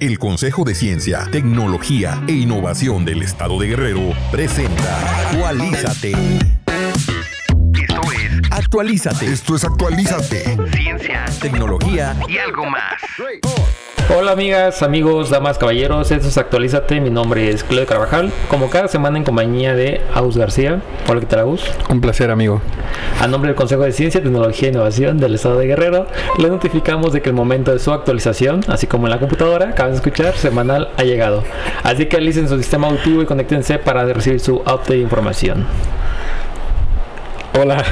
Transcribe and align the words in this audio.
El 0.00 0.18
Consejo 0.18 0.64
de 0.64 0.74
Ciencia, 0.74 1.28
Tecnología 1.30 2.22
e 2.26 2.32
Innovación 2.32 3.04
del 3.04 3.22
Estado 3.22 3.58
de 3.58 3.68
Guerrero 3.68 4.12
presenta 4.30 5.28
Actualízate. 5.28 6.12
Esto 7.74 8.12
es 8.12 8.50
Actualízate. 8.50 9.32
Esto 9.32 9.56
es 9.56 9.64
Actualízate. 9.64 10.56
Ciencia, 10.72 11.24
tecnología 11.40 12.16
y 12.28 12.38
algo 12.38 12.66
más. 12.66 13.00
Hola 14.10 14.32
amigas, 14.32 14.82
amigos, 14.82 15.30
damas, 15.30 15.58
caballeros, 15.58 16.10
esto 16.10 16.28
es 16.28 16.36
Actualízate, 16.36 17.00
mi 17.00 17.08
nombre 17.08 17.48
es 17.50 17.62
Claudio 17.62 17.86
Carvajal, 17.86 18.32
como 18.48 18.68
cada 18.68 18.88
semana 18.88 19.16
en 19.16 19.24
compañía 19.24 19.74
de 19.74 20.00
Aus 20.12 20.36
García. 20.36 20.82
Hola, 21.08 21.20
¿qué 21.20 21.26
tal 21.26 21.40
Aus? 21.40 21.62
Un 21.88 22.00
placer, 22.00 22.30
amigo. 22.30 22.60
A 23.20 23.28
nombre 23.28 23.48
del 23.48 23.56
Consejo 23.56 23.82
de 23.82 23.92
Ciencia, 23.92 24.20
Tecnología 24.20 24.68
e 24.68 24.72
Innovación 24.72 25.18
del 25.18 25.36
Estado 25.36 25.58
de 25.58 25.68
Guerrero, 25.68 26.06
les 26.38 26.50
notificamos 26.50 27.12
de 27.12 27.22
que 27.22 27.30
el 27.30 27.34
momento 27.34 27.72
de 27.72 27.78
su 27.78 27.92
actualización, 27.92 28.60
así 28.68 28.86
como 28.86 29.06
en 29.06 29.12
la 29.12 29.20
computadora, 29.20 29.70
acaban 29.70 29.92
de 29.92 29.96
escuchar, 29.96 30.34
semanal 30.36 30.90
ha 30.96 31.04
llegado. 31.04 31.44
Así 31.82 32.06
que 32.06 32.16
alicen 32.16 32.48
su 32.48 32.58
sistema 32.58 32.88
auditivo 32.88 33.22
y 33.22 33.26
conéctense 33.26 33.78
para 33.78 34.04
recibir 34.04 34.40
su 34.40 34.56
update 34.56 34.94
de 34.94 35.00
información. 35.00 35.66
Hola. 37.54 37.84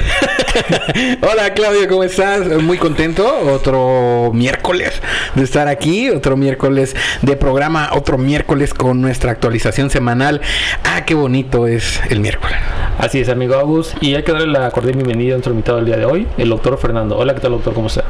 Hola 1.21 1.53
Claudio, 1.53 1.87
¿cómo 1.87 2.03
estás? 2.03 2.47
Muy 2.63 2.79
contento. 2.79 3.27
Otro 3.53 4.31
miércoles 4.33 4.99
de 5.35 5.43
estar 5.43 5.67
aquí. 5.67 6.09
Otro 6.09 6.35
miércoles 6.35 6.95
de 7.21 7.35
programa. 7.35 7.89
Otro 7.93 8.17
miércoles 8.17 8.73
con 8.73 9.01
nuestra 9.01 9.31
actualización 9.31 9.91
semanal. 9.91 10.41
Ah, 10.83 11.05
qué 11.05 11.13
bonito 11.13 11.67
es 11.67 12.01
el 12.09 12.21
miércoles. 12.21 12.57
Así 12.97 13.19
es, 13.19 13.29
amigo 13.29 13.53
Agus. 13.53 13.93
Y 14.01 14.15
hay 14.15 14.23
que 14.23 14.31
darle 14.31 14.47
la 14.47 14.71
cordial 14.71 14.95
bienvenida 14.95 15.33
a 15.33 15.35
nuestro 15.35 15.53
invitado 15.53 15.77
del 15.77 15.85
día 15.85 15.97
de 15.97 16.05
hoy, 16.05 16.27
el 16.39 16.49
doctor 16.49 16.79
Fernando. 16.79 17.17
Hola, 17.17 17.35
¿qué 17.35 17.41
tal, 17.41 17.51
doctor? 17.51 17.75
¿Cómo 17.75 17.85
está? 17.85 18.03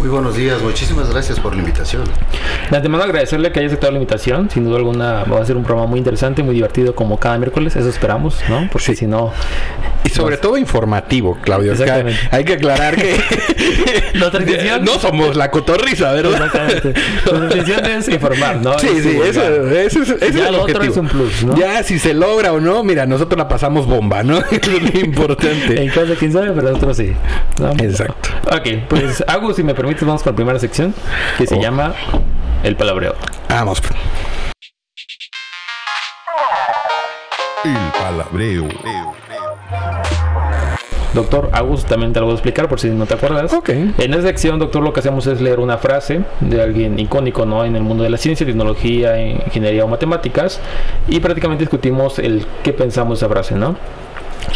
Muy 0.00 0.08
buenos 0.08 0.34
días, 0.34 0.62
muchísimas 0.62 1.10
gracias 1.10 1.38
por 1.38 1.52
la 1.52 1.60
invitación. 1.60 2.04
De 2.70 2.74
antemano 2.74 3.04
agradecerle 3.04 3.52
que 3.52 3.58
haya 3.58 3.66
aceptado 3.68 3.92
la 3.92 3.98
invitación. 3.98 4.48
Sin 4.48 4.64
duda 4.64 4.78
alguna 4.78 5.24
va 5.24 5.42
a 5.42 5.44
ser 5.44 5.58
un 5.58 5.62
programa 5.62 5.90
muy 5.90 5.98
interesante, 5.98 6.42
muy 6.42 6.54
divertido 6.54 6.94
como 6.94 7.18
cada 7.18 7.36
miércoles. 7.36 7.76
Eso 7.76 7.90
esperamos, 7.90 8.38
¿no? 8.48 8.66
Porque 8.72 8.96
si 8.96 9.06
no... 9.06 9.30
Y 10.02 10.08
sobre 10.08 10.38
todo 10.38 10.56
informativo, 10.56 11.36
Claudio. 11.42 11.72
Exactamente. 11.72 12.18
Hay 12.30 12.44
que 12.44 12.54
aclarar 12.54 12.96
que 12.96 13.14
intención... 14.14 14.84
no 14.86 14.98
somos 14.98 15.36
la 15.36 15.50
cotorriza, 15.50 16.12
¿verdad? 16.12 16.46
Exactamente. 16.46 16.94
Nuestra 17.30 17.58
intención 17.58 17.84
es 17.84 18.08
informar, 18.08 18.56
¿no? 18.56 18.78
Sí, 18.78 18.86
Es 18.88 19.02
sí, 19.02 19.18
eso, 19.22 19.42
eso 19.70 20.02
es, 20.02 20.08
ese 20.08 20.26
es 20.28 20.34
Ya 20.34 20.48
el 20.48 20.54
lo 20.54 20.62
otro 20.62 20.76
objetivo. 20.78 20.92
es 20.92 20.96
un 20.96 21.08
plus, 21.08 21.44
¿no? 21.44 21.56
Ya 21.56 21.82
si 21.82 21.98
se 21.98 22.14
logra 22.14 22.54
o 22.54 22.60
no, 22.60 22.82
mira, 22.82 23.04
nosotros 23.04 23.36
la 23.36 23.48
pasamos 23.48 23.86
bomba, 23.86 24.22
¿no? 24.22 24.38
Eso 24.50 24.70
es 24.70 24.94
lo 24.94 25.00
importante. 25.00 25.82
En 25.82 25.88
caso 25.88 26.06
de 26.06 26.16
quién 26.16 26.32
sabe, 26.32 26.52
pero 26.52 26.68
nosotros 26.68 26.96
sí. 26.96 27.12
¿no? 27.60 27.72
Exacto. 27.72 28.30
Ok, 28.50 28.84
pues 28.88 29.22
Agus, 29.26 29.56
si 29.56 29.62
me 29.62 29.74
permites, 29.90 30.06
vamos 30.06 30.22
con 30.22 30.32
la 30.32 30.36
primera 30.36 30.58
sección 30.58 30.94
que 31.38 31.46
se 31.46 31.56
Oh. 31.56 31.60
llama 31.60 31.94
El 32.62 32.76
Palabreo. 32.76 33.14
Vamos. 33.48 33.82
El 37.64 37.76
Palabreo. 38.00 38.68
Doctor 41.12 41.50
Agus, 41.52 41.84
también 41.86 42.12
te 42.12 42.20
lo 42.20 42.26
voy 42.26 42.32
a 42.34 42.36
explicar 42.36 42.68
por 42.68 42.78
si 42.78 42.88
no 42.88 43.04
te 43.04 43.14
acuerdas. 43.14 43.52
Ok. 43.52 43.68
En 43.70 44.14
esta 44.14 44.22
sección, 44.22 44.60
doctor, 44.60 44.80
lo 44.82 44.92
que 44.92 45.00
hacemos 45.00 45.26
es 45.26 45.40
leer 45.40 45.58
una 45.58 45.76
frase 45.78 46.20
de 46.38 46.62
alguien 46.62 46.96
icónico, 47.00 47.44
¿no? 47.44 47.64
En 47.64 47.74
el 47.74 47.82
mundo 47.82 48.04
de 48.04 48.10
la 48.10 48.16
ciencia, 48.16 48.46
tecnología, 48.46 49.20
ingeniería 49.20 49.84
o 49.84 49.88
matemáticas. 49.88 50.60
Y 51.08 51.18
prácticamente 51.18 51.64
discutimos 51.64 52.20
el 52.20 52.46
qué 52.62 52.72
pensamos 52.72 53.18
de 53.18 53.26
esa 53.26 53.32
frase, 53.32 53.56
¿no? 53.56 53.74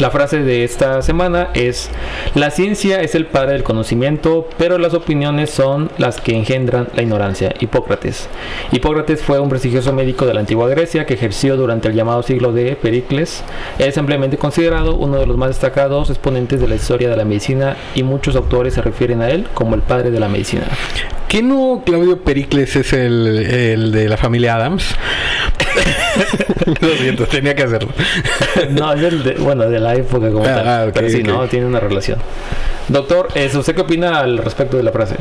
La 0.01 0.11
frase 0.11 0.43
de 0.43 0.65
esta 0.65 1.03
semana 1.03 1.51
es, 1.55 1.89
la 2.35 2.51
ciencia 2.51 3.01
es 3.01 3.15
el 3.15 3.27
padre 3.27 3.53
del 3.53 3.63
conocimiento, 3.63 4.49
pero 4.59 4.77
las 4.77 4.93
opiniones 4.93 5.51
son 5.51 5.89
las 5.99 6.21
que 6.21 6.35
engendran 6.35 6.89
la 6.97 7.03
ignorancia. 7.03 7.55
Hipócrates. 7.61 8.29
Hipócrates 8.73 9.23
fue 9.23 9.39
un 9.39 9.49
prestigioso 9.49 9.93
médico 9.93 10.27
de 10.27 10.35
la 10.35 10.41
antigua 10.41 10.69
Grecia 10.69 11.07
que 11.07 11.15
ejerció 11.15 11.57
durante 11.57 11.87
el 11.87 11.95
llamado 11.95 12.25
siglo 12.25 12.53
de 12.53 12.75
Pericles. 12.75 13.45
Es 13.79 13.97
ampliamente 13.97 14.37
considerado 14.37 14.97
uno 14.97 15.19
de 15.19 15.27
los 15.27 15.37
más 15.37 15.51
destacados 15.51 16.11
exponentes 16.11 16.61
de 16.61 16.67
la 16.67 16.75
historia 16.75 17.09
de 17.09 17.17
la 17.17 17.25
medicina 17.25 17.77
y 17.95 18.03
muchos 18.03 18.35
autores 18.35 18.75
se 18.75 18.83
refieren 18.83 19.23
a 19.23 19.31
él 19.31 19.47
como 19.55 19.77
el 19.77 19.83
padre 19.83 20.11
de 20.11 20.19
la 20.19 20.29
medicina. 20.29 20.65
¿Qué 21.29 21.41
no 21.41 21.83
Claudio 21.87 22.21
Pericles 22.21 22.75
es 22.75 22.93
el, 22.93 23.39
el 23.39 23.93
de 23.93 24.09
la 24.09 24.17
familia 24.17 24.57
Adams? 24.57 24.97
Lo 26.81 26.89
siento, 26.97 27.27
tenía 27.27 27.55
que 27.55 27.63
hacerlo. 27.65 27.91
No, 28.71 28.93
es 28.93 29.03
el 29.03 29.23
de, 29.23 29.35
bueno, 29.35 29.69
de 29.69 29.79
la 29.81 29.95
época 29.95 30.31
como 30.31 30.45
Ah, 30.45 30.55
tal. 30.55 30.69
ah, 30.69 30.91
pero 30.93 31.09
sí. 31.09 31.23
¿no? 31.23 31.47
Tiene 31.49 31.67
una 31.67 31.81
relación. 31.81 32.19
Doctor, 32.89 33.29
¿es- 33.35 33.55
¿usted 33.55 33.75
qué 33.75 33.81
opina 33.83 34.21
al 34.21 34.39
respecto 34.39 34.77
de 34.77 34.83
la 34.83 34.93
frase? 34.93 35.17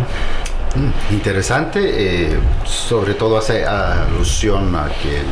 Mm, 0.76 1.14
Interesante, 1.14 1.80
eh, 1.84 2.38
sobre 2.66 3.14
todo 3.14 3.38
hace 3.38 3.66
alusión 3.66 4.76
a 4.76 4.88
que 5.02 5.18
el, 5.18 5.26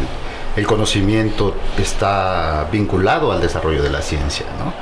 el 0.57 0.67
conocimiento 0.67 1.55
está 1.77 2.67
vinculado 2.71 3.31
al 3.31 3.41
desarrollo 3.41 3.81
de 3.81 3.89
la 3.89 4.01
ciencia, 4.01 4.45
¿no? 4.59 4.73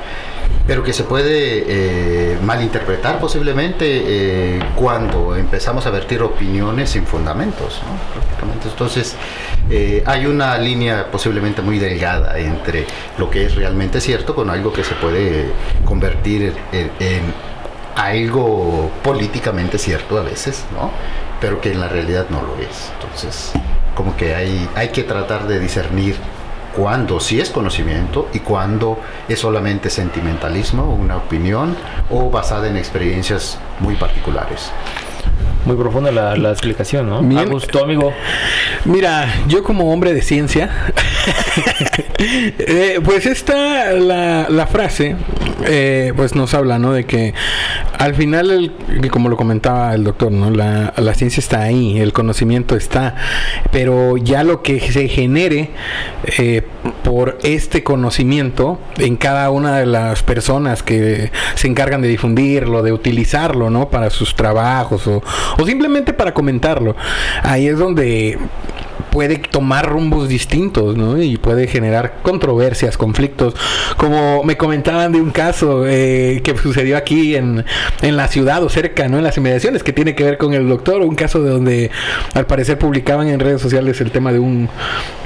Pero 0.66 0.84
que 0.84 0.92
se 0.92 1.02
puede 1.04 1.64
eh, 1.66 2.38
malinterpretar 2.42 3.18
posiblemente 3.18 3.86
eh, 3.86 4.60
cuando 4.76 5.34
empezamos 5.34 5.84
a 5.86 5.90
vertir 5.90 6.22
opiniones 6.22 6.90
sin 6.90 7.06
fundamentos, 7.06 7.80
¿no? 7.84 8.70
Entonces, 8.70 9.16
eh, 9.68 10.02
hay 10.06 10.26
una 10.26 10.56
línea 10.58 11.10
posiblemente 11.10 11.60
muy 11.60 11.78
delgada 11.78 12.38
entre 12.38 12.86
lo 13.18 13.28
que 13.30 13.46
es 13.46 13.54
realmente 13.54 14.00
cierto 14.00 14.34
con 14.34 14.48
algo 14.48 14.72
que 14.72 14.84
se 14.84 14.94
puede 14.94 15.50
convertir 15.84 16.54
en, 16.72 16.90
en 17.00 17.22
algo 17.96 18.90
políticamente 19.02 19.78
cierto 19.78 20.18
a 20.18 20.22
veces, 20.22 20.64
¿no? 20.72 20.90
Pero 21.40 21.60
que 21.60 21.72
en 21.72 21.80
la 21.80 21.88
realidad 21.88 22.26
no 22.30 22.42
lo 22.42 22.56
es. 22.62 22.90
Entonces, 22.94 23.52
como 23.94 24.16
que 24.16 24.34
hay, 24.34 24.68
hay 24.74 24.88
que 24.88 25.02
tratar 25.02 25.46
de 25.46 25.58
discernir 25.58 26.16
cuándo 26.80 27.20
sí 27.20 27.38
es 27.38 27.50
conocimiento 27.50 28.30
y 28.32 28.38
cuándo 28.38 28.98
es 29.28 29.38
solamente 29.38 29.90
sentimentalismo, 29.90 30.94
una 30.94 31.18
opinión 31.18 31.76
o 32.08 32.30
basada 32.30 32.68
en 32.68 32.78
experiencias 32.78 33.58
muy 33.80 33.96
particulares. 33.96 34.72
Muy 35.66 35.76
profunda 35.76 36.10
la, 36.10 36.36
la 36.36 36.50
explicación, 36.50 37.08
¿no? 37.10 37.20
Bien. 37.22 37.38
Agus, 37.40 37.66
tu 37.66 37.78
amigo. 37.78 38.12
Mira, 38.86 39.28
yo 39.46 39.62
como 39.62 39.92
hombre 39.92 40.14
de 40.14 40.22
ciencia, 40.22 40.70
eh, 42.18 43.00
pues 43.04 43.26
esta, 43.26 43.92
la, 43.92 44.46
la 44.48 44.66
frase, 44.66 45.16
eh, 45.66 46.12
pues 46.16 46.34
nos 46.34 46.54
habla, 46.54 46.78
¿no? 46.78 46.92
De 46.92 47.04
que 47.04 47.34
al 47.98 48.14
final, 48.14 48.50
el- 48.50 49.10
como 49.10 49.28
lo 49.28 49.36
comentaba 49.36 49.94
el 49.94 50.04
doctor, 50.04 50.32
¿no? 50.32 50.50
La, 50.50 50.94
la 50.96 51.14
ciencia 51.14 51.40
está 51.40 51.62
ahí, 51.62 51.98
el 52.00 52.12
conocimiento 52.12 52.76
está, 52.76 53.14
pero 53.70 54.16
ya 54.16 54.42
lo 54.44 54.62
que 54.62 54.80
se 54.80 55.08
genere 55.08 55.70
eh, 56.38 56.62
por 57.04 57.38
este 57.42 57.82
conocimiento 57.82 58.78
en 58.98 59.16
cada 59.16 59.50
una 59.50 59.76
de 59.78 59.86
las 59.86 60.22
personas 60.22 60.82
que 60.82 61.30
se 61.54 61.68
encargan 61.68 62.00
de 62.00 62.08
difundirlo, 62.08 62.82
de 62.82 62.92
utilizarlo, 62.92 63.68
¿no? 63.70 63.90
Para 63.90 64.10
sus 64.10 64.34
trabajos 64.34 65.06
o, 65.06 65.22
o 65.60 65.66
simplemente 65.66 66.12
para 66.12 66.32
comentarlo. 66.32 66.96
Ahí 67.42 67.68
es 67.68 67.78
donde 67.78 68.38
puede 69.10 69.38
tomar 69.38 69.88
rumbos 69.88 70.28
distintos, 70.28 70.96
¿no? 70.96 71.20
Y 71.20 71.36
puede 71.36 71.66
generar 71.66 72.18
controversias, 72.22 72.96
conflictos. 72.96 73.54
Como 73.96 74.44
me 74.44 74.56
comentaban 74.56 75.12
de 75.12 75.20
un 75.20 75.30
caso 75.30 75.84
eh, 75.86 76.40
que 76.44 76.56
sucedió 76.56 76.96
aquí 76.96 77.36
en, 77.36 77.64
en 78.02 78.16
la 78.16 78.28
ciudad 78.28 78.62
o 78.62 78.68
cerca, 78.68 79.08
¿no? 79.08 79.18
En 79.18 79.24
las 79.24 79.36
inmediaciones, 79.36 79.82
que 79.82 79.92
tiene 79.92 80.14
que 80.14 80.24
ver 80.24 80.38
con 80.38 80.54
el 80.54 80.68
doctor. 80.68 81.02
Un 81.02 81.14
caso 81.14 81.42
de 81.42 81.50
donde 81.50 81.90
al 82.34 82.46
parecer 82.46 82.78
publicaban 82.78 83.28
en 83.28 83.40
redes 83.40 83.60
sociales 83.60 84.00
el 84.00 84.10
tema 84.10 84.32
de 84.32 84.38
un, 84.38 84.68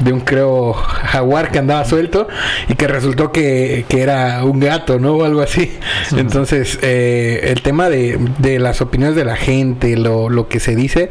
de 0.00 0.12
un 0.12 0.20
creo, 0.20 0.72
jaguar 0.72 1.50
que 1.50 1.58
andaba 1.58 1.84
suelto 1.84 2.28
y 2.68 2.74
que 2.74 2.88
resultó 2.88 3.32
que, 3.32 3.84
que 3.88 4.02
era 4.02 4.44
un 4.44 4.60
gato, 4.60 4.98
¿no? 4.98 5.14
O 5.14 5.24
algo 5.24 5.40
así. 5.40 5.78
Entonces, 6.16 6.78
eh, 6.82 7.40
el 7.44 7.62
tema 7.62 7.88
de, 7.88 8.18
de 8.38 8.58
las 8.58 8.80
opiniones 8.80 9.16
de 9.16 9.24
la 9.24 9.36
gente, 9.36 9.96
lo, 9.96 10.28
lo 10.28 10.48
que 10.48 10.60
se 10.60 10.74
dice 10.74 11.10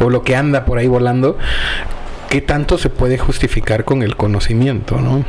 o 0.00 0.10
lo 0.10 0.22
que 0.22 0.36
anda 0.36 0.64
por 0.64 0.78
ahí 0.78 0.86
volando, 0.86 1.38
¿qué 2.28 2.40
tanto 2.40 2.78
se 2.78 2.90
puede 2.90 3.18
justificar 3.18 3.84
con 3.84 4.02
el 4.02 4.16
conocimiento, 4.16 5.00
no? 5.00 5.24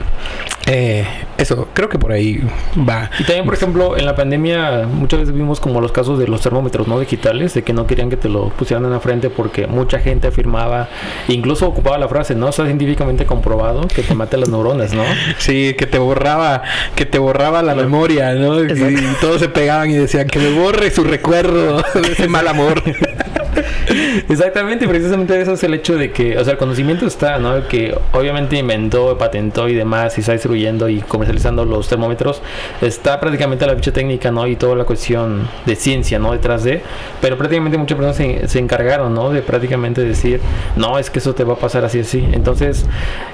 Eh, 0.65 1.05
eso, 1.37 1.69
creo 1.73 1.87
que 1.87 1.97
por 1.97 2.11
ahí 2.11 2.41
va. 2.77 3.09
Y 3.19 3.23
también, 3.23 3.45
por 3.45 3.53
ejemplo, 3.53 3.97
en 3.97 4.05
la 4.05 4.15
pandemia 4.15 4.85
muchas 4.85 5.21
veces 5.21 5.33
vimos 5.33 5.59
como 5.59 5.79
los 5.79 5.91
casos 5.91 6.19
de 6.19 6.27
los 6.27 6.41
termómetros 6.41 6.87
no 6.87 6.99
digitales, 6.99 7.53
de 7.53 7.63
que 7.63 7.73
no 7.73 7.87
querían 7.87 8.09
que 8.09 8.17
te 8.17 8.27
lo 8.27 8.49
pusieran 8.49 8.83
en 8.85 8.91
la 8.91 8.99
frente 8.99 9.29
porque 9.29 9.67
mucha 9.67 9.99
gente 9.99 10.27
afirmaba, 10.27 10.89
incluso 11.27 11.67
ocupaba 11.67 11.97
la 11.97 12.07
frase, 12.07 12.35
¿no? 12.35 12.49
Está 12.49 12.65
científicamente 12.65 13.25
comprobado 13.25 13.87
que 13.87 14.03
te 14.03 14.13
mata 14.13 14.37
las 14.37 14.49
neuronas, 14.49 14.93
¿no? 14.93 15.03
Sí, 15.37 15.75
que 15.77 15.85
te 15.85 15.99
borraba, 15.99 16.63
que 16.95 17.05
te 17.05 17.19
borraba 17.19 17.63
la 17.63 17.75
memoria, 17.75 18.33
¿no? 18.33 18.61
Y, 18.61 18.67
Exacto. 18.67 18.89
y 18.89 19.21
todos 19.21 19.39
se 19.39 19.49
pegaban 19.49 19.89
y 19.89 19.93
decían 19.95 20.27
que 20.27 20.39
me 20.39 20.51
borre 20.51 20.91
su 20.91 21.03
recuerdo 21.03 21.77
de 21.93 22.11
ese 22.11 22.27
mal 22.27 22.47
amor. 22.47 22.83
Exactamente, 24.29 24.87
precisamente 24.87 25.39
eso 25.39 25.53
es 25.53 25.63
el 25.63 25.73
hecho 25.73 25.95
de 25.95 26.11
que, 26.11 26.37
o 26.37 26.43
sea, 26.43 26.53
el 26.53 26.59
conocimiento 26.59 27.05
está, 27.05 27.37
¿no? 27.39 27.55
El 27.55 27.63
que 27.63 27.97
obviamente 28.13 28.57
inventó, 28.57 29.17
patentó 29.17 29.67
y 29.67 29.75
demás 29.75 30.17
y 30.17 30.21
está 30.21 30.33
distribuyendo 30.33 30.89
y 30.89 31.01
comercializando 31.01 31.65
los 31.65 31.87
termómetros, 31.87 32.41
está 32.81 33.19
prácticamente 33.19 33.65
la 33.65 33.75
ficha 33.75 33.91
técnica, 33.91 34.31
¿no? 34.31 34.47
Y 34.47 34.55
toda 34.55 34.75
la 34.75 34.83
cuestión 34.83 35.47
de 35.65 35.75
ciencia, 35.75 36.19
¿no? 36.19 36.31
Detrás 36.31 36.63
de, 36.63 36.81
pero 37.21 37.37
prácticamente 37.37 37.77
muchas 37.77 37.97
personas 37.97 38.17
se, 38.17 38.47
se 38.47 38.59
encargaron, 38.59 39.13
¿no? 39.13 39.31
De 39.31 39.41
prácticamente 39.41 40.03
decir, 40.03 40.39
no, 40.75 40.99
es 40.99 41.09
que 41.09 41.19
eso 41.19 41.33
te 41.33 41.43
va 41.43 41.53
a 41.53 41.57
pasar 41.57 41.85
así, 41.85 41.99
así. 41.99 42.27
Entonces, 42.31 42.85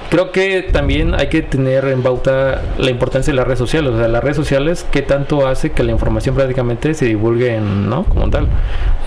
creo 0.10 0.32
que 0.32 0.64
también 0.72 1.16
hay 1.16 1.28
que 1.28 1.42
tener 1.42 1.86
en 1.86 2.04
bauta 2.04 2.62
la 2.78 2.90
importancia 2.90 3.32
de 3.32 3.38
las 3.38 3.46
redes 3.46 3.60
sociales, 3.60 3.92
o 3.94 3.98
sea, 3.98 4.08
las 4.08 4.24
redes 4.24 4.38
sociales, 4.38 4.86
¿qué 4.92 5.02
tanto 5.02 5.48
hace 5.48 5.72
que 5.72 5.84
la 5.84 5.92
información 5.92 6.36
prácticamente 6.36 6.94
se 6.94 7.06
divulgue, 7.06 7.60
¿no? 7.60 8.04
Como 8.04 8.30
tal. 8.30 8.48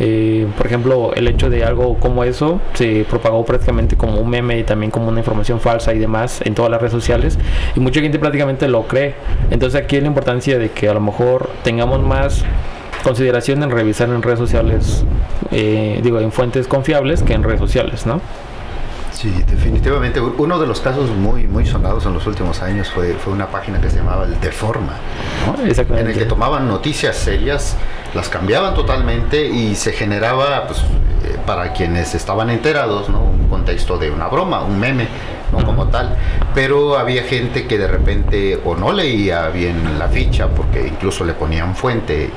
Eh, 0.01 0.47
por 0.57 0.67
ejemplo, 0.67 1.06
el 1.15 1.29
hecho 1.29 1.51
de 1.51 1.65
algo 1.65 1.99
como 1.99 2.25
eso 2.25 2.61
se 2.75 3.07
propagó 3.09 3.45
prácticamente 3.45 3.97
como 3.97 4.21
un 4.21 4.29
meme 4.29 4.59
y 4.59 4.65
también 4.65 4.91
como 4.91 5.09
una 5.09 5.21
información 5.21 5.61
falsa 5.61 5.95
y 5.95 5.99
demás 5.99 6.41
en 6.45 6.55
todas 6.55 6.71
las 6.71 6.81
redes 6.81 6.93
sociales 6.93 7.39
y 7.75 7.81
mucha 7.81 8.01
gente 8.01 8.19
prácticamente 8.19 8.69
lo 8.69 8.87
cree. 8.87 9.15
Entonces 9.51 9.81
aquí 9.81 9.97
es 9.97 10.03
la 10.03 10.09
importancia 10.09 10.59
de 10.59 10.71
que 10.71 10.89
a 10.89 10.95
lo 10.95 11.01
mejor 11.01 11.51
tengamos 11.63 12.03
más 12.03 12.45
consideración 13.03 13.63
en 13.63 13.71
revisar 13.71 14.09
en 14.09 14.23
redes 14.23 14.39
sociales, 14.39 15.05
eh, 15.53 16.01
digo, 16.03 16.19
en 16.19 16.33
fuentes 16.33 16.67
confiables 16.67 17.23
que 17.23 17.35
en 17.35 17.43
redes 17.45 17.61
sociales, 17.61 18.05
¿no? 18.07 18.21
Sí, 19.13 19.33
definitivamente. 19.49 20.21
Uno 20.21 20.59
de 20.59 20.67
los 20.67 20.81
casos 20.81 21.09
muy, 21.11 21.47
muy 21.47 21.65
sonados 21.65 22.05
en 22.05 22.13
los 22.13 22.27
últimos 22.27 22.61
años 22.61 22.91
fue, 22.91 23.15
fue 23.15 23.33
una 23.33 23.47
página 23.47 23.81
que 23.81 23.89
se 23.89 23.97
llamaba 23.97 24.25
el 24.25 24.39
Deforma, 24.41 24.93
¿no? 25.47 25.97
en 25.97 26.07
el 26.07 26.19
que 26.19 26.25
tomaban 26.25 26.69
noticias 26.69 27.17
serias, 27.17 27.77
las 28.15 28.29
cambiaban 28.29 28.75
totalmente 28.75 29.47
y 29.47 29.75
se 29.75 29.93
generaba, 29.93 30.67
pues, 30.67 30.81
eh, 30.81 31.37
para 31.47 31.73
quienes 31.73 32.15
estaban 32.15 32.51
enterados, 32.51 33.09
¿no? 33.09 33.23
un 33.23 33.49
contexto 33.49 33.99
de 33.99 34.11
una 34.11 34.29
broma, 34.29 34.63
un 34.63 34.79
meme, 34.79 35.09
no 35.53 35.65
como 35.65 35.89
tal. 35.89 36.17
Pero 36.55 36.99
había 36.99 37.23
gente 37.23 37.67
que 37.67 37.79
de 37.79 37.87
repente 37.87 38.61
o 38.65 38.75
no 38.75 38.93
leía 38.93 39.49
bien 39.49 39.99
la 39.99 40.09
ficha, 40.09 40.49
porque 40.49 40.87
incluso 40.87 41.25
le 41.25 41.35
ponían 41.35 41.75
fuente 41.75 42.31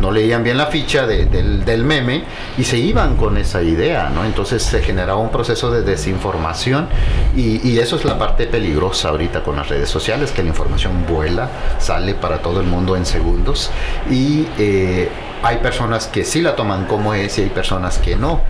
no 0.00 0.10
leían 0.10 0.42
bien 0.42 0.56
la 0.56 0.66
ficha 0.66 1.06
del, 1.06 1.84
meme 1.84 2.24
y 2.58 2.64
se 2.64 2.78
iban 2.78 3.16
con 3.16 3.36
esa 3.36 3.62
idea, 3.62 4.10
¿no? 4.10 4.24
Entonces 4.24 4.62
se 4.62 4.82
generaba 4.82 5.20
un 5.20 5.30
proceso 5.30 5.70
de 5.70 5.82
desinformación 5.82 6.88
y, 7.36 7.78
eso 7.80 7.96
es 7.96 8.04
la 8.04 8.18
parte 8.18 8.46
peligrosa 8.46 9.08
ahorita 9.08 9.42
con 9.42 9.56
las 9.56 9.68
redes 9.68 9.88
sociales, 9.88 10.32
que 10.32 10.42
la 10.42 10.50
información 10.50 11.06
vuela, 11.08 11.48
sale 11.78 12.14
para 12.14 12.42
todo 12.42 12.60
el 12.60 12.66
mundo 12.66 12.94
en 12.94 13.06
segundos 13.06 13.70
y 14.10 14.46
eh, 14.58 15.08
hay 15.42 15.56
personas 15.58 16.06
que 16.06 16.24
sí 16.24 16.40
la 16.42 16.56
toman 16.56 16.84
como 16.84 17.14
es 17.14 17.38
y 17.38 17.42
hay 17.42 17.48
personas 17.48 17.98
que 17.98 18.16
no. 18.16 18.40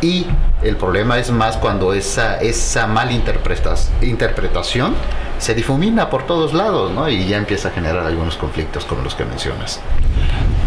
Y 0.00 0.26
el 0.64 0.76
problema 0.76 1.18
es 1.18 1.30
más 1.30 1.56
cuando 1.56 1.92
esa, 1.92 2.40
esa 2.40 2.88
malinterpretación 2.88 4.94
se 5.38 5.54
difumina 5.54 6.10
por 6.10 6.26
todos 6.26 6.54
lados. 6.54 6.90
Y 7.10 7.26
ya 7.26 7.36
empieza 7.36 7.68
a 7.68 7.70
generar 7.70 8.04
algunos 8.06 8.36
conflictos 8.36 8.84
como 8.84 9.02
los 9.02 9.14
que 9.14 9.24
mencionas. 9.24 9.80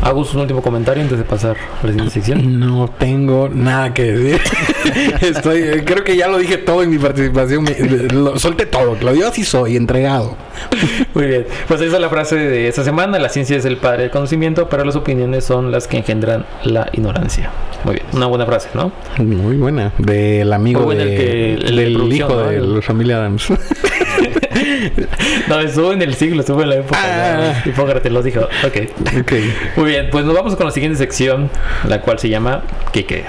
¿Hago 0.06 0.22
un 0.22 0.40
último 0.40 0.62
comentario 0.62 1.02
antes 1.02 1.18
de 1.18 1.24
pasar 1.24 1.58
a 1.58 1.86
la 1.88 1.92
siguiente 1.92 2.14
sección? 2.14 2.60
No 2.66 2.88
tengo 3.00 3.50
nada 3.50 3.92
que 3.92 4.04
decir. 4.04 4.42
Estoy, 5.22 5.82
creo 5.84 6.04
que 6.04 6.16
ya 6.16 6.28
lo 6.28 6.38
dije 6.38 6.58
todo 6.58 6.84
en 6.84 6.92
mi 6.92 7.00
participación. 7.00 7.64
Me, 7.64 7.76
lo, 8.14 8.38
solté 8.38 8.68
todo. 8.68 8.96
Lo 9.02 9.14
dio 9.14 9.28
así 9.28 9.44
soy, 9.44 9.76
entregado. 9.76 10.38
Muy 11.16 11.26
bien. 11.26 11.48
Pues 11.68 11.82
esa 11.82 11.96
es 11.96 12.02
la 12.02 12.10
frase 12.10 12.36
de 12.36 12.68
esta 12.68 12.84
semana. 12.84 13.18
La 13.18 13.30
ciencia 13.30 13.58
es 13.58 13.66
el 13.66 13.78
padre 13.78 14.04
del 14.04 14.12
conocimiento, 14.12 14.70
pero 14.70 14.86
las 14.86 14.96
opiniones 14.96 15.44
son 15.44 15.72
las 15.72 15.88
que 15.88 15.98
engendran 15.98 16.46
la 16.64 16.88
ignorancia. 16.94 17.50
Muy 17.84 17.96
bien. 17.96 18.06
Una 18.14 18.28
buena 18.28 18.46
frase, 18.46 18.70
¿no? 18.76 18.92
Muy 19.18 19.58
buena. 19.58 19.92
Del 19.98 20.54
amigo 20.54 20.88
de, 20.94 21.02
el 21.02 21.10
que, 21.10 21.54
el 21.54 21.76
del 21.78 22.14
hijo 22.14 22.30
¿no? 22.30 22.44
de 22.44 22.60
la 22.60 22.82
familia 22.84 23.18
Adams. 23.18 23.48
no, 25.48 25.60
estuvo 25.60 25.94
en 25.94 26.02
el 26.02 26.16
siglo, 26.16 26.42
estuvo 26.42 26.62
en 26.62 26.70
la 26.70 26.76
época. 26.76 27.00
Ah. 27.02 27.62
¿no? 27.64 27.72
Hipócrates 27.72 28.12
lo 28.12 28.22
dijo. 28.22 28.42
Ok. 28.42 28.78
okay. 29.22 29.54
Muy 29.76 29.92
bien, 29.92 30.10
pues 30.12 30.26
nos 30.26 30.36
vamos 30.36 30.56
con 30.56 30.66
la 30.66 30.72
siguiente 30.72 30.98
sección, 30.98 31.50
la 31.88 32.02
cual 32.02 32.20
se 32.20 32.30
llama 32.30 32.64
¿Qué 32.92 33.06
qué? 33.06 33.26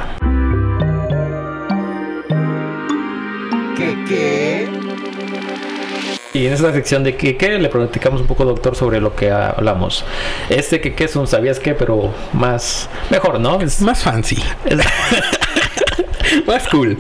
¿Qué 3.77 3.97
qué? 4.09 4.69
Y 6.33 6.47
en 6.47 6.53
esta 6.53 6.71
sección 6.73 7.03
de 7.03 7.17
¿Qué 7.17 7.37
qué? 7.37 7.59
le 7.59 7.69
platicamos 7.71 8.21
un 8.21 8.27
poco, 8.27 8.45
doctor, 8.45 8.77
sobre 8.77 9.01
lo 9.01 9.15
que 9.15 9.31
hablamos. 9.31 10.05
Este 10.51 10.81
¿Qué 10.83 10.95
qué? 10.95 11.05
es 11.05 11.17
un 11.17 11.27
¿sabías 11.27 11.59
qué? 11.59 11.75
Pero 11.75 12.13
más... 12.35 12.91
Mejor, 13.11 13.41
¿no? 13.41 13.61
Es 13.61 13.81
más 13.81 14.03
fancy. 14.03 14.37
más 16.47 16.69
cool. 16.69 16.99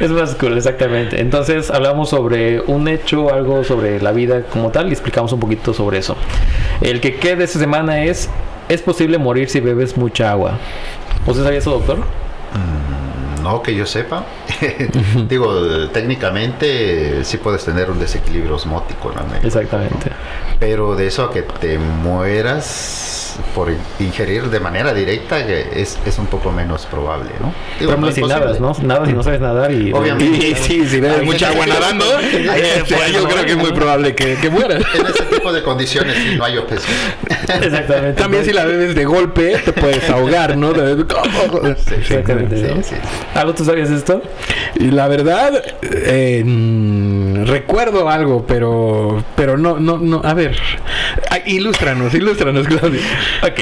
Es 0.00 0.10
más 0.10 0.34
cool, 0.34 0.56
exactamente. 0.56 1.20
Entonces 1.20 1.70
hablamos 1.70 2.10
sobre 2.10 2.60
un 2.60 2.88
hecho, 2.88 3.32
algo 3.32 3.64
sobre 3.64 4.00
la 4.00 4.12
vida 4.12 4.42
como 4.42 4.70
tal 4.70 4.88
y 4.88 4.92
explicamos 4.92 5.32
un 5.32 5.40
poquito 5.40 5.74
sobre 5.74 5.98
eso. 5.98 6.16
El 6.80 7.00
que 7.00 7.16
qué 7.16 7.36
de 7.36 7.44
esta 7.44 7.58
semana 7.58 8.04
es, 8.04 8.28
¿es 8.68 8.82
posible 8.82 9.18
morir 9.18 9.48
si 9.48 9.60
bebes 9.60 9.96
mucha 9.96 10.30
agua? 10.30 10.58
¿Usted 11.26 11.42
sabía 11.42 11.58
eso, 11.58 11.70
doctor? 11.70 11.98
Mm, 11.98 13.42
no, 13.42 13.62
que 13.62 13.74
yo 13.74 13.86
sepa. 13.86 14.24
Digo, 15.28 15.88
técnicamente 15.88 17.24
sí 17.24 17.38
puedes 17.38 17.64
tener 17.64 17.90
un 17.90 17.98
desequilibrio 17.98 18.56
osmótico. 18.56 19.12
¿no? 19.12 19.22
Exactamente. 19.42 20.10
Pero 20.58 20.96
de 20.96 21.06
eso 21.06 21.24
a 21.24 21.32
que 21.32 21.42
te 21.42 21.78
mueras 21.78 23.23
por 23.54 23.72
ingerir 24.00 24.44
de 24.44 24.60
manera 24.60 24.92
directa 24.92 25.38
es, 25.40 25.98
es 26.04 26.18
un 26.18 26.26
poco 26.26 26.50
menos 26.52 26.86
probable, 26.86 27.30
¿no? 27.40 27.52
Digo, 27.78 27.92
Pero 27.92 28.00
no 28.00 28.12
si 28.12 28.22
nadas, 28.22 28.60
¿no? 28.60 28.72
Nada 28.82 29.06
si 29.06 29.12
no 29.12 29.22
sabes 29.22 29.40
nadar 29.40 29.72
y... 29.72 29.92
Obviamente. 29.92 30.48
Y, 30.48 30.54
sí, 30.56 30.86
si 30.86 31.00
bebes 31.00 31.24
mucha 31.24 31.48
agua 31.48 31.66
nadando, 31.66 32.04
este, 32.20 33.12
yo 33.12 33.24
creo 33.28 33.44
que 33.44 33.52
es 33.52 33.56
muy 33.56 33.72
probable 33.72 34.14
que, 34.14 34.36
que 34.36 34.50
mueras. 34.50 34.82
En 34.94 35.06
ese 35.06 35.24
tipo 35.24 35.52
de 35.52 35.62
condiciones 35.62 36.16
sí, 36.16 36.36
no 36.36 36.44
hay 36.44 36.58
objeción. 36.58 36.96
Exactamente. 37.62 38.20
También 38.20 38.44
si 38.44 38.52
la 38.52 38.64
bebes 38.64 38.94
de 38.94 39.04
golpe, 39.04 39.58
te 39.64 39.72
puedes 39.72 40.08
ahogar, 40.10 40.56
¿no? 40.56 40.72
Sí, 40.74 41.94
Exactamente. 41.98 42.56
Sí, 42.56 42.74
¿no? 42.74 42.82
sí, 42.82 42.94
¿Algo 43.34 43.54
tú 43.54 43.64
sabías 43.64 43.90
esto? 43.90 44.22
Y 44.76 44.90
la 44.90 45.08
verdad, 45.08 45.62
eh, 45.82 47.42
recuerdo 47.46 48.08
algo, 48.08 48.44
pero 48.46 49.22
pero 49.36 49.56
no, 49.56 49.78
no, 49.78 49.98
no. 49.98 50.20
A 50.24 50.34
ver, 50.34 50.56
ilústranos, 51.46 52.14
ilústranos, 52.14 52.66
Claudio. 52.66 53.00
Ok. 53.42 53.60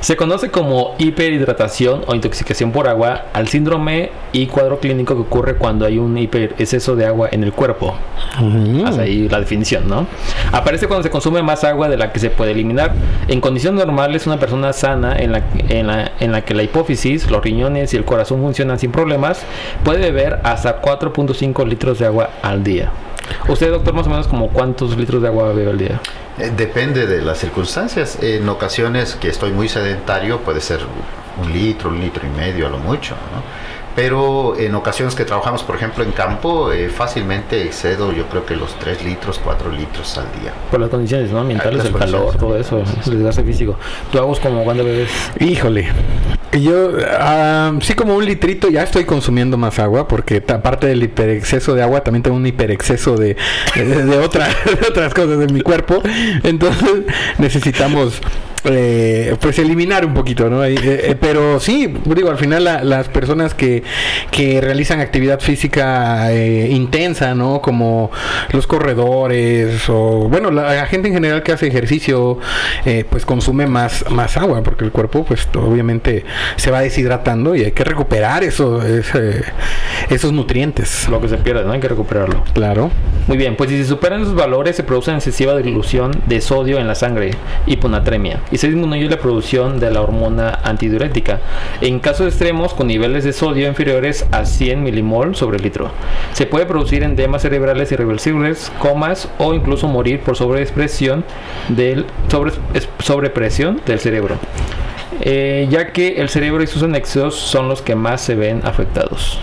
Se 0.00 0.16
conoce 0.16 0.50
como 0.50 0.94
hiperhidratación 0.98 2.02
o 2.06 2.14
intoxicación 2.14 2.72
por 2.72 2.88
agua 2.88 3.26
al 3.32 3.48
síndrome 3.48 4.10
y 4.32 4.46
cuadro 4.46 4.80
clínico 4.80 5.14
que 5.14 5.22
ocurre 5.22 5.56
cuando 5.56 5.86
hay 5.86 5.98
un 5.98 6.16
hiper 6.16 6.54
exceso 6.58 6.94
de 6.96 7.06
agua 7.06 7.28
en 7.32 7.42
el 7.42 7.52
cuerpo. 7.52 7.96
Mm. 8.40 8.84
Hasta 8.84 9.02
ahí 9.02 9.28
la 9.28 9.40
definición, 9.40 9.88
¿no? 9.88 10.06
Aparece 10.52 10.86
cuando 10.86 11.02
se 11.02 11.10
consume 11.10 11.42
más 11.42 11.64
agua 11.64 11.88
de 11.88 11.96
la 11.96 12.12
que 12.12 12.18
se 12.18 12.30
puede 12.30 12.52
eliminar. 12.52 12.94
En 13.28 13.40
condiciones 13.40 13.84
normales, 13.84 14.26
una 14.26 14.38
persona 14.38 14.72
sana 14.72 15.16
en 15.16 15.32
la, 15.32 15.42
en 15.68 15.86
la, 15.86 16.12
en 16.20 16.32
la 16.32 16.42
que 16.42 16.54
la 16.54 16.62
hipófisis, 16.62 17.30
los 17.30 17.42
riñones 17.42 17.94
y 17.94 17.96
el 17.96 18.04
corazón 18.04 18.40
funcionan 18.40 18.78
sin 18.78 18.92
problemas, 18.92 19.42
puede 19.84 20.00
beber 20.00 20.40
hasta 20.44 20.80
4.5 20.82 21.66
litros 21.66 21.98
de 21.98 22.06
agua 22.06 22.30
al 22.42 22.62
día. 22.62 22.90
¿Usted, 23.48 23.70
doctor, 23.70 23.94
más 23.94 24.06
o 24.06 24.10
menos 24.10 24.28
como 24.28 24.48
cuántos 24.48 24.96
litros 24.96 25.22
de 25.22 25.28
agua 25.28 25.52
bebe 25.52 25.70
al 25.70 25.78
día? 25.78 26.00
Eh, 26.38 26.50
depende 26.56 27.06
de 27.06 27.22
las 27.22 27.38
circunstancias. 27.38 28.18
En 28.20 28.48
ocasiones 28.48 29.14
que 29.14 29.28
estoy 29.28 29.52
muy 29.52 29.68
sedentario 29.68 30.40
puede 30.40 30.60
ser 30.60 30.80
un 31.40 31.52
litro, 31.52 31.90
un 31.90 32.00
litro 32.00 32.26
y 32.26 32.30
medio 32.30 32.66
a 32.66 32.70
lo 32.70 32.78
mucho, 32.78 33.14
¿no? 33.14 33.42
Pero 33.96 34.58
en 34.58 34.74
ocasiones 34.74 35.14
que 35.14 35.24
trabajamos, 35.24 35.62
por 35.62 35.76
ejemplo, 35.76 36.02
en 36.02 36.10
campo, 36.12 36.72
eh, 36.72 36.88
fácilmente 36.88 37.62
excedo 37.62 38.12
yo 38.12 38.26
creo 38.26 38.44
que 38.44 38.56
los 38.56 38.74
3 38.78 39.04
litros, 39.04 39.40
4 39.42 39.70
litros 39.70 40.18
al 40.18 40.24
día. 40.40 40.52
Por 40.70 40.80
las 40.80 40.90
condiciones 40.90 41.30
¿no? 41.30 41.40
ambientales, 41.40 41.78
Las 41.78 41.86
el 41.86 41.94
calor, 41.94 42.36
todo 42.36 42.58
eso, 42.58 42.82
el 43.06 43.12
desgaste 43.18 43.44
físico. 43.44 43.76
¿Tú 44.10 44.18
hagas 44.18 44.40
como 44.40 44.64
cuando 44.64 44.84
bebes? 44.84 45.10
Híjole. 45.38 45.88
Yo, 46.52 46.90
ah, 47.18 47.72
sí, 47.80 47.94
como 47.94 48.14
un 48.16 48.24
litrito, 48.24 48.68
ya 48.68 48.82
estoy 48.84 49.04
consumiendo 49.04 49.56
más 49.56 49.78
agua, 49.80 50.06
porque 50.06 50.42
aparte 50.46 50.86
del 50.86 51.02
hiperexceso 51.02 51.74
de 51.74 51.82
agua, 51.82 52.02
también 52.02 52.22
tengo 52.22 52.36
un 52.36 52.46
hiperexceso 52.46 53.16
de, 53.16 53.36
de, 53.74 53.84
de 54.04 54.18
otra- 54.18 54.48
de 54.64 54.86
otras 54.88 55.12
cosas 55.14 55.38
de 55.38 55.46
mi 55.48 55.60
cuerpo. 55.62 56.00
Entonces, 56.44 57.02
necesitamos. 57.38 58.20
Eh, 58.64 59.36
pues 59.40 59.58
eliminar 59.58 60.04
un 60.06 60.14
poquito, 60.14 60.48
¿no? 60.48 60.64
Eh, 60.64 60.74
eh, 60.82 61.16
pero 61.20 61.60
sí, 61.60 61.94
digo, 62.04 62.30
al 62.30 62.38
final 62.38 62.64
la- 62.64 62.82
las 62.84 63.08
personas 63.08 63.54
que, 63.54 63.82
que 64.30 64.60
realizan 64.60 65.00
actividad 65.00 65.40
física 65.40 66.32
eh, 66.32 66.68
intensa, 66.70 67.34
¿no? 67.34 67.60
Como 67.60 68.10
los 68.52 68.66
corredores 68.66 69.88
o, 69.88 70.28
bueno, 70.28 70.50
la, 70.50 70.74
la 70.74 70.86
gente 70.86 71.08
en 71.08 71.14
general 71.14 71.42
que 71.42 71.52
hace 71.52 71.66
ejercicio, 71.66 72.38
eh, 72.84 73.04
pues 73.08 73.24
consume 73.26 73.66
más, 73.66 74.04
más 74.10 74.36
agua, 74.36 74.62
porque 74.62 74.84
el 74.84 74.92
cuerpo, 74.92 75.24
pues 75.24 75.46
obviamente 75.56 76.24
se 76.56 76.70
va 76.70 76.80
deshidratando 76.80 77.54
y 77.54 77.64
hay 77.64 77.72
que 77.72 77.84
recuperar 77.84 78.44
eso, 78.44 78.82
ese- 78.82 79.44
esos 80.10 80.32
nutrientes. 80.32 81.08
Lo 81.08 81.20
que 81.20 81.28
se 81.28 81.36
pierde, 81.38 81.64
¿no? 81.64 81.72
Hay 81.72 81.80
que 81.80 81.88
recuperarlo. 81.88 82.42
Claro. 82.54 82.90
Muy 83.26 83.36
bien, 83.38 83.56
pues 83.56 83.70
si 83.70 83.78
se 83.78 83.84
superan 83.86 84.22
esos 84.22 84.34
valores 84.34 84.76
se 84.76 84.82
produce 84.84 85.10
una 85.10 85.18
excesiva 85.18 85.56
dilución 85.56 86.12
de 86.26 86.40
sodio 86.40 86.78
en 86.78 86.86
la 86.86 86.94
sangre, 86.94 87.32
hiponatremia, 87.66 88.40
y 88.54 88.58
se 88.58 88.68
disminuye 88.68 89.08
la 89.10 89.18
producción 89.18 89.80
de 89.80 89.90
la 89.90 90.00
hormona 90.00 90.60
antidiurética. 90.62 91.40
En 91.80 91.98
casos 91.98 92.28
extremos, 92.28 92.72
con 92.72 92.86
niveles 92.86 93.24
de 93.24 93.32
sodio 93.32 93.66
inferiores 93.66 94.26
a 94.30 94.44
100 94.44 94.80
milimol 94.80 95.34
sobre 95.34 95.58
litro, 95.58 95.90
se 96.34 96.46
puede 96.46 96.64
producir 96.64 97.02
endemas 97.02 97.42
cerebrales 97.42 97.90
irreversibles, 97.90 98.70
comas 98.78 99.28
o 99.38 99.54
incluso 99.54 99.88
morir 99.88 100.20
por 100.20 100.36
sobreexpresión 100.36 101.24
del 101.68 102.06
sobre, 102.28 102.52
sobrepresión 103.00 103.80
del 103.86 103.98
cerebro. 103.98 104.36
Eh, 105.20 105.66
ya 105.68 105.92
que 105.92 106.20
el 106.20 106.28
cerebro 106.28 106.62
y 106.62 106.68
sus 106.68 106.84
anexos 106.84 107.34
son 107.34 107.68
los 107.68 107.82
que 107.82 107.96
más 107.96 108.20
se 108.20 108.36
ven 108.36 108.60
afectados. 108.62 109.40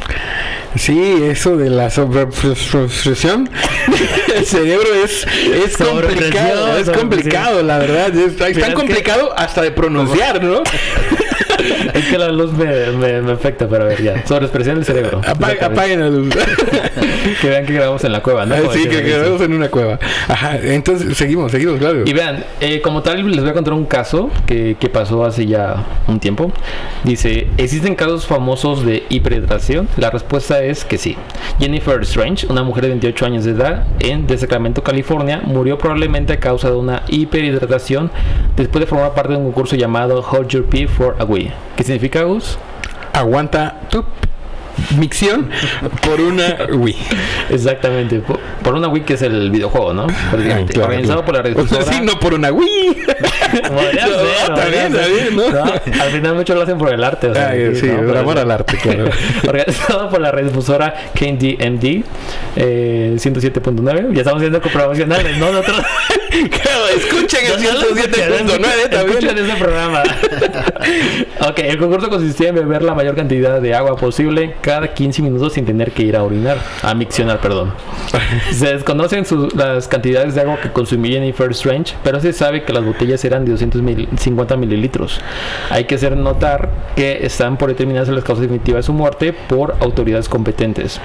Sí, 0.75 1.23
eso 1.23 1.57
de 1.57 1.69
la 1.69 1.89
sobrepresión 1.89 3.49
el 4.35 4.45
cerebro 4.45 4.87
es, 5.03 5.27
es 5.65 5.77
complicado, 5.77 6.77
es 6.77 6.89
complicado, 6.89 7.61
la 7.61 7.77
verdad. 7.77 8.15
Es, 8.15 8.37
tan 8.37 8.73
complicado 8.73 9.33
hasta 9.37 9.61
de 9.61 9.71
pronunciar, 9.71 10.41
¿no? 10.43 10.63
es 11.93 12.05
que 12.05 12.17
la 12.17 12.29
luz 12.29 12.51
me, 12.53 13.21
me, 13.21 13.31
afecta, 13.31 13.67
pero 13.67 13.83
a 13.83 13.87
ver, 13.87 14.01
ya. 14.01 14.25
Sobre 14.25 14.45
expresión 14.45 14.75
del 14.75 14.85
cerebro. 14.85 15.21
apaguen 15.25 15.99
la 15.99 16.09
luz. 16.09 16.35
que 17.41 17.49
vean 17.49 17.65
que 17.65 17.73
grabamos 17.73 18.03
en 18.03 18.11
la 18.11 18.21
cueva, 18.21 18.45
¿no? 18.45 18.55
sí, 18.71 18.87
que, 18.87 19.01
grabamos 19.01 19.41
en 19.41 19.53
una 19.53 19.69
cueva. 19.69 19.99
Ajá, 20.27 20.57
entonces 20.61 21.17
seguimos, 21.17 21.51
seguimos, 21.51 21.79
claro. 21.79 22.03
Y 22.05 22.13
vean, 22.13 22.43
eh, 22.59 22.81
como 22.81 23.01
tal, 23.01 23.29
les 23.29 23.41
voy 23.41 23.49
a 23.49 23.53
contar 23.53 23.73
un 23.73 23.85
caso 23.85 24.29
que, 24.45 24.75
que 24.79 24.89
pasó 24.89 25.23
hace 25.25 25.45
ya 25.45 25.85
un 26.07 26.19
tiempo. 26.19 26.51
Dice: 27.03 27.47
¿existen 27.57 27.95
casos 27.95 28.25
famosos 28.25 28.85
de 28.85 29.03
hiperhidratación? 29.09 29.87
La 29.97 30.09
respuesta 30.09 30.63
es 30.63 30.85
que 30.85 30.97
sí. 30.97 31.15
Jennifer 31.59 32.01
Strange, 32.01 32.47
una 32.47 32.63
mujer 32.63 32.83
de 32.83 32.89
28 32.89 33.25
años 33.25 33.45
de 33.45 33.51
edad 33.51 33.85
en 33.99 34.27
de 34.27 34.37
Sacramento, 34.37 34.83
California, 34.83 35.41
murió 35.43 35.77
probablemente 35.77 36.33
a 36.33 36.39
causa 36.39 36.69
de 36.69 36.75
una 36.75 37.03
hiperhidratación 37.07 38.11
después 38.55 38.81
de 38.81 38.87
formar 38.87 39.13
parte 39.13 39.33
de 39.33 39.39
un 39.39 39.45
concurso 39.45 39.75
llamado 39.75 40.21
Hold 40.21 40.47
Your 40.47 40.65
Pee 40.65 40.87
for 40.87 41.15
a 41.19 41.25
Wii. 41.25 41.50
¿Qué 41.75 41.84
significa 41.84 42.24
Gus? 42.24 42.58
Aguanta 43.13 43.81
tu 43.89 44.03
micción 44.97 45.49
por 46.05 46.21
una 46.21 46.57
Wii. 46.71 46.97
Exactamente, 47.49 48.21
por, 48.63 48.73
una 48.73 48.87
Wii 48.87 49.03
que 49.03 49.13
es 49.13 49.21
el 49.21 49.51
videojuego, 49.51 49.93
¿no? 49.93 50.07
Organizado 50.33 51.23
por 51.25 51.35
la 51.35 51.41
red. 51.41 51.57
O 51.57 51.67
sea, 51.67 51.81
sí, 51.83 52.01
no 52.01 52.19
por 52.19 52.33
una 52.33 52.51
Wii. 52.51 52.97
Podría 53.51 54.07
ser, 54.07 54.25
está 54.49 54.65
bien, 54.65 54.95
está 54.95 55.07
bien, 55.07 55.35
¿no? 55.35 56.01
Al 56.01 56.11
final 56.11 56.35
muchos 56.35 56.55
lo 56.55 56.61
hacen 56.63 56.77
por 56.77 56.93
el 56.93 57.03
arte. 57.03 57.27
O 57.27 57.33
sea, 57.33 57.53
sí, 57.73 57.87
por 57.87 58.17
amor 58.17 58.39
al 58.39 58.51
arte, 58.51 58.77
claro. 58.77 59.09
Organizado 59.47 60.09
por 60.09 60.21
la 60.21 60.31
red 60.31 60.45
difusora 60.45 60.93
KDMD 61.13 62.03
eh, 62.55 63.13
107.9. 63.15 64.13
Ya 64.13 64.21
estamos 64.21 64.41
haciendo 64.41 64.61
promocionales, 64.61 65.37
¿no? 65.37 65.51
Nosotros... 65.51 65.81
claro, 66.29 66.87
escuchen 66.95 67.45
el 67.45 67.59
107.9 67.59 68.89
también. 68.89 69.17
Escuchen 69.17 69.37
ese 69.37 69.55
programa. 69.57 70.03
ok, 71.41 71.59
el 71.59 71.77
concurso 71.77 72.09
consistía 72.09 72.49
en 72.49 72.55
beber 72.55 72.83
la 72.83 72.93
mayor 72.93 73.15
cantidad 73.15 73.61
de 73.61 73.75
agua 73.75 73.95
posible 73.95 74.55
cada 74.61 74.93
15 74.93 75.21
minutos 75.21 75.53
sin 75.53 75.65
tener 75.65 75.91
que 75.91 76.03
ir 76.03 76.15
a 76.15 76.23
orinar, 76.23 76.57
a 76.81 76.93
miccionar, 76.93 77.39
perdón. 77.41 77.73
se 78.51 78.73
desconocen 78.73 79.25
las 79.55 79.87
cantidades 79.87 80.35
de 80.35 80.41
agua 80.41 80.59
que 80.61 80.71
consumía 80.71 81.19
Jennifer 81.19 81.51
Strange, 81.51 81.95
pero 82.03 82.19
se 82.19 82.33
sabe 82.33 82.63
que 82.63 82.73
las 82.73 82.85
botellas 82.85 83.23
eran 83.25 83.45
de 83.45 83.51
250 83.51 84.57
mililitros. 84.57 85.19
Hay 85.69 85.85
que 85.85 85.95
hacer 85.95 86.15
notar 86.15 86.69
que 86.95 87.25
están 87.25 87.57
por 87.57 87.69
determinadas 87.69 88.09
las 88.09 88.23
causas 88.23 88.43
definitivas 88.43 88.79
de 88.79 88.83
su 88.83 88.93
muerte 88.93 89.33
por 89.33 89.75
autoridades 89.79 90.29
competentes. 90.29 90.99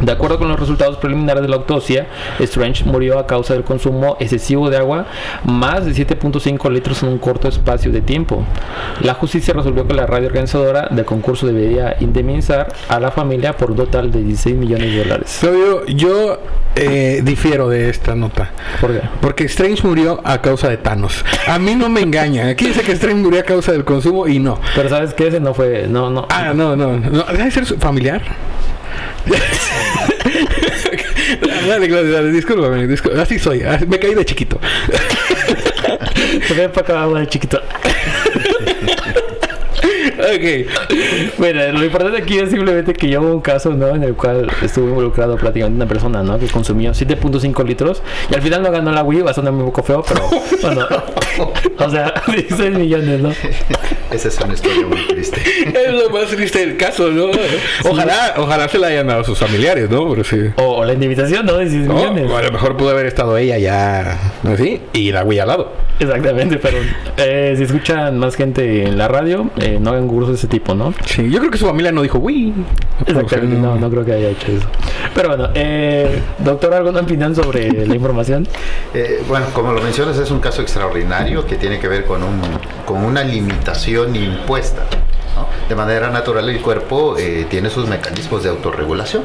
De 0.00 0.12
acuerdo 0.12 0.38
con 0.38 0.48
los 0.48 0.60
resultados 0.60 0.96
preliminares 0.98 1.42
de 1.42 1.48
la 1.48 1.56
autopsia, 1.56 2.06
Strange 2.40 2.84
murió 2.84 3.18
a 3.18 3.26
causa 3.26 3.54
del 3.54 3.64
consumo 3.64 4.16
excesivo 4.20 4.68
de 4.68 4.76
agua, 4.76 5.06
más 5.44 5.84
de 5.86 5.92
7.5 5.92 6.70
litros 6.70 7.02
en 7.02 7.10
un 7.10 7.18
corto 7.18 7.48
espacio 7.48 7.90
de 7.90 8.00
tiempo. 8.02 8.44
La 9.00 9.14
justicia 9.14 9.54
resolvió 9.54 9.86
que 9.86 9.94
la 9.94 10.06
radio 10.06 10.26
organizadora 10.26 10.88
del 10.90 11.04
concurso 11.04 11.46
debería 11.46 11.96
indemnizar 12.00 12.72
a 12.88 13.00
la 13.00 13.10
familia 13.10 13.56
por 13.56 13.70
un 13.70 13.76
total 13.76 14.10
de 14.10 14.22
16 14.22 14.56
millones 14.56 14.92
de 14.92 14.98
dólares. 14.98 15.40
Yo, 15.42 15.86
yo 15.86 16.38
eh, 16.74 17.22
difiero 17.24 17.68
de 17.68 17.88
esta 17.88 18.14
nota. 18.14 18.50
¿Por 18.80 18.92
qué? 18.92 19.00
Porque 19.20 19.44
Strange 19.44 19.86
murió 19.86 20.20
a 20.24 20.42
causa 20.42 20.68
de 20.68 20.76
Thanos. 20.76 21.24
A 21.46 21.58
mí 21.58 21.74
no 21.74 21.88
me 21.88 22.00
engaña. 22.00 22.48
Aquí 22.48 22.66
dice 22.66 22.82
que 22.82 22.92
Strange 22.92 23.22
murió 23.22 23.40
a 23.40 23.44
causa 23.44 23.72
del 23.72 23.84
consumo 23.84 24.28
y 24.28 24.38
no. 24.38 24.60
Pero 24.74 24.88
sabes 24.88 25.14
que 25.14 25.28
ese 25.28 25.40
no 25.40 25.54
fue, 25.54 25.86
no, 25.88 26.10
no. 26.10 26.26
Ah, 26.28 26.52
no, 26.54 26.76
no. 26.76 26.98
no. 26.98 27.24
Debe 27.24 27.50
ser 27.50 27.64
familiar. 27.64 28.22
Dale, 31.66 31.88
dale, 31.88 32.10
dale, 32.10 32.32
discúlpame, 32.32 32.86
discúlpame. 32.86 33.22
Así 33.22 33.38
soy, 33.38 33.62
me 33.86 33.98
caí 33.98 34.14
de 34.14 34.24
chiquito. 34.24 34.60
me 36.56 36.68
para 36.68 36.80
acá 36.82 37.06
de 37.06 37.26
chiquito. 37.26 37.60
ok. 40.18 41.38
Bueno, 41.38 41.72
lo 41.72 41.84
importante 41.84 42.18
aquí 42.18 42.38
es 42.38 42.50
simplemente 42.50 42.92
que 42.94 43.08
yo 43.08 43.20
hubo 43.22 43.32
un 43.34 43.40
caso, 43.40 43.70
¿no? 43.70 43.94
En 43.94 44.02
el 44.02 44.14
cual 44.14 44.50
estuvo 44.62 44.88
involucrado 44.88 45.36
prácticamente 45.36 45.76
una 45.76 45.86
persona, 45.86 46.22
¿no? 46.22 46.38
Que 46.38 46.46
consumió 46.48 46.92
7.5 46.92 47.64
litros 47.64 48.02
y 48.30 48.34
al 48.34 48.42
final 48.42 48.62
no 48.62 48.70
ganó 48.70 48.92
la 48.92 49.02
Wii, 49.02 49.22
va 49.22 49.30
a 49.30 49.34
sonar 49.34 49.52
un 49.52 49.66
poco 49.66 49.82
feo, 49.82 50.04
pero 50.06 50.28
bueno. 50.62 50.86
o 51.78 51.90
sea, 51.90 52.14
16 52.26 52.78
millones, 52.78 53.20
¿no? 53.20 53.30
Esa 54.10 54.28
es 54.28 54.38
una 54.40 54.54
historia 54.54 54.86
muy 54.86 55.06
triste. 55.08 55.40
es 55.66 55.92
lo 55.92 56.10
más 56.10 56.26
triste 56.28 56.60
del 56.60 56.76
caso, 56.76 57.10
¿no? 57.10 57.26
Ojalá, 57.84 58.34
ojalá 58.36 58.68
se 58.68 58.78
la 58.78 58.88
hayan 58.88 59.08
dado 59.08 59.20
a 59.20 59.24
sus 59.24 59.38
familiares, 59.38 59.90
¿no? 59.90 60.08
Pero 60.10 60.24
sí. 60.24 60.38
O, 60.56 60.84
la 60.84 60.92
indemnización, 60.92 61.44
¿no? 61.46 61.58
16 61.58 61.88
millones. 61.88 62.30
a 62.30 62.42
lo 62.42 62.52
mejor 62.52 62.76
pudo 62.76 62.90
haber 62.90 63.06
estado 63.06 63.36
ella 63.36 63.58
ya, 63.58 64.32
¿así? 64.44 64.80
Y 64.92 65.12
la 65.12 65.24
Wii 65.24 65.38
al 65.40 65.48
lado. 65.48 65.72
Exactamente, 65.98 66.58
pero 66.58 66.78
eh, 67.16 67.54
si 67.56 67.62
escuchan 67.62 68.18
más 68.18 68.36
gente 68.36 68.84
en 68.84 68.98
la 68.98 69.08
radio, 69.08 69.50
eh, 69.60 69.78
no 69.80 69.90
hagan 69.90 70.05
cursos 70.08 70.30
de 70.30 70.34
ese 70.36 70.46
tipo, 70.46 70.74
¿no? 70.74 70.94
Sí, 71.04 71.30
yo 71.30 71.38
creo 71.38 71.50
que 71.50 71.58
su 71.58 71.66
familia 71.66 71.92
no 71.92 72.02
dijo, 72.02 72.18
uy. 72.18 72.52
Exactamente, 73.06 73.56
no, 73.56 73.76
no 73.76 73.90
creo 73.90 74.04
que 74.04 74.12
haya 74.12 74.28
hecho 74.30 74.52
eso. 74.52 74.66
Pero 75.14 75.28
bueno, 75.28 75.48
eh, 75.54 76.20
doctor, 76.38 76.74
¿alguna 76.74 77.00
opinión 77.00 77.34
sobre 77.34 77.86
la 77.86 77.94
información? 77.94 78.46
Eh, 78.94 79.22
bueno, 79.28 79.46
como 79.52 79.72
lo 79.72 79.82
mencionas, 79.82 80.18
es 80.18 80.30
un 80.30 80.40
caso 80.40 80.62
extraordinario 80.62 81.46
que 81.46 81.56
tiene 81.56 81.78
que 81.78 81.88
ver 81.88 82.04
con, 82.04 82.22
un, 82.22 82.40
con 82.84 83.04
una 83.04 83.22
limitación 83.22 84.14
impuesta. 84.16 84.82
De 85.68 85.74
manera 85.74 86.10
natural 86.10 86.48
el 86.48 86.60
cuerpo 86.60 87.16
eh, 87.18 87.46
tiene 87.50 87.70
sus 87.70 87.88
mecanismos 87.88 88.42
de 88.42 88.50
autorregulación. 88.50 89.24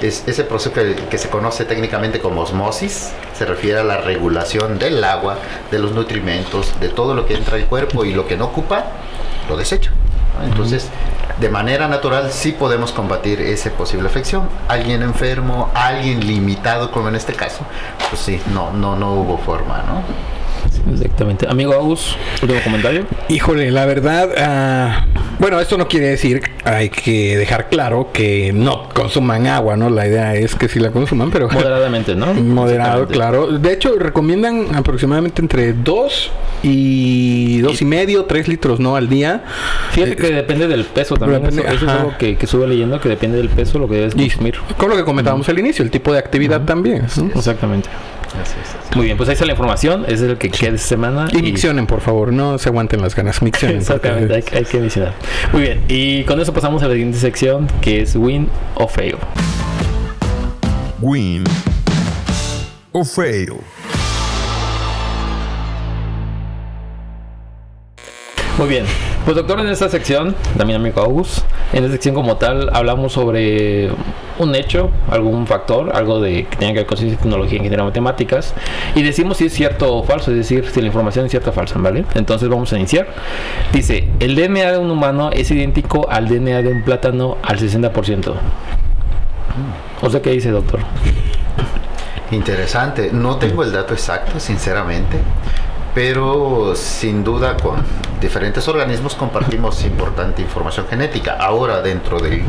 Es 0.00 0.24
ese 0.26 0.44
proceso 0.44 0.74
que, 0.74 0.96
que, 1.08 1.18
se 1.18 1.28
conoce 1.28 1.64
técnicamente 1.64 2.18
como 2.18 2.42
osmosis, 2.42 3.12
se 3.32 3.44
refiere 3.44 3.78
a 3.78 3.84
la 3.84 3.98
regulación 3.98 4.78
del 4.78 5.02
agua, 5.02 5.38
de 5.70 5.78
los 5.78 5.92
nutrimentos, 5.92 6.78
de 6.80 6.88
todo 6.88 7.14
lo 7.14 7.24
que 7.26 7.34
entra 7.34 7.56
al 7.56 7.66
cuerpo 7.66 8.04
y 8.04 8.12
lo 8.12 8.26
que 8.26 8.36
no 8.36 8.46
ocupa, 8.46 8.84
lo 9.48 9.56
desecha. 9.56 9.90
Entonces, 10.44 10.88
de 11.40 11.48
manera 11.48 11.88
natural 11.88 12.30
sí 12.32 12.52
podemos 12.52 12.92
combatir 12.92 13.40
esa 13.40 13.70
posible 13.70 14.08
afección. 14.08 14.48
Alguien 14.68 15.02
enfermo, 15.02 15.70
alguien 15.74 16.26
limitado, 16.26 16.90
como 16.90 17.08
en 17.08 17.16
este 17.16 17.34
caso, 17.34 17.64
pues 18.08 18.22
sí, 18.22 18.40
no, 18.52 18.72
no, 18.72 18.96
no 18.96 19.14
hubo 19.14 19.38
forma, 19.38 19.78
¿no? 19.78 20.02
Exactamente. 20.92 21.46
Amigo 21.48 21.72
Agus, 21.74 22.16
último 22.42 22.60
comentario. 22.62 23.06
Híjole, 23.28 23.70
la 23.70 23.86
verdad, 23.86 24.30
ah, 24.38 25.06
bueno, 25.38 25.60
esto 25.60 25.76
no 25.78 25.88
quiere 25.88 26.06
decir, 26.06 26.42
hay 26.64 26.88
que 26.88 27.36
dejar 27.36 27.68
claro 27.68 28.10
que 28.12 28.52
no 28.52 28.88
consuman 28.90 29.46
agua, 29.46 29.76
¿no? 29.76 29.90
La 29.90 30.06
idea 30.06 30.34
es 30.34 30.54
que 30.54 30.68
sí 30.68 30.78
la 30.78 30.90
consuman, 30.90 31.30
pero... 31.30 31.48
Moderadamente, 31.52 32.14
¿no? 32.14 32.32
Moderado, 32.34 33.06
claro. 33.06 33.46
De 33.58 33.72
hecho, 33.72 33.98
recomiendan 33.98 34.74
aproximadamente 34.74 35.42
entre 35.42 35.72
2 35.72 36.30
y 36.62 37.60
dos 37.60 37.82
y, 37.82 37.84
medio, 37.84 38.24
3 38.24 38.48
litros, 38.48 38.78
¿no? 38.78 38.96
Al 38.96 39.08
día. 39.08 39.44
Fíjate 39.90 40.16
que 40.16 40.30
depende 40.32 40.68
del 40.68 40.84
peso 40.84 41.16
también. 41.16 41.44
eso, 41.46 41.60
es 41.60 41.82
algo 41.82 42.14
que, 42.18 42.36
que, 42.36 42.46
sube 42.46 42.66
leyendo, 42.66 43.00
que 43.00 43.08
depende 43.08 43.38
del 43.38 43.48
peso 43.48 43.78
lo 43.78 43.88
que 43.88 43.96
debes 43.96 44.14
consumir. 44.14 44.56
Con 44.76 44.90
lo 44.90 44.96
que 44.96 45.04
comentábamos 45.04 45.48
al 45.48 45.58
inicio, 45.58 45.84
el 45.84 45.90
tipo 45.90 46.12
de 46.12 46.18
actividad 46.18 46.62
también. 46.62 47.04
Exactamente. 47.34 47.88
Muy 48.94 49.06
bien, 49.06 49.16
pues 49.16 49.28
ahí 49.28 49.34
está 49.34 49.46
la 49.46 49.52
información. 49.52 50.04
es 50.08 50.20
el 50.20 50.36
que 50.36 50.50
queda 50.58 50.74
esta 50.74 50.88
semana. 50.88 51.28
Y, 51.32 51.42
miccionen, 51.42 51.86
por 51.86 52.00
favor. 52.00 52.32
No 52.32 52.58
se 52.58 52.68
aguanten 52.68 53.00
las 53.02 53.14
ganas. 53.14 53.42
Miccionen. 53.42 53.78
Exactamente, 53.78 54.34
hay, 54.34 54.44
hay, 54.52 54.64
que 54.64 54.78
miccionar. 54.78 55.14
Muy 55.52 55.62
bien. 55.62 55.84
Y 55.88 56.24
con 56.24 56.40
eso 56.40 56.52
pasamos 56.52 56.82
a 56.82 56.86
la 56.88 56.92
siguiente 56.92 57.18
sección, 57.18 57.66
que 57.80 58.02
es 58.02 58.14
Win 58.16 58.48
o 58.76 58.86
Fail. 58.86 59.16
Win 61.00 61.44
o 62.92 63.04
Fail. 63.04 63.54
Muy 68.58 68.68
bien. 68.68 68.84
Pues 69.24 69.34
doctor, 69.36 69.60
en 69.60 69.68
esta 69.68 69.88
sección, 69.88 70.36
también 70.58 70.78
amigo 70.78 71.00
August, 71.00 71.38
en 71.72 71.84
esta 71.84 71.92
sección 71.92 72.14
como 72.14 72.36
tal 72.36 72.68
hablamos 72.74 73.14
sobre 73.14 73.88
un 74.38 74.54
hecho, 74.54 74.90
algún 75.10 75.46
factor, 75.46 75.96
algo 75.96 76.20
de 76.20 76.44
que 76.44 76.56
tenga 76.56 76.72
que 76.72 76.78
ver 76.80 76.86
con 76.86 76.98
ciencia, 76.98 77.18
tecnología, 77.18 77.56
ingeniería, 77.56 77.82
matemáticas, 77.82 78.52
y 78.94 79.02
decimos 79.02 79.38
si 79.38 79.46
es 79.46 79.54
cierto 79.54 79.94
o 79.94 80.02
falso, 80.02 80.32
es 80.32 80.36
decir, 80.36 80.68
si 80.70 80.80
la 80.80 80.88
información 80.88 81.24
es 81.24 81.30
cierta 81.30 81.48
o 81.48 81.52
falsa, 81.54 81.78
¿vale? 81.78 82.04
Entonces 82.14 82.48
vamos 82.50 82.70
a 82.74 82.76
iniciar. 82.76 83.06
Dice, 83.72 84.08
el 84.20 84.34
DNA 84.34 84.72
de 84.72 84.78
un 84.78 84.90
humano 84.90 85.30
es 85.32 85.50
idéntico 85.50 86.06
al 86.10 86.28
DNA 86.28 86.60
de 86.62 86.68
un 86.68 86.82
plátano 86.82 87.38
al 87.42 87.58
60%. 87.58 88.34
O 90.02 90.10
sea, 90.10 90.20
¿qué 90.20 90.30
dice, 90.30 90.50
doctor? 90.50 90.80
Interesante. 92.30 93.10
No 93.12 93.36
tengo 93.36 93.62
el 93.62 93.72
dato 93.72 93.94
exacto, 93.94 94.38
sinceramente 94.38 95.18
pero 95.94 96.74
sin 96.74 97.22
duda 97.22 97.56
con 97.56 97.76
diferentes 98.20 98.66
organismos 98.68 99.14
compartimos 99.14 99.84
importante 99.84 100.42
información 100.42 100.86
genética. 100.88 101.36
Ahora 101.38 101.82
dentro 101.82 102.18
del... 102.18 102.42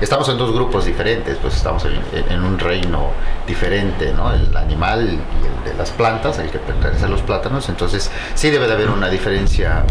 Estamos 0.00 0.28
en 0.28 0.38
dos 0.38 0.52
grupos 0.52 0.86
diferentes, 0.86 1.36
pues 1.38 1.56
estamos 1.56 1.84
en, 1.84 2.42
un 2.42 2.58
reino 2.58 3.10
diferente, 3.46 4.12
¿no? 4.14 4.32
El 4.32 4.56
animal 4.56 5.08
y 5.08 5.68
el 5.68 5.72
de 5.72 5.78
las 5.78 5.90
plantas, 5.90 6.38
el 6.38 6.50
que 6.50 6.58
pertenece 6.58 7.04
a 7.04 7.08
los 7.08 7.22
plátanos, 7.22 7.68
entonces 7.68 8.10
sí 8.34 8.50
debe 8.50 8.66
de 8.66 8.72
haber 8.72 8.90
una 8.90 9.08
diferencia 9.08 9.84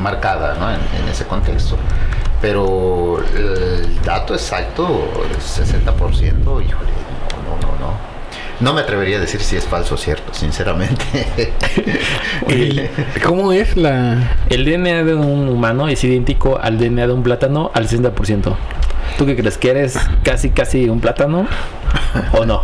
marcada 0.00 0.54
¿no? 0.54 0.70
en, 0.70 0.80
en 1.00 1.08
ese 1.08 1.26
contexto 1.26 1.76
pero 2.42 3.22
el 3.36 4.02
dato 4.02 4.34
exacto, 4.34 4.84
60%, 5.38 6.34
híjole, 6.34 6.66
no, 6.66 6.66
no, 6.66 7.56
no, 7.62 7.78
no. 7.78 8.11
No 8.62 8.72
me 8.72 8.80
atrevería 8.82 9.16
a 9.16 9.20
decir 9.20 9.40
si 9.40 9.56
es 9.56 9.64
falso 9.66 9.96
o 9.96 9.98
cierto, 9.98 10.32
sinceramente. 10.32 11.04
El- 12.48 12.88
¿Cómo 13.24 13.52
es 13.52 13.76
la...? 13.76 14.36
El 14.48 14.64
DNA 14.64 15.02
de 15.04 15.14
un 15.14 15.48
humano 15.48 15.88
es 15.88 16.02
idéntico 16.04 16.58
al 16.62 16.78
DNA 16.78 17.08
de 17.08 17.12
un 17.12 17.22
plátano 17.24 17.70
al 17.74 17.88
60%. 17.88 18.54
¿Tú 19.18 19.26
qué 19.26 19.36
crees? 19.36 19.58
¿Que 19.58 19.70
eres 19.70 19.98
casi, 20.22 20.50
casi 20.50 20.88
un 20.88 21.00
plátano? 21.00 21.46
¿O 22.38 22.46
no? 22.46 22.62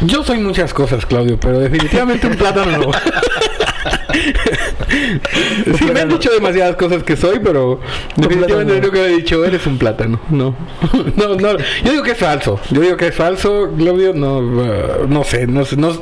Yo 0.00 0.24
soy 0.24 0.38
muchas 0.38 0.74
cosas, 0.74 1.06
Claudio, 1.06 1.38
pero 1.38 1.58
definitivamente 1.60 2.26
un 2.26 2.36
plátano 2.36 2.76
no. 2.78 2.90
sí, 5.78 5.84
me 5.92 6.00
han 6.00 6.08
dicho 6.08 6.30
demasiadas 6.30 6.76
cosas 6.76 7.02
que 7.02 7.16
soy, 7.16 7.38
pero 7.40 7.80
definitivamente 8.16 8.80
nunca 8.80 8.98
he 9.00 9.08
dicho, 9.08 9.44
eres 9.44 9.66
un 9.66 9.78
plátano. 9.78 10.20
No. 10.30 10.54
no, 11.16 11.34
no. 11.36 11.58
Yo 11.84 11.90
digo 11.92 12.02
que 12.02 12.12
es 12.12 12.18
falso. 12.18 12.60
Yo 12.70 12.80
digo 12.80 12.96
que 12.96 13.08
es 13.08 13.14
falso, 13.14 13.70
Claudio. 13.76 14.12
No, 14.14 14.38
uh, 14.38 15.06
no 15.08 15.24
sé. 15.24 15.46
No, 15.46 15.64
sé, 15.64 15.76
no, 15.76 15.92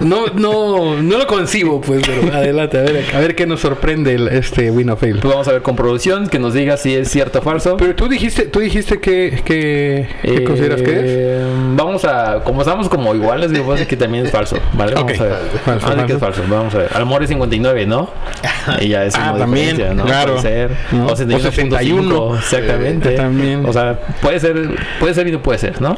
no, 0.00 0.96
no, 1.02 1.18
lo 1.18 1.26
concibo, 1.26 1.80
pues, 1.80 2.02
pero 2.06 2.32
adelante. 2.34 2.78
A 2.78 2.82
ver, 2.82 3.04
a 3.14 3.20
ver 3.20 3.34
qué 3.34 3.46
nos 3.46 3.60
sorprende 3.60 4.14
el- 4.14 4.28
este 4.28 4.70
Win 4.70 4.90
of 4.90 5.00
Fail. 5.00 5.18
Pues 5.20 5.32
vamos 5.32 5.48
a 5.48 5.52
ver 5.52 5.62
con 5.62 5.76
producción 5.76 6.28
que 6.28 6.38
nos 6.38 6.54
diga 6.54 6.76
si 6.76 6.94
es 6.94 7.08
cierto 7.10 7.38
o 7.38 7.42
falso. 7.42 7.76
Pero 7.76 7.94
tú 7.94 8.08
dijiste, 8.08 8.44
tú 8.46 8.60
dijiste 8.60 9.00
que, 9.00 9.40
que, 9.44 10.08
¿qué 10.22 10.34
Eh, 10.36 10.44
consideras 10.44 10.82
que 10.82 11.38
es. 11.38 11.44
Vamos 11.76 12.04
a, 12.04 12.40
como 12.44 12.62
estamos 12.62 12.88
como 12.88 13.14
iguales, 13.14 13.50
me 13.50 13.60
parece 13.60 13.86
que 13.86 13.96
también 13.96 14.26
es 14.26 14.32
falso, 14.32 14.56
¿vale? 14.74 14.94
Vamos 14.94 15.20
a 15.20 15.24
ver. 15.24 15.34
Falso, 15.64 15.64
Vamos 15.66 15.84
a 15.84 15.94
ver 15.94 16.06
que 16.06 16.12
es 16.14 16.18
falso. 16.18 16.42
vamos 16.48 16.74
a 16.74 16.78
ver. 16.78 16.88
A 16.94 16.98
lo 16.98 17.06
mejor 17.06 17.22
es 17.22 17.30
59, 17.44 17.86
¿no? 17.86 18.10
Y 18.80 18.88
ya 18.88 19.04
es 19.04 19.14
Ah, 19.14 19.30
una 19.30 19.40
también, 19.40 19.96
¿no? 19.96 20.04
claro. 20.04 20.34
Puede 20.36 20.42
ser. 20.42 20.70
¿No? 20.92 21.06
O 21.06 21.12
O 21.12 21.16
61.5, 21.16 21.50
61. 21.50 22.36
exactamente. 22.38 23.14
Eh, 23.14 23.16
también. 23.16 23.66
O 23.66 23.72
sea, 23.72 23.98
puede 24.20 24.40
ser, 24.40 24.56
puede 25.00 25.14
ser 25.14 25.26
y 25.28 25.32
no 25.32 25.40
puede 25.42 25.58
ser, 25.58 25.80
¿no? 25.80 25.96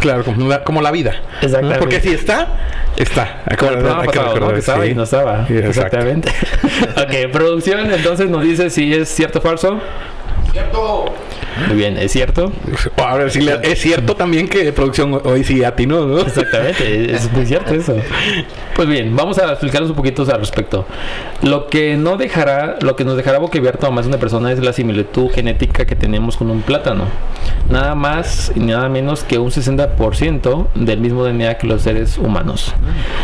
Claro, 0.00 0.24
como 0.24 0.48
la, 0.48 0.64
como 0.64 0.82
la 0.82 0.90
vida. 0.90 1.14
Exactamente. 1.40 1.78
Porque 1.78 2.00
si 2.00 2.10
está, 2.10 2.48
está. 2.96 3.42
Como 3.58 3.70
el 3.72 3.78
programa 3.78 4.02
hay 4.02 4.08
que 4.08 4.18
pasado, 4.18 4.40
¿no? 4.40 4.52
Que 4.52 4.58
estaba 4.58 4.84
sí. 4.84 4.90
y 4.90 4.94
no 4.94 5.02
estaba. 5.04 5.46
Sí. 5.46 5.54
Exactamente. 5.56 6.30
ok, 6.96 7.30
producción, 7.32 7.90
entonces 7.92 8.28
nos 8.28 8.42
dice 8.42 8.70
si 8.70 8.92
es 8.92 9.08
cierto 9.08 9.38
o 9.38 9.42
falso. 9.42 9.80
Cierto. 10.52 11.04
Muy 11.68 11.76
bien, 11.76 11.96
¿es 11.96 12.12
cierto? 12.12 12.52
Ahora 12.96 13.30
sí, 13.30 13.46
es 13.62 13.80
cierto 13.80 14.14
también 14.14 14.48
que 14.48 14.72
producción 14.72 15.20
hoy 15.24 15.44
sí 15.44 15.64
atinó, 15.64 16.06
¿no? 16.06 16.20
Exactamente, 16.20 17.14
es 17.14 17.32
muy 17.32 17.46
cierto 17.46 17.74
eso. 17.74 17.96
Pues 18.74 18.88
bien, 18.88 19.16
vamos 19.16 19.38
a 19.38 19.52
explicarnos 19.52 19.90
un 19.90 19.96
poquito 19.96 20.22
al 20.22 20.38
respecto. 20.38 20.84
Lo 21.42 21.68
que 21.68 21.96
no 21.96 22.16
dejará, 22.16 22.76
lo 22.80 22.94
que 22.94 23.04
nos 23.04 23.16
dejará 23.16 23.38
boquiabierto 23.38 23.86
a 23.86 23.90
más 23.90 24.04
de 24.04 24.10
una 24.10 24.18
persona 24.18 24.52
es 24.52 24.58
la 24.58 24.72
similitud 24.72 25.30
genética 25.30 25.86
que 25.86 25.96
tenemos 25.96 26.36
con 26.36 26.50
un 26.50 26.60
plátano. 26.60 27.04
Nada 27.70 27.94
más 27.94 28.52
y 28.54 28.60
nada 28.60 28.88
menos 28.88 29.24
que 29.24 29.38
un 29.38 29.50
60% 29.50 30.68
del 30.74 31.00
mismo 31.00 31.24
DNA 31.24 31.54
que 31.54 31.66
los 31.66 31.82
seres 31.82 32.18
humanos. 32.18 32.74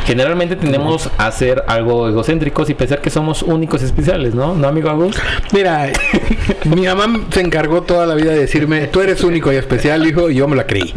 Generalmente 0.06 0.56
tendemos 0.56 1.10
a 1.18 1.30
ser 1.32 1.64
algo 1.66 2.08
egocéntricos 2.08 2.70
y 2.70 2.74
pensar 2.74 3.00
que 3.00 3.10
somos 3.10 3.42
únicos 3.42 3.82
y 3.82 3.84
especiales, 3.84 4.34
¿no? 4.34 4.54
¿No, 4.54 4.68
amigo 4.68 4.88
Agus? 4.88 5.16
Mira, 5.52 5.90
mi 6.64 6.86
mamá 6.86 7.20
se 7.30 7.40
encargó 7.40 7.82
toda 7.82 8.06
la 8.06 8.14
vida 8.14 8.21
de 8.30 8.38
decirme, 8.40 8.86
tú 8.86 9.00
eres 9.00 9.22
único 9.24 9.52
y 9.52 9.56
especial, 9.56 10.06
hijo, 10.06 10.30
y 10.30 10.36
yo 10.36 10.48
me 10.48 10.56
la 10.56 10.66
creí. 10.66 10.94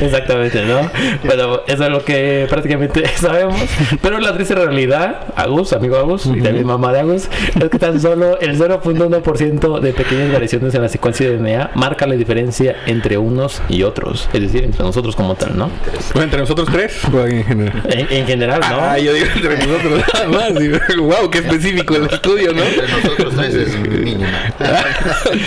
Exactamente, 0.00 0.64
¿no? 0.64 0.90
Bueno, 1.24 1.60
eso 1.66 1.84
es 1.84 1.90
lo 1.90 2.04
que 2.04 2.46
prácticamente 2.48 3.06
sabemos. 3.16 3.60
Pero 4.02 4.18
la 4.18 4.34
triste 4.34 4.54
realidad, 4.54 5.26
Agus, 5.36 5.72
amigo 5.72 5.96
Agus, 5.96 6.26
y 6.26 6.40
también 6.40 6.66
mamá 6.66 6.92
de 6.92 7.00
Agus, 7.00 7.28
es 7.60 7.68
que 7.68 7.78
tan 7.78 8.00
solo 8.00 8.38
el 8.40 8.58
0.1% 8.58 9.80
de 9.80 9.92
pequeñas 9.92 10.32
variaciones 10.32 10.74
en 10.74 10.82
la 10.82 10.88
secuencia 10.88 11.28
de 11.28 11.36
DNA 11.38 11.70
marca 11.74 12.06
la 12.06 12.14
diferencia 12.14 12.76
entre 12.86 13.18
unos 13.18 13.62
y 13.68 13.82
otros. 13.82 14.28
Es 14.32 14.40
decir, 14.40 14.64
entre 14.64 14.84
nosotros 14.84 15.16
como 15.16 15.34
tal, 15.34 15.56
¿no? 15.56 15.70
Bueno, 16.12 16.24
entre 16.24 16.40
nosotros 16.40 16.68
tres, 16.70 17.00
o 17.12 17.26
en 17.26 17.44
general. 17.44 17.82
En, 17.90 18.06
en 18.10 18.26
general, 18.26 18.60
¿no? 18.60 18.80
Ah, 18.80 18.98
yo 18.98 19.12
digo 19.12 19.26
entre 19.34 19.56
nosotros 19.66 20.02
nada 20.14 20.28
más. 20.28 20.96
Wow, 20.98 21.30
qué 21.30 21.38
específico 21.38 21.96
el 21.96 22.06
estudio, 22.06 22.52
¿no? 22.52 22.62
Entre 22.62 22.88
nosotros 22.88 23.34
tres 23.36 23.54
es 23.54 23.78
mínima. 23.78 24.52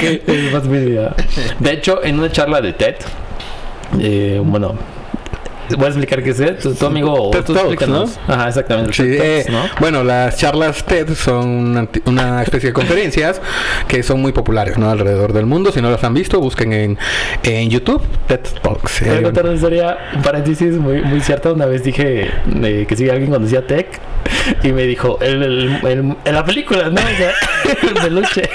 Es 0.02 0.52
más 0.54 0.66
mínima. 0.66 1.16
De 1.60 1.72
hecho, 1.72 2.04
en 2.04 2.20
una 2.20 2.32
charla 2.32 2.62
de 2.62 2.74
TED, 2.74 2.96
eh, 4.00 4.42
bueno, 4.44 4.76
voy 5.76 5.86
a 5.86 5.88
explicar 5.90 6.24
qué 6.24 6.30
es 6.32 6.38
TED. 6.38 6.60
Tu, 6.60 6.74
tu 6.76 6.86
amigo, 6.86 7.14
o 7.14 7.32
TED 7.32 7.44
tú 7.44 7.54
Talks, 7.54 7.72
explícanos. 7.74 8.20
Ajá, 8.28 8.48
exactamente. 8.48 8.94
Sí, 8.94 9.04
TED 9.04 9.22
eh, 9.22 9.44
Talks, 9.46 9.52
¿no? 9.52 9.80
Bueno, 9.80 10.04
las 10.04 10.38
charlas 10.38 10.84
TED 10.86 11.14
son 11.14 11.48
una, 11.48 11.88
una 12.06 12.44
especie 12.44 12.70
de 12.70 12.74
conferencias 12.74 13.42
que 13.88 14.04
son 14.04 14.22
muy 14.22 14.32
populares 14.32 14.78
¿no? 14.78 14.90
alrededor 14.90 15.34
del 15.34 15.46
mundo. 15.46 15.72
Si 15.72 15.82
no 15.82 15.90
las 15.92 16.04
han 16.04 16.14
visto, 16.14 16.40
busquen 16.40 16.74
en, 16.74 16.98
en 17.44 17.70
YouTube 17.70 18.02
TED 18.28 18.40
Talks. 18.62 19.02
Voy 19.02 19.10
a 19.10 19.20
Eh, 19.20 19.22
contar 19.24 19.46
una 19.46 19.54
historia, 19.56 19.98
un 20.16 20.22
paréntesis 20.22 20.74
muy, 20.78 21.02
muy 21.02 21.22
cierta. 21.22 21.52
Una 21.52 21.66
vez 21.66 21.84
dije 21.84 22.30
eh, 22.64 22.86
que 22.88 22.96
si 22.96 23.10
alguien 23.10 23.32
conocía 23.32 23.66
Tech 23.68 23.88
y 24.64 24.72
me 24.72 24.84
dijo, 24.84 25.18
el, 25.22 25.42
el, 25.44 25.80
el- 25.88 26.16
en 26.26 26.34
la 26.36 26.46
película, 26.46 26.90
¿no? 26.90 27.02
O 27.02 27.18
sea, 27.18 27.32
el 27.84 27.94
peluche. 28.02 28.50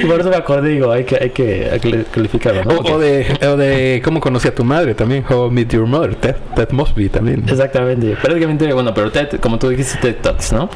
y 0.00 0.04
por 0.06 0.20
eso 0.20 0.30
me 0.30 0.36
acordé, 0.36 0.70
digo, 0.70 0.90
hay 0.90 1.04
que, 1.04 1.16
hay 1.20 1.30
que, 1.30 1.68
hay 1.72 1.80
que 1.80 2.04
calificarlo, 2.04 2.64
¿no? 2.64 2.74
o, 2.74 2.80
Ok. 2.80 2.90
o 2.92 2.98
de, 2.98 3.26
o 3.46 3.56
de 3.56 4.00
cómo 4.04 4.20
conocí 4.20 4.48
a 4.48 4.54
tu 4.54 4.64
madre 4.64 4.94
también, 4.94 5.24
How 5.28 5.48
I 5.48 5.54
Met 5.64 5.72
Your 5.72 5.86
Mother, 5.86 6.14
Ted, 6.14 6.36
Ted 6.54 6.70
Mosby 6.72 7.08
también. 7.08 7.42
Exactamente, 7.48 8.16
prácticamente, 8.20 8.70
bueno, 8.74 8.92
pero 8.92 9.10
TED, 9.10 9.40
como 9.40 9.58
tú 9.58 9.70
dijiste, 9.70 9.98
TED 9.98 10.16
Talks, 10.20 10.52
¿no? 10.52 10.68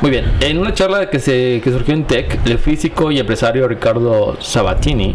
Muy 0.00 0.10
bien, 0.10 0.24
en 0.40 0.58
una 0.58 0.72
charla 0.72 1.10
que, 1.10 1.18
se, 1.18 1.60
que 1.62 1.70
surgió 1.70 1.92
en 1.92 2.04
Tech, 2.04 2.38
el 2.46 2.58
físico 2.58 3.10
y 3.12 3.18
empresario 3.18 3.68
Ricardo 3.68 4.36
Sabatini 4.40 5.14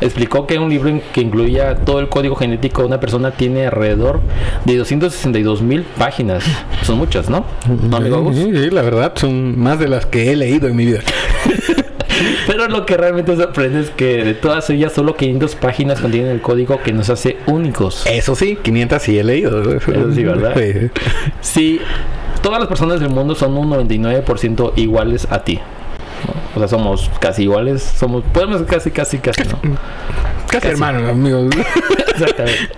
explicó 0.00 0.46
que 0.46 0.58
un 0.58 0.68
libro 0.68 1.00
que 1.12 1.20
incluía 1.20 1.76
todo 1.76 2.00
el 2.00 2.08
código 2.08 2.34
genético 2.34 2.82
de 2.82 2.88
una 2.88 2.98
persona 2.98 3.30
tiene 3.30 3.66
alrededor 3.66 4.20
de 4.64 4.76
262 4.76 5.62
mil 5.62 5.82
páginas. 5.82 6.44
Son 6.82 6.98
muchas, 6.98 7.30
¿no? 7.30 7.44
¿No? 7.88 8.32
Sí, 8.32 8.50
sí, 8.52 8.70
la 8.70 8.82
verdad, 8.82 9.12
son 9.14 9.58
más 9.58 9.78
de 9.78 9.88
las 9.88 10.06
que 10.06 10.32
he 10.32 10.36
leído 10.36 10.66
en 10.66 10.76
mi 10.76 10.86
vida. 10.86 11.00
Pero 12.46 12.68
lo 12.68 12.86
que 12.86 12.96
realmente 12.96 13.36
sorprende 13.36 13.80
es 13.80 13.90
que 13.90 14.24
de 14.24 14.34
todas 14.34 14.68
ellas 14.70 14.92
solo 14.92 15.16
500 15.16 15.54
páginas 15.56 16.00
contienen 16.00 16.30
el 16.30 16.40
código 16.40 16.80
que 16.82 16.92
nos 16.92 17.10
hace 17.10 17.36
únicos. 17.46 18.04
Eso 18.06 18.34
sí, 18.34 18.58
500 18.62 19.02
sí 19.02 19.18
he 19.18 19.24
leído. 19.24 19.76
Eso 19.76 20.12
sí, 20.12 20.24
¿verdad? 20.24 20.54
Sí. 21.40 21.80
Todas 22.42 22.58
las 22.58 22.68
personas 22.68 23.00
del 23.00 23.10
mundo 23.10 23.34
son 23.34 23.56
un 23.56 23.70
99% 23.70 24.72
iguales 24.76 25.26
a 25.30 25.44
ti. 25.44 25.60
¿no? 26.26 26.34
O 26.54 26.58
sea, 26.58 26.68
somos 26.68 27.10
casi 27.20 27.44
iguales, 27.44 27.82
somos, 27.82 28.22
podemos 28.32 28.62
casi, 28.62 28.90
casi, 28.90 29.18
casi, 29.18 29.44
¿no? 29.44 29.58
Casi, 30.48 30.68
hermanos, 30.68 31.08
amigos. 31.08 31.54
Exactamente. 32.14 32.68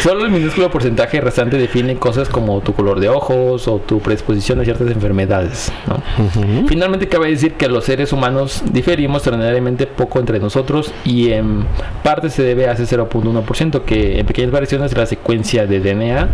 Solo 0.00 0.24
el 0.24 0.30
minúsculo 0.30 0.70
porcentaje 0.70 1.20
restante 1.20 1.58
define 1.58 1.96
cosas 1.96 2.28
como 2.28 2.60
tu 2.60 2.72
color 2.72 3.00
de 3.00 3.08
ojos 3.08 3.68
o 3.68 3.78
tu 3.78 4.00
predisposición 4.00 4.60
a 4.60 4.64
ciertas 4.64 4.90
enfermedades. 4.90 5.70
¿no? 5.86 6.66
Finalmente 6.66 7.08
cabe 7.08 7.28
decir 7.28 7.54
que 7.54 7.68
los 7.68 7.84
seres 7.84 8.12
humanos 8.12 8.62
diferimos 8.72 9.18
extraordinariamente 9.18 9.86
poco 9.86 10.18
entre 10.18 10.38
nosotros 10.38 10.92
y 11.04 11.32
en 11.32 11.66
parte 12.02 12.30
se 12.30 12.42
debe 12.42 12.68
a 12.68 12.72
ese 12.72 12.84
0.1% 12.84 13.82
que 13.82 14.20
en 14.20 14.26
pequeñas 14.26 14.50
variaciones 14.50 14.90
de 14.92 14.96
la 14.96 15.06
secuencia 15.06 15.66
de 15.66 15.80
DNA. 15.80 16.28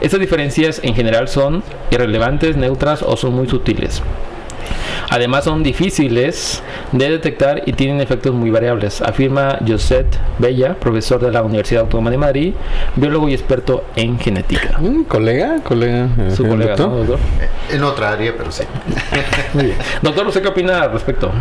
Estas 0.00 0.20
diferencias 0.20 0.80
en 0.82 0.94
general 0.94 1.28
son 1.28 1.62
irrelevantes, 1.90 2.56
neutras 2.56 3.02
o 3.02 3.16
son 3.16 3.34
muy 3.34 3.48
sutiles. 3.48 4.02
Además 5.10 5.42
son 5.42 5.64
difíciles 5.64 6.62
de 6.92 7.10
detectar 7.10 7.62
y 7.66 7.72
tienen 7.72 8.00
efectos 8.00 8.32
muy 8.32 8.50
variables, 8.50 9.02
afirma 9.02 9.58
Josep 9.66 10.06
Bella, 10.38 10.74
profesor 10.74 11.20
de 11.20 11.32
la 11.32 11.42
Universidad 11.42 11.82
Autónoma 11.82 12.10
de 12.10 12.16
Madrid, 12.16 12.54
biólogo 12.94 13.28
y 13.28 13.34
experto 13.34 13.84
en 13.96 14.20
genética. 14.20 14.78
Mm, 14.78 15.02
colega, 15.02 15.56
colega. 15.64 16.08
Su 16.34 16.46
eh, 16.46 16.48
colega, 16.48 16.76
doctor. 16.76 16.88
¿no, 16.88 16.96
doctor? 16.98 17.18
En 17.72 17.82
otra 17.82 18.12
área, 18.12 18.34
pero 18.36 18.52
sí. 18.52 18.62
Muy 19.54 19.64
bien. 19.64 19.76
Doctor, 20.00 20.28
¿usted 20.28 20.42
qué 20.42 20.48
opina 20.48 20.82
al 20.82 20.92
respecto? 20.92 21.32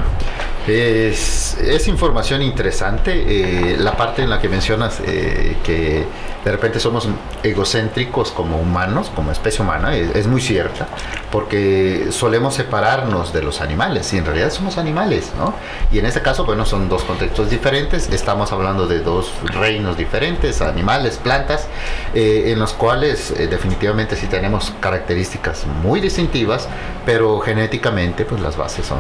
Es, 0.68 1.58
es 1.60 1.88
información 1.88 2.42
interesante. 2.42 3.24
eh, 3.28 3.78
la 3.78 3.96
parte 3.96 4.24
en 4.24 4.32
la 4.32 4.40
que 4.40 4.50
mencionas 4.50 5.00
eh, 5.06 5.58
que 5.64 6.06
de 6.46 6.52
repente 6.52 6.80
somos 6.80 7.08
egocéntricos 7.44 8.32
como 8.32 8.58
humanos, 8.58 9.12
como 9.14 9.32
especie 9.32 9.64
humana, 9.64 9.96
es, 9.96 10.28
muy 10.28 10.42
cierta, 10.42 10.88
porque 11.32 12.08
solemos 12.12 12.56
separarnos 12.56 13.34
de 13.34 13.42
los 13.42 13.50
los 13.50 13.62
animales, 13.62 14.14
y 14.14 14.18
en 14.20 14.26
realidad 14.26 14.52
somos 14.52 14.78
animales, 14.78 15.32
¿no? 15.36 15.56
Y 15.92 15.98
en 15.98 16.06
este 16.06 16.22
caso, 16.22 16.46
bueno, 16.46 16.68
son 16.68 16.88
dos 16.88 17.04
contextos 17.04 17.50
diferentes, 17.50 18.08
estamos 18.10 18.52
hablando 18.52 18.86
de 18.86 19.00
dos 19.00 19.32
reinos 19.46 19.98
diferentes, 19.98 20.62
animales, 20.62 21.18
plantas, 21.18 21.68
eh, 22.14 22.52
en 22.54 22.60
los 22.60 22.74
cuales 22.74 23.32
eh, 23.32 23.48
definitivamente 23.48 24.16
sí 24.16 24.28
tenemos 24.28 24.72
características 24.80 25.66
muy 25.82 26.00
distintivas, 26.00 26.70
pero 27.08 27.40
genéticamente, 27.40 28.24
pues 28.24 28.40
las 28.40 28.56
bases 28.56 28.86
son, 28.86 29.00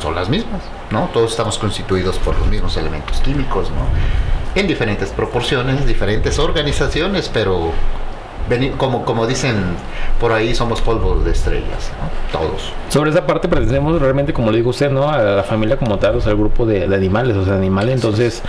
son 0.00 0.14
las 0.14 0.30
mismas, 0.30 0.62
¿no? 0.90 1.10
Todos 1.12 1.32
estamos 1.32 1.58
constituidos 1.58 2.16
por 2.20 2.38
los 2.38 2.48
mismos 2.48 2.74
elementos 2.78 3.20
químicos, 3.20 3.68
¿no? 3.70 4.39
En 4.54 4.66
diferentes 4.66 5.10
proporciones, 5.10 5.86
diferentes 5.86 6.38
organizaciones, 6.38 7.30
pero 7.32 7.72
como, 8.76 9.04
como 9.04 9.26
dicen 9.26 9.56
por 10.18 10.32
ahí, 10.32 10.54
somos 10.54 10.80
polvo 10.80 11.16
de 11.16 11.30
estrellas, 11.30 11.90
todos. 12.32 12.72
Sobre 12.88 13.10
esa 13.10 13.26
parte 13.26 13.48
pertenecemos 13.48 14.00
realmente, 14.00 14.32
como 14.32 14.50
le 14.50 14.58
digo 14.58 14.70
usted, 14.70 14.90
¿no? 14.90 15.08
A 15.08 15.18
la 15.18 15.42
familia 15.42 15.76
como 15.76 15.98
tal, 15.98 16.16
o 16.16 16.20
sea, 16.20 16.32
al 16.32 16.38
grupo 16.38 16.66
de, 16.66 16.84
animales, 16.84 17.36
o 17.36 17.44
sea, 17.44 17.54
animales. 17.54 17.94
Entonces, 17.94 18.42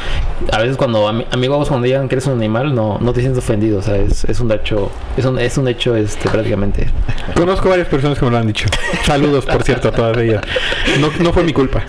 a 0.52 0.60
veces 0.60 0.78
cuando 0.78 1.08
amigos 1.08 1.70
cuando 1.70 1.86
digan 1.86 2.10
que 2.10 2.16
eres 2.16 2.26
un 2.28 2.34
animal, 2.34 2.74
no, 2.76 2.98
no 3.00 3.14
te 3.14 3.22
sientes 3.22 3.44
ofendido, 3.44 3.80
o 3.80 3.82
sea, 3.82 3.98
es, 3.98 4.26
es 4.26 4.40
un 4.40 4.52
hecho, 4.52 4.92
es 5.18 5.26
un, 5.26 5.40
es 5.40 5.58
un 5.58 5.68
hecho 5.68 5.96
este, 5.96 6.30
prácticamente. 6.30 6.88
Conozco 7.36 7.70
varias 7.70 7.88
personas 7.88 8.18
que 8.18 8.26
me 8.26 8.32
lo 8.32 8.38
han 8.38 8.48
dicho. 8.48 8.68
Saludos, 9.06 9.46
por 9.46 9.64
cierto, 9.64 9.90
a 9.90 9.92
todas 9.92 10.18
ellas. 10.18 10.42
No, 11.00 11.10
no 11.20 11.32
fue 11.32 11.44
mi 11.44 11.54
culpa. 11.54 11.84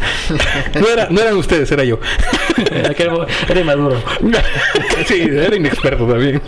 No, 0.78 0.88
era, 0.88 1.08
no 1.10 1.20
eran 1.20 1.36
ustedes, 1.36 1.70
era 1.72 1.84
yo. 1.84 1.98
Era 3.48 3.60
inmaduro. 3.60 3.96
Sí, 5.06 5.20
era 5.20 5.54
inexperto 5.56 6.06
también. 6.06 6.40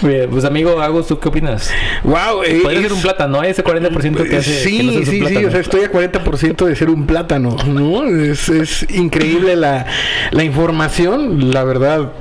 Bien, 0.00 0.30
pues 0.30 0.44
amigo 0.44 0.80
Agus, 0.80 1.08
¿tú 1.08 1.18
qué 1.18 1.28
opinas? 1.28 1.72
Wow, 2.04 2.42
eh, 2.44 2.60
Puede 2.62 2.82
ser 2.82 2.92
un 2.92 3.02
plátano, 3.02 3.42
ese 3.42 3.64
40% 3.64 4.28
que 4.28 4.36
hace. 4.36 4.62
Sí, 4.62 5.04
sí, 5.04 5.24
sí, 5.26 5.44
o 5.44 5.50
sea, 5.50 5.60
estoy 5.60 5.82
a 5.82 5.90
40% 5.90 6.64
de 6.64 6.76
ser 6.76 6.90
un 6.90 7.06
plátano, 7.06 7.56
¿no? 7.66 8.04
Es, 8.04 8.48
es 8.48 8.86
increíble 8.90 9.56
la, 9.56 9.86
la 10.30 10.44
información, 10.44 11.52
la 11.52 11.64
verdad, 11.64 12.12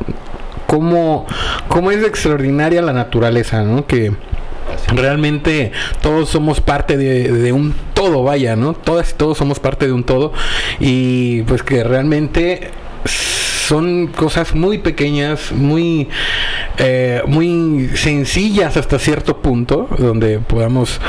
cómo, 0.65 1.27
cómo 1.67 1.91
es 1.91 2.03
extraordinaria 2.03 2.81
la 2.81 2.93
naturaleza, 2.93 3.63
¿no? 3.63 3.85
Que 3.85 4.11
realmente 4.93 5.71
todos 6.01 6.29
somos 6.29 6.61
parte 6.61 6.97
de, 6.97 7.31
de, 7.31 7.51
un 7.51 7.75
todo, 7.93 8.23
vaya, 8.23 8.55
¿no? 8.55 8.73
Todas 8.73 9.11
y 9.11 9.13
todos 9.13 9.37
somos 9.37 9.59
parte 9.59 9.85
de 9.85 9.91
un 9.91 10.03
todo 10.03 10.33
y 10.79 11.43
pues 11.43 11.63
que 11.63 11.83
realmente 11.83 12.71
son 13.67 14.07
cosas 14.07 14.55
muy 14.55 14.77
pequeñas, 14.77 15.51
muy, 15.51 16.07
eh, 16.77 17.21
muy 17.27 17.89
sencillas 17.95 18.77
hasta 18.77 18.97
cierto 18.97 19.41
punto, 19.41 19.89
donde 19.97 20.39
podamos 20.39 21.01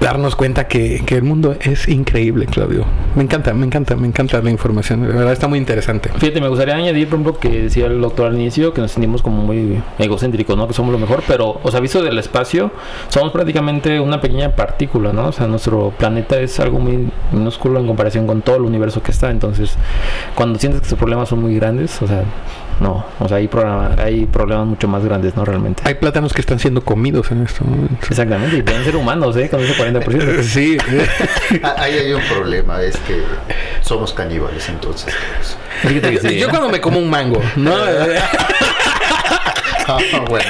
darnos 0.00 0.34
cuenta 0.34 0.68
que, 0.68 1.04
el 1.08 1.22
mundo 1.22 1.56
es 1.60 1.88
increíble, 1.88 2.46
Claudio. 2.46 2.84
Me 3.14 3.24
encanta, 3.24 3.52
me 3.52 3.66
encanta, 3.66 3.96
me 3.96 4.06
encanta 4.06 4.40
la 4.40 4.50
información. 4.50 5.02
De 5.02 5.08
verdad 5.08 5.32
está 5.32 5.48
muy 5.48 5.58
interesante. 5.58 6.10
Fíjate, 6.16 6.40
me 6.40 6.48
gustaría 6.48 6.76
añadir, 6.76 7.08
por 7.08 7.18
ejemplo, 7.20 7.40
que 7.40 7.62
decía 7.62 7.86
el 7.86 8.00
doctor 8.00 8.28
al 8.28 8.36
inicio, 8.36 8.72
que 8.72 8.80
nos 8.80 8.92
sentimos 8.92 9.20
como 9.20 9.42
muy 9.42 9.82
egocéntricos, 9.98 10.56
¿no? 10.56 10.66
Que 10.68 10.74
somos 10.74 10.92
lo 10.92 10.98
mejor, 10.98 11.24
pero, 11.26 11.60
o 11.62 11.70
sea, 11.70 11.80
visto 11.80 12.02
del 12.02 12.18
espacio, 12.18 12.70
somos 13.08 13.32
prácticamente 13.32 14.00
una 14.00 14.20
pequeña 14.20 14.54
partícula, 14.54 15.12
¿no? 15.12 15.28
O 15.28 15.32
sea, 15.32 15.46
nuestro 15.46 15.92
planeta 15.98 16.38
es 16.40 16.58
algo 16.60 16.78
muy 16.78 17.10
minúsculo 17.32 17.80
en 17.80 17.86
comparación 17.86 18.26
con 18.26 18.40
todo 18.40 18.56
el 18.56 18.62
universo 18.62 19.02
que 19.02 19.10
está. 19.10 19.30
Entonces, 19.30 19.76
cuando 20.34 20.58
sientes 20.58 20.80
que 20.82 20.88
tus 20.88 20.98
problemas 20.98 21.28
son 21.28 21.42
muy 21.42 21.54
grandes, 21.56 21.97
o 22.00 22.06
sea, 22.06 22.22
no, 22.80 23.04
o 23.18 23.28
sea, 23.28 23.38
hay, 23.38 23.50
hay 23.98 24.26
problemas 24.26 24.66
mucho 24.66 24.86
más 24.88 25.04
grandes, 25.04 25.34
¿no? 25.34 25.44
Realmente. 25.44 25.82
Hay 25.84 25.94
plátanos 25.94 26.32
que 26.32 26.40
están 26.40 26.58
siendo 26.58 26.82
comidos 26.82 27.30
en 27.30 27.44
esto 27.44 27.64
momento. 27.64 28.06
Exactamente, 28.08 28.56
y 28.56 28.62
pueden 28.62 28.84
ser 28.84 28.96
humanos, 28.96 29.36
¿eh? 29.36 29.48
Con 29.48 29.60
ese 29.60 29.74
40%. 29.74 30.42
sí. 30.42 30.78
Ahí 31.76 31.94
hay 31.94 32.12
un 32.12 32.22
problema, 32.22 32.80
es 32.82 32.96
que 32.98 33.22
somos 33.80 34.12
caníbales 34.12 34.68
entonces. 34.68 35.14
Yo 36.38 36.48
cuando 36.50 36.68
me 36.68 36.80
como 36.80 36.98
un 36.98 37.10
mango, 37.10 37.42
¿no? 37.56 37.74
Bueno. 40.28 40.44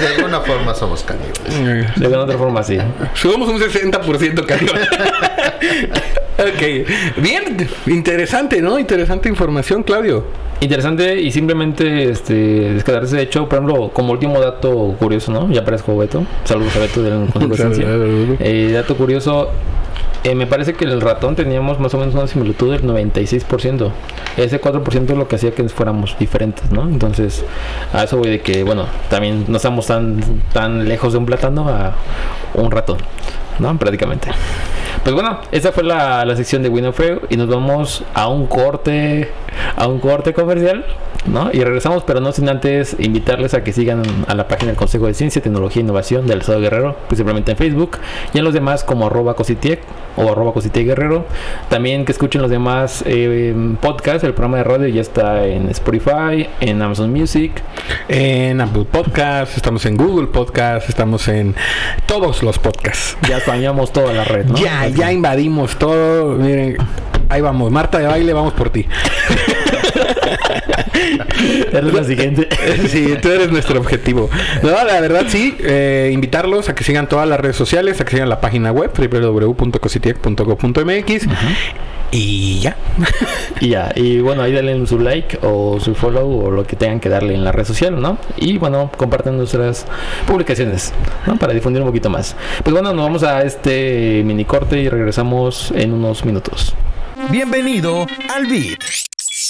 De 0.00 0.06
alguna 0.16 0.40
forma 0.40 0.74
somos 0.74 1.02
caníbales. 1.02 1.96
De 1.96 2.06
alguna 2.06 2.24
otra 2.24 2.38
forma 2.38 2.62
sí. 2.62 2.78
Somos 3.14 3.48
un 3.48 3.58
60% 3.58 4.46
caníbales. 4.46 4.88
ok. 6.38 7.20
Bien, 7.20 7.68
interesante, 7.86 8.62
¿no? 8.62 8.78
Interesante 8.78 9.28
información, 9.28 9.82
Claudio. 9.82 10.24
Interesante 10.60 11.20
y 11.20 11.30
simplemente 11.32 12.08
este, 12.10 12.34
descargarse 12.34 13.16
de 13.16 13.22
hecho, 13.22 13.46
por 13.48 13.58
ejemplo, 13.58 13.90
como 13.92 14.12
último 14.12 14.40
dato 14.40 14.94
curioso, 14.98 15.30
¿no? 15.30 15.50
Ya 15.50 15.60
aparezco 15.60 15.96
Beto. 15.98 16.24
Saludos 16.44 16.74
a 16.76 16.78
Beto 16.78 17.02
de 17.02 18.36
eh, 18.40 18.72
dato 18.72 18.96
curioso, 18.96 19.50
eh, 20.24 20.34
me 20.34 20.46
parece 20.46 20.74
que 20.74 20.84
el 20.84 21.00
ratón 21.00 21.36
teníamos 21.36 21.78
más 21.78 21.94
o 21.94 21.98
menos 21.98 22.14
una 22.14 22.26
similitud 22.26 22.72
del 22.72 22.82
96%. 22.82 23.90
Ese 24.36 24.60
4% 24.60 25.10
es 25.10 25.16
lo 25.16 25.28
que 25.28 25.36
hacía 25.36 25.52
que 25.52 25.68
fuéramos 25.68 26.18
diferentes, 26.18 26.70
¿no? 26.70 26.82
Entonces, 26.82 27.44
a 27.92 28.04
eso 28.04 28.18
voy 28.18 28.30
de 28.30 28.40
que, 28.40 28.64
bueno, 28.64 28.86
también 29.08 29.44
no 29.48 29.56
estamos 29.56 29.86
tan, 29.86 30.20
tan 30.52 30.88
lejos 30.88 31.12
de 31.12 31.18
un 31.18 31.26
plátano 31.26 31.68
a 31.68 31.94
un 32.54 32.70
ratón, 32.70 32.98
¿no? 33.58 33.78
Prácticamente. 33.78 34.30
Pues 35.06 35.14
bueno, 35.14 35.38
esa 35.52 35.70
fue 35.70 35.84
la, 35.84 36.24
la 36.24 36.34
sección 36.34 36.64
de 36.64 36.68
Winofreo 36.68 37.20
y 37.30 37.36
nos 37.36 37.46
vamos 37.46 38.02
a 38.12 38.26
un 38.26 38.48
corte, 38.48 39.30
a 39.76 39.86
un 39.86 40.00
corte 40.00 40.32
comercial, 40.32 40.84
¿no? 41.26 41.48
Y 41.52 41.62
regresamos, 41.62 42.02
pero 42.04 42.20
no 42.20 42.32
sin 42.32 42.48
antes 42.48 42.96
invitarles 42.98 43.54
a 43.54 43.62
que 43.62 43.72
sigan 43.72 44.02
a 44.26 44.34
la 44.34 44.48
página 44.48 44.72
del 44.72 44.76
Consejo 44.76 45.06
de 45.06 45.14
Ciencia, 45.14 45.40
Tecnología 45.40 45.80
e 45.80 45.84
Innovación 45.84 46.26
del 46.26 46.40
Estado 46.40 46.60
Guerrero, 46.60 46.96
principalmente 47.06 47.52
en 47.52 47.56
Facebook, 47.56 47.98
y 48.34 48.38
en 48.38 48.44
los 48.44 48.52
demás 48.52 48.82
como 48.82 49.06
arroba 49.06 49.34
cositiec 49.34 49.80
o 50.16 50.32
arroba 50.32 50.52
cositiec 50.52 50.86
guerrero. 50.86 51.26
También 51.68 52.04
que 52.04 52.12
escuchen 52.12 52.42
los 52.42 52.50
demás 52.50 53.04
eh, 53.06 53.54
podcasts, 53.80 54.24
el 54.24 54.32
programa 54.34 54.58
de 54.58 54.64
radio 54.64 54.88
ya 54.88 55.02
está 55.02 55.46
en 55.46 55.68
Spotify, 55.70 56.48
en 56.60 56.82
Amazon 56.82 57.12
Music, 57.12 57.62
en 58.08 58.60
Apple 58.60 58.86
Podcasts, 58.90 59.56
estamos 59.56 59.84
en 59.86 59.96
Google 59.96 60.28
Podcasts, 60.28 60.88
estamos 60.88 61.28
en 61.28 61.54
todos 62.06 62.42
los 62.42 62.58
podcasts. 62.58 63.16
Ya 63.28 63.36
españamos 63.38 63.92
toda 63.92 64.12
la 64.12 64.24
red, 64.24 64.46
¿no? 64.46 64.56
Ya, 64.56 64.88
ya 64.96 65.12
invadimos 65.12 65.76
todo. 65.76 66.36
Miren, 66.36 66.76
ahí 67.28 67.40
vamos. 67.40 67.70
Marta 67.70 67.98
de 67.98 68.06
baile, 68.06 68.32
vamos 68.32 68.54
por 68.54 68.70
ti. 68.70 68.86
eres 71.72 71.94
la 71.94 72.04
siguiente. 72.04 72.48
sí, 72.88 73.16
tú 73.20 73.28
eres 73.28 73.50
nuestro 73.50 73.80
objetivo. 73.80 74.30
No, 74.62 74.70
la 74.70 75.00
verdad 75.00 75.24
sí, 75.28 75.56
eh, 75.60 76.10
invitarlos 76.12 76.68
a 76.68 76.74
que 76.74 76.84
sigan 76.84 77.08
todas 77.08 77.26
las 77.28 77.40
redes 77.40 77.56
sociales, 77.56 78.00
a 78.00 78.04
que 78.04 78.12
sigan 78.12 78.28
la 78.28 78.40
página 78.40 78.70
web 78.72 78.92
www.cositiec.gov.mx 78.96 81.26
y 82.10 82.60
ya. 82.60 82.76
y 83.60 83.70
ya. 83.70 83.92
Y 83.94 84.20
bueno, 84.20 84.42
ahí 84.42 84.52
denle 84.52 84.86
su 84.86 84.98
like 84.98 85.38
o 85.42 85.78
su 85.80 85.94
follow 85.94 86.46
o 86.46 86.50
lo 86.50 86.64
que 86.64 86.76
tengan 86.76 87.00
que 87.00 87.08
darle 87.08 87.34
en 87.34 87.44
la 87.44 87.52
red 87.52 87.64
social, 87.64 88.00
¿no? 88.00 88.18
Y 88.36 88.58
bueno, 88.58 88.90
compartan 88.96 89.36
nuestras 89.36 89.86
publicaciones, 90.26 90.92
¿no? 91.26 91.36
Para 91.36 91.52
difundir 91.52 91.82
un 91.82 91.88
poquito 91.88 92.10
más. 92.10 92.36
Pues 92.62 92.72
bueno, 92.72 92.92
nos 92.92 93.04
vamos 93.04 93.22
a 93.22 93.42
este 93.42 94.22
mini 94.24 94.44
corte 94.44 94.80
y 94.80 94.88
regresamos 94.88 95.72
en 95.74 95.92
unos 95.92 96.24
minutos. 96.24 96.74
Bienvenido 97.30 98.06
al 98.34 98.46
Beat. 98.46 98.80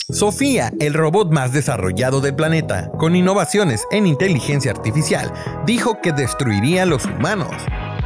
Sofía, 0.09 0.73
el 0.79 0.95
robot 0.95 1.33
más 1.33 1.53
desarrollado 1.53 2.21
del 2.21 2.37
planeta, 2.37 2.93
con 2.97 3.17
innovaciones 3.17 3.89
en 3.91 4.07
inteligencia 4.07 4.71
artificial, 4.71 5.33
dijo 5.67 6.01
que 6.01 6.13
destruiría 6.13 6.85
a 6.85 6.87
los 6.87 7.07
humanos. 7.07 7.51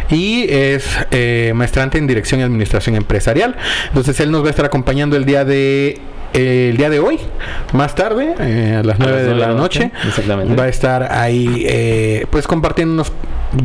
y 0.10 0.47
es 0.49 0.86
maestrante 1.54 1.99
en 1.99 2.08
dirección 2.08 2.39
y 2.39 2.43
administración 2.43 2.95
empresarial. 2.95 3.56
Entonces 3.89 4.19
él 4.19 4.32
nos 4.32 4.43
va 4.43 4.47
a 4.47 4.49
estar 4.49 4.65
acompañando 4.65 5.15
el 5.15 5.25
día 5.25 5.45
de 5.45 6.02
el 6.34 6.78
día 6.78 6.89
de 6.89 7.00
hoy, 7.00 7.20
más 7.74 7.96
tarde, 7.96 8.36
eh, 8.39 8.76
a 8.80 8.84
las 8.84 9.00
9 9.00 9.24
de 9.24 9.36
la 9.36 9.54
noche, 9.54 9.92
va 10.58 10.63
a 10.63 10.68
estar 10.68 11.12
ahí 11.12 11.65
eh, 11.68 12.26
pues 12.30 12.48
compartiendo 12.48 13.04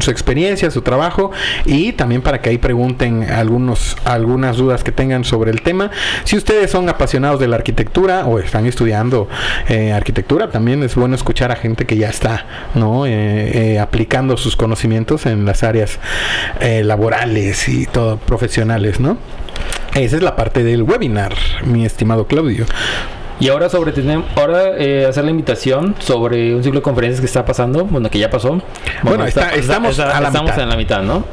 su 0.00 0.10
experiencia, 0.10 0.70
su 0.70 0.80
trabajo 0.80 1.30
y 1.66 1.92
también 1.92 2.22
para 2.22 2.40
que 2.40 2.48
ahí 2.48 2.58
pregunten 2.58 3.30
algunos, 3.30 3.98
algunas 4.04 4.56
dudas 4.56 4.82
que 4.82 4.92
tengan 4.92 5.24
sobre 5.24 5.50
el 5.50 5.60
tema. 5.60 5.90
Si 6.24 6.36
ustedes 6.36 6.70
son 6.70 6.88
apasionados 6.88 7.38
de 7.38 7.48
la 7.48 7.56
arquitectura 7.56 8.24
o 8.26 8.38
están 8.38 8.64
estudiando 8.66 9.28
eh, 9.68 9.92
arquitectura, 9.92 10.50
también 10.50 10.82
es 10.82 10.94
bueno 10.94 11.14
escuchar 11.14 11.52
a 11.52 11.56
gente 11.56 11.84
que 11.84 11.96
ya 11.96 12.08
está 12.08 12.46
¿no? 12.74 13.04
aplicando 13.80 14.36
sus 14.36 14.56
conocimientos 14.56 15.26
en 15.26 15.44
las 15.44 15.62
áreas 15.62 15.98
laborales 16.60 17.68
y 17.68 17.86
todo 17.86 18.16
profesionales, 18.16 19.00
¿no? 19.00 19.18
Esa 19.94 20.16
es 20.16 20.22
la 20.22 20.34
parte 20.34 20.64
del 20.64 20.82
webinar, 20.82 21.34
mi 21.64 21.84
estimado 21.84 22.26
Claudio. 22.26 22.66
Y 23.38 23.48
ahora 23.48 23.68
sobre 23.68 23.92
ahora 24.34 24.76
eh, 24.76 25.06
hacer 25.08 25.24
la 25.24 25.30
invitación 25.30 25.94
sobre 26.00 26.54
un 26.54 26.64
ciclo 26.64 26.80
de 26.80 26.82
conferencias 26.82 27.20
que 27.20 27.26
está 27.26 27.44
pasando, 27.44 27.84
bueno 27.84 28.10
que 28.10 28.18
ya 28.18 28.28
pasó. 28.28 28.60
Bueno, 29.04 29.24
estamos, 29.24 29.98
a 30.00 30.20
la 30.20 30.26
estamos 30.28 30.58
en 30.58 30.68
la 30.68 30.76
mitad, 30.76 31.02
¿no? 31.02 31.24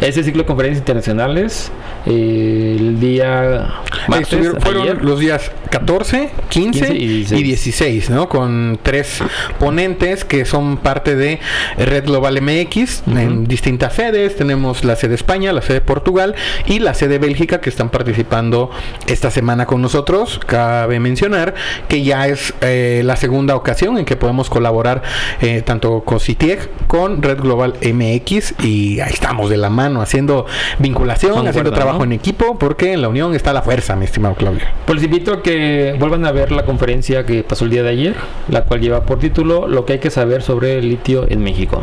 Ese 0.00 0.22
ciclo 0.22 0.42
de 0.42 0.46
conferencias 0.46 0.80
internacionales, 0.80 1.72
eh, 2.06 2.76
el 2.78 3.00
día 3.00 3.74
martes, 4.08 4.52
fueron 4.60 5.04
los 5.04 5.20
días 5.20 5.50
14, 5.70 6.30
15, 6.48 6.94
y, 6.94 7.24
16. 7.24 8.10
¿no? 8.10 8.28
Con 8.28 8.78
tres 8.82 9.18
ponentes 9.58 10.24
que 10.24 10.44
son 10.44 10.76
parte 10.76 11.16
de 11.16 11.40
Red 11.76 12.04
Global 12.04 12.40
MX 12.40 13.02
en 13.08 13.44
distintas 13.44 13.94
sedes. 13.94 14.36
Tenemos 14.36 14.84
la 14.84 14.96
sede 14.96 15.14
España, 15.14 15.52
la 15.52 15.62
sede 15.62 15.80
Portugal 15.80 16.34
y 16.66 16.78
la 16.78 16.94
sede 16.94 17.18
Bélgica 17.18 17.60
que 17.60 17.70
están 17.70 17.90
participando 17.90 18.70
esta 19.06 19.30
semana 19.30 19.66
con 19.66 19.82
nosotros. 19.82 20.40
Cabe 20.46 21.00
mencionar 21.00 21.54
que 21.88 22.02
ya 22.02 22.28
es 22.28 22.54
eh, 22.60 23.02
la 23.04 23.16
segunda 23.16 23.56
ocasión 23.56 23.98
en 23.98 24.04
que 24.04 24.16
podemos 24.16 24.50
colaborar 24.50 25.02
eh, 25.40 25.62
tanto 25.62 26.04
con 26.04 26.20
CITIEG 26.20 26.86
con 26.86 27.22
Red 27.22 27.40
Global 27.40 27.74
MX 27.82 28.54
y 28.62 29.00
ahí 29.00 29.12
estamos 29.12 29.50
de 29.50 29.56
la 29.56 29.63
mano 29.70 30.00
haciendo 30.00 30.46
vinculación, 30.78 31.46
haciendo 31.46 31.72
trabajo 31.72 32.04
en 32.04 32.12
equipo 32.12 32.58
porque 32.58 32.92
en 32.92 33.02
la 33.02 33.08
unión 33.08 33.34
está 33.34 33.52
la 33.52 33.62
fuerza, 33.62 33.96
mi 33.96 34.04
estimado 34.04 34.34
Claudio. 34.34 34.62
Pues 34.86 34.96
les 34.96 35.04
invito 35.04 35.32
a 35.32 35.42
que 35.42 35.96
vuelvan 35.98 36.26
a 36.26 36.32
ver 36.32 36.52
la 36.52 36.64
conferencia 36.64 37.24
que 37.24 37.42
pasó 37.42 37.64
el 37.64 37.70
día 37.70 37.82
de 37.82 37.90
ayer, 37.90 38.14
la 38.48 38.64
cual 38.64 38.80
lleva 38.80 39.02
por 39.02 39.18
título 39.18 39.66
Lo 39.68 39.84
que 39.84 39.94
hay 39.94 39.98
que 39.98 40.10
saber 40.10 40.42
sobre 40.42 40.78
el 40.78 40.88
litio 40.88 41.26
en 41.28 41.42
México. 41.42 41.82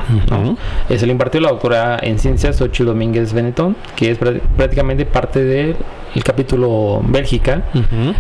Es 0.89 1.03
el 1.03 1.11
impartió 1.11 1.41
la 1.41 1.49
doctora 1.49 1.99
en 2.01 2.19
ciencias 2.19 2.57
Xochitl 2.57 2.85
Domínguez 2.85 3.33
Benetón, 3.33 3.75
que 3.95 4.11
es 4.11 4.17
prácticamente 4.17 5.05
parte 5.05 5.43
del 5.43 5.75
capítulo 6.23 7.01
Bélgica. 7.03 7.63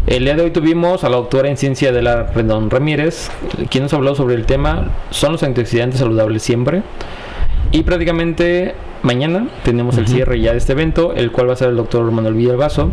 El 0.07 0.25
día 0.25 0.35
de 0.35 0.43
hoy 0.43 0.51
tuvimos 0.51 1.03
a 1.03 1.09
la 1.09 1.17
doctora 1.17 1.49
en 1.49 1.57
ciencia 1.57 1.91
de 1.91 2.01
la 2.01 2.23
Rendón 2.23 2.69
Ramírez, 2.69 3.29
quien 3.69 3.83
nos 3.83 3.93
habló 3.93 4.15
sobre 4.15 4.35
el 4.35 4.45
tema 4.45 4.89
¿Son 5.09 5.33
los 5.33 5.43
antioxidantes 5.43 5.99
saludables 5.99 6.41
siempre? 6.41 6.83
Y 7.71 7.83
prácticamente 7.83 8.75
mañana 9.03 9.47
tenemos 9.63 9.97
el 9.97 10.07
cierre 10.07 10.39
ya 10.39 10.51
de 10.51 10.57
este 10.57 10.73
evento, 10.73 11.13
el 11.15 11.31
cual 11.31 11.49
va 11.49 11.53
a 11.53 11.55
ser 11.55 11.69
el 11.69 11.77
doctor 11.77 12.09
Manuel 12.11 12.33
Villalbazo, 12.33 12.89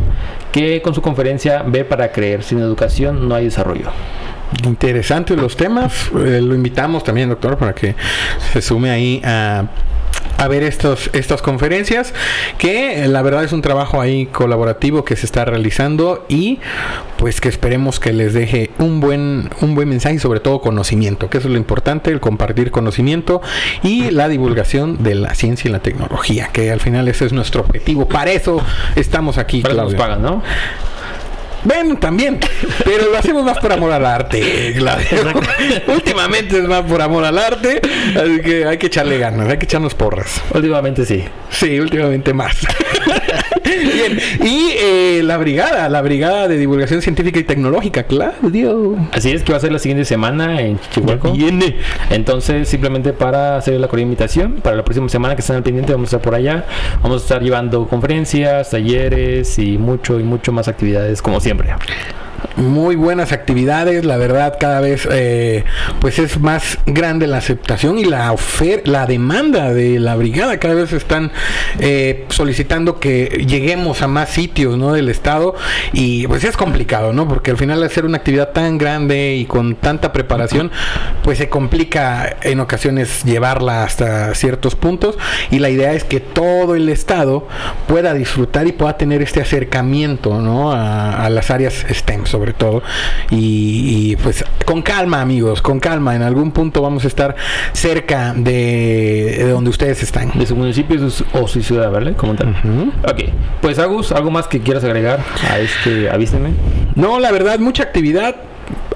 que 0.53 0.81
con 0.83 0.95
su 0.95 1.03
conferencia 1.03 1.63
Ve 1.67 1.85
para 1.85 2.13
creer, 2.13 2.43
sin 2.43 2.59
educación 2.59 3.29
no 3.29 3.35
hay 3.35 3.47
desarrollo. 3.47 3.91
Interesantes 4.65 5.37
los 5.37 5.57
temas, 5.57 6.11
eh, 6.15 6.41
lo 6.43 6.55
invitamos 6.55 7.05
también 7.05 7.29
doctor 7.29 7.59
para 7.59 7.75
que 7.75 7.95
se 8.53 8.63
sume 8.63 8.91
ahí 8.91 9.21
a 9.25 9.67
a 10.39 10.49
ver 10.49 10.63
estos, 10.63 11.11
estas 11.13 11.43
conferencias, 11.43 12.15
que 12.57 13.07
la 13.09 13.23
verdad 13.23 13.45
es 13.45 13.53
un 13.53 13.61
trabajo 13.61 14.01
ahí 14.01 14.27
colaborativo 14.27 15.05
que 15.05 15.17
se 15.17 15.27
está 15.27 15.45
realizando 15.45 16.25
y 16.29 16.61
pues 17.19 17.41
que 17.41 17.49
esperemos 17.49 17.99
que 17.99 18.13
les 18.13 18.33
deje 18.33 18.71
un 18.79 19.01
buen, 19.01 19.51
un 19.61 19.75
buen 19.75 19.89
mensaje 19.89 20.15
y 20.15 20.19
sobre 20.19 20.41
todo 20.41 20.61
conocimiento, 20.61 21.29
que 21.29 21.39
eso 21.39 21.49
es 21.49 21.53
lo 21.53 21.59
importante, 21.59 22.11
el 22.11 22.21
compartir 22.21 22.71
conocimiento 22.71 23.43
y 23.83 24.11
la 24.11 24.29
divulgación 24.29 25.03
de 25.03 25.17
la 25.17 25.35
ciencia 25.35 25.69
y 25.69 25.73
la 25.73 25.81
tecnología, 25.81 26.51
que 26.53 26.71
al 26.71 26.81
final 26.81 27.09
ese 27.09 27.27
es 27.27 27.33
nuestro 27.33 27.63
objetivo. 27.63 28.09
Para 28.09 28.31
eso 28.31 28.63
estamos 28.95 29.39
aquí, 29.39 29.61
Para 29.61 29.75
nos 29.75 29.95
pagan, 29.95 30.23
¿no? 30.23 30.43
Ven, 31.65 31.97
también. 31.97 32.39
Pero 32.85 33.11
lo 33.11 33.19
hacemos 33.19 33.45
más 33.45 33.59
por 33.59 33.73
amor 33.73 33.93
al 33.93 34.07
arte, 34.07 34.75
Últimamente 35.89 36.59
es 36.59 36.65
más 36.65 36.83
por 36.83 37.03
amor 37.03 37.25
al 37.25 37.39
arte. 37.39 37.81
Así 38.17 38.41
que 38.41 38.65
hay 38.65 38.79
que 38.79 38.87
echarle 38.87 39.19
ganas, 39.19 39.49
hay 39.49 39.59
que 39.59 39.65
echarnos 39.65 39.95
porras. 39.95 40.43
Últimamente 40.55 41.05
sí. 41.05 41.25
Sí, 41.51 41.79
últimamente 41.81 42.33
más. 42.33 42.57
Bien. 43.65 44.19
Y 44.43 44.71
eh, 44.79 45.21
la 45.25 45.37
brigada, 45.37 45.89
la 45.89 46.01
brigada 46.01 46.49
de 46.49 46.57
divulgación 46.57 47.03
científica 47.03 47.39
y 47.39 47.45
tecnológica, 47.45 48.05
Claudio. 48.05 48.97
Así 49.13 49.31
es 49.31 49.43
que 49.43 49.53
va 49.53 49.59
a 49.59 49.61
ser 49.61 49.73
la 49.73 49.79
siguiente 49.79 50.05
semana 50.05 50.61
en 50.61 50.79
Chihuahua. 50.93 51.33
Viene. 51.33 51.77
Entonces, 52.11 52.69
simplemente 52.69 53.13
para 53.13 53.57
hacer 53.57 53.79
la 53.79 53.89
invitación, 54.01 54.61
para 54.63 54.77
la 54.77 54.85
próxima 54.85 55.09
semana 55.09 55.35
que 55.35 55.41
estén 55.41 55.57
al 55.57 55.63
pendiente, 55.63 55.93
vamos 55.93 56.07
a 56.07 56.17
estar 56.17 56.23
por 56.23 56.35
allá. 56.35 56.65
Vamos 57.03 57.23
a 57.23 57.25
estar 57.25 57.43
llevando 57.43 57.87
conferencias, 57.89 58.71
talleres 58.71 59.59
y 59.59 59.77
mucho 59.77 60.19
y 60.19 60.23
mucho 60.23 60.53
más 60.53 60.69
actividades 60.69 61.21
como 61.21 61.41
siempre 61.41 61.48
siempre. 61.49 61.75
Muy 62.57 62.97
buenas 62.97 63.33
actividades, 63.33 64.05
la 64.05 64.17
verdad 64.17 64.57
cada 64.59 64.81
vez 64.81 65.09
eh, 65.11 65.65
pues 66.01 66.19
es 66.19 66.41
más 66.41 66.79
grande 66.87 67.27
la 67.27 67.39
aceptación 67.39 67.99
y 67.99 68.05
la 68.05 68.33
oferta, 68.33 68.91
la 68.91 69.07
demanda 69.07 69.73
de 69.73 69.99
la 69.99 70.17
brigada, 70.17 70.59
cada 70.59 70.75
vez 70.75 70.93
están 70.93 71.33
eh, 71.79 72.27
solicitando 72.29 73.01
que 73.01 73.45
lleguemos 73.47 74.03
a 74.03 74.09
más 74.09 74.31
sitios 74.31 74.77
¿no? 74.77 74.93
del 74.93 75.09
estado 75.09 75.55
y 75.93 76.27
pues 76.27 76.45
es 76.45 76.57
complicado, 76.57 77.13
¿no? 77.13 77.29
Porque 77.29 77.51
al 77.51 77.57
final 77.57 77.83
hacer 77.83 78.05
una 78.05 78.19
actividad 78.19 78.51
tan 78.51 78.79
grande 78.79 79.35
y 79.35 79.45
con 79.47 79.77
tanta 79.77 80.13
preparación 80.13 80.71
pues 81.23 81.39
se 81.39 81.49
complica 81.49 82.37
en 82.43 82.61
ocasiones 82.61 83.25
llevarla 83.25 83.85
hasta 83.85 84.35
ciertos 84.35 84.75
puntos 84.75 85.17
y 85.51 85.59
la 85.61 85.71
idea 85.71 85.93
es 85.93 86.05
que 86.05 86.21
todo 86.21 86.75
el 86.75 86.89
estado 86.89 87.47
pueda 87.87 88.15
disfrutar 88.15 88.67
y 88.67 88.73
pueda 88.73 88.97
tener 88.97 89.23
este 89.23 89.41
acercamiento 89.41 90.41
¿no? 90.41 90.73
a, 90.73 91.25
a 91.25 91.31
las 91.31 91.51
áreas 91.51 91.87
STEM 91.89 92.27
sobre 92.29 92.53
todo. 92.53 92.83
Y, 93.31 94.17
pues 94.17 94.45
con 94.65 94.83
calma, 94.83 95.21
amigos, 95.21 95.63
con 95.63 95.81
calma. 95.81 96.15
En 96.15 96.23
algún 96.23 96.53
punto 96.53 96.83
vamos 96.83 97.05
a 97.05 97.09
estar 97.09 97.35
cerca 97.73 98.35
de, 98.37 99.49
donde 99.51 99.71
ustedes 99.71 100.03
están. 100.03 100.39
De 100.39 100.47
su 100.47 100.57
municipio 100.57 101.01
o 101.33 101.49
su 101.49 101.63
ciudad, 101.63 101.91
¿vale? 101.91 102.13
Como 102.13 102.35
tal. 102.35 102.55
Ok. 103.05 103.25
Pues 103.61 103.79
Agus, 103.79 104.13
¿algo 104.13 104.31
más 104.31 104.47
que 104.47 104.61
quieras 104.61 104.85
agregar 104.85 105.21
a 105.51 105.59
este 105.59 106.11
avíseme? 106.11 106.51
No, 106.95 107.19
la 107.19 107.33
verdad, 107.33 107.59
mucha 107.59 107.83
actividad 107.83 108.37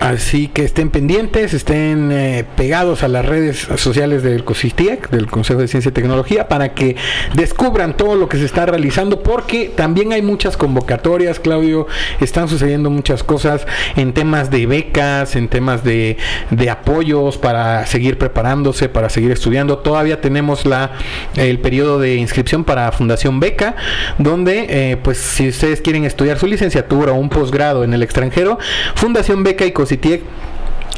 Así 0.01 0.49
que 0.49 0.65
estén 0.65 0.91
pendientes, 0.91 1.55
estén 1.55 2.11
eh, 2.13 2.45
pegados 2.57 3.03
a 3.03 3.09
las 3.09 3.25
redes 3.25 3.69
sociales 3.77 4.23
del 4.23 4.45
COSITIEC, 4.45 5.11
del 5.11 5.29
Consejo 5.29 5.61
de 5.61 5.69
Ciencia 5.69 5.91
y 5.91 5.93
Tecnología, 5.93 6.49
para 6.49 6.75
que 6.75 6.97
descubran 7.35 7.97
todo 7.97 8.17
lo 8.17 8.29
que 8.29 8.37
se 8.37 8.45
está 8.45 8.67
realizando, 8.67 9.23
porque 9.23 9.73
también 9.75 10.13
hay 10.13 10.23
muchas 10.23 10.57
convocatorias, 10.57 11.39
Claudio, 11.39 11.87
están 12.21 12.49
sucediendo 12.49 12.91
muchas 12.91 13.23
cosas 13.23 13.67
en 13.97 14.13
temas 14.13 14.51
de 14.51 14.67
becas, 14.67 15.37
en 15.37 15.49
temas 15.49 15.85
de, 15.85 16.17
de 16.51 16.71
apoyos 16.71 17.39
para 17.39 17.87
seguir 17.87 18.19
preparándose, 18.19 18.89
para 18.89 19.09
seguir 19.09 19.31
estudiando. 19.31 19.79
Todavía 19.79 20.21
tenemos 20.21 20.67
la 20.67 20.93
el 21.37 21.59
periodo 21.61 21.99
de 21.99 22.17
inscripción 22.17 22.65
para 22.65 22.91
Fundación 22.93 23.41
Beca, 23.41 23.77
donde, 24.19 24.67
eh, 24.69 24.97
pues, 24.97 25.19
si 25.19 25.49
ustedes 25.49 25.81
quieren 25.81 26.05
estudiar 26.05 26.39
su 26.39 26.47
licenciatura 26.47 27.13
o 27.13 27.17
un 27.17 27.29
posgrado 27.29 27.85
en 27.85 27.95
el 27.95 28.03
extranjero, 28.03 28.59
Fundación 28.95 29.43
Beca 29.43 29.62
y 29.67 29.73
COSITIEC 29.73 30.23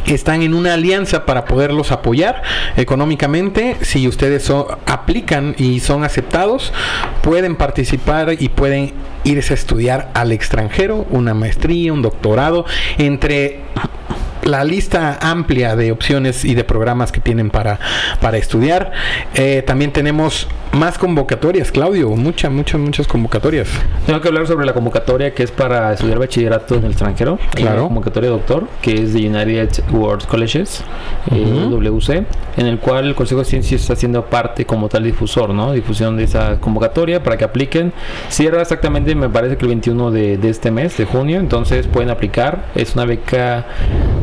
están 0.07 0.43
en 0.43 0.55
una 0.55 0.75
alianza 0.75 1.25
para 1.25 1.45
poderlos 1.45 1.93
apoyar 1.93 2.43
económicamente. 2.77 3.77
Si 3.81 4.07
ustedes 4.07 4.51
aplican 4.87 5.55
y 5.59 5.81
son 5.81 6.05
aceptados, 6.05 6.73
pueden 7.23 7.57
participar 7.57 8.35
y 8.39 8.49
pueden 8.51 8.93
irse 9.25 9.55
a 9.55 9.57
estudiar 9.57 10.11
al 10.15 10.33
extranjero, 10.33 11.07
una 11.11 11.33
maestría, 11.33 11.93
un 11.93 12.03
doctorado, 12.03 12.67
entre 12.99 13.61
la 14.43 14.63
lista 14.63 15.19
amplia 15.23 15.75
de 15.75 15.91
opciones 15.91 16.45
y 16.45 16.55
de 16.55 16.65
programas 16.65 17.13
que 17.13 17.21
tienen 17.21 17.49
para, 17.49 17.79
para 18.21 18.37
estudiar. 18.37 18.93
Eh, 19.35 19.63
también 19.67 19.93
tenemos 19.93 20.49
más 20.75 20.99
convocatorias, 20.99 21.71
Claudio, 21.71 22.11
muchas, 22.11 22.51
muchas, 22.51 22.81
muchas 22.81 23.07
convocatorias. 23.07 23.69
Tengo 24.07 24.21
que 24.21 24.29
hablar 24.29 24.47
sobre 24.47 24.67
la 24.67 24.73
convocatoria 24.73 25.33
que 25.33 25.45
es 25.45 25.51
para 25.51 25.93
estudiar 25.93 26.19
bachillerato 26.19 26.75
en 26.75 26.85
el 26.85 26.91
extranjero. 26.91 27.39
Claro. 27.53 27.83
La 27.83 27.83
convocatoria 27.83 28.31
doctor, 28.31 28.67
que 28.83 29.03
es 29.03 29.13
de 29.13 29.29
United 29.29 29.85
World 29.93 30.27
Colleges, 30.27 30.83
eh, 31.31 31.67
WC, 31.71 32.25
en 32.57 32.67
el 32.67 32.79
cual 32.79 33.07
el 33.07 33.15
Consejo 33.15 33.41
de 33.41 33.45
Ciencias 33.47 33.83
está 33.83 33.93
haciendo 33.93 34.25
parte 34.27 34.65
como 34.65 34.89
tal 34.89 35.05
difusor, 35.05 35.51
¿no? 35.51 35.73
Difusión 35.73 36.17
de 36.17 36.25
esa 36.25 36.61
convocatoria 36.61 37.23
para 37.23 37.37
que 37.37 37.45
apliquen. 37.45 37.93
Cierra 38.29 38.61
exactamente, 38.61 39.15
me 39.15 39.29
parece 39.29 39.57
que 39.57 39.65
el 39.65 39.69
21 39.69 40.11
de, 40.11 40.39
de 40.39 40.49
este 40.49 40.71
mes, 40.71 40.97
de 40.97 41.05
junio, 41.05 41.39
entonces 41.39 41.87
pueden 41.87 42.11
aplicar. 42.11 42.67
Es 42.75 42.95
una 42.95 43.05
beca 43.05 43.67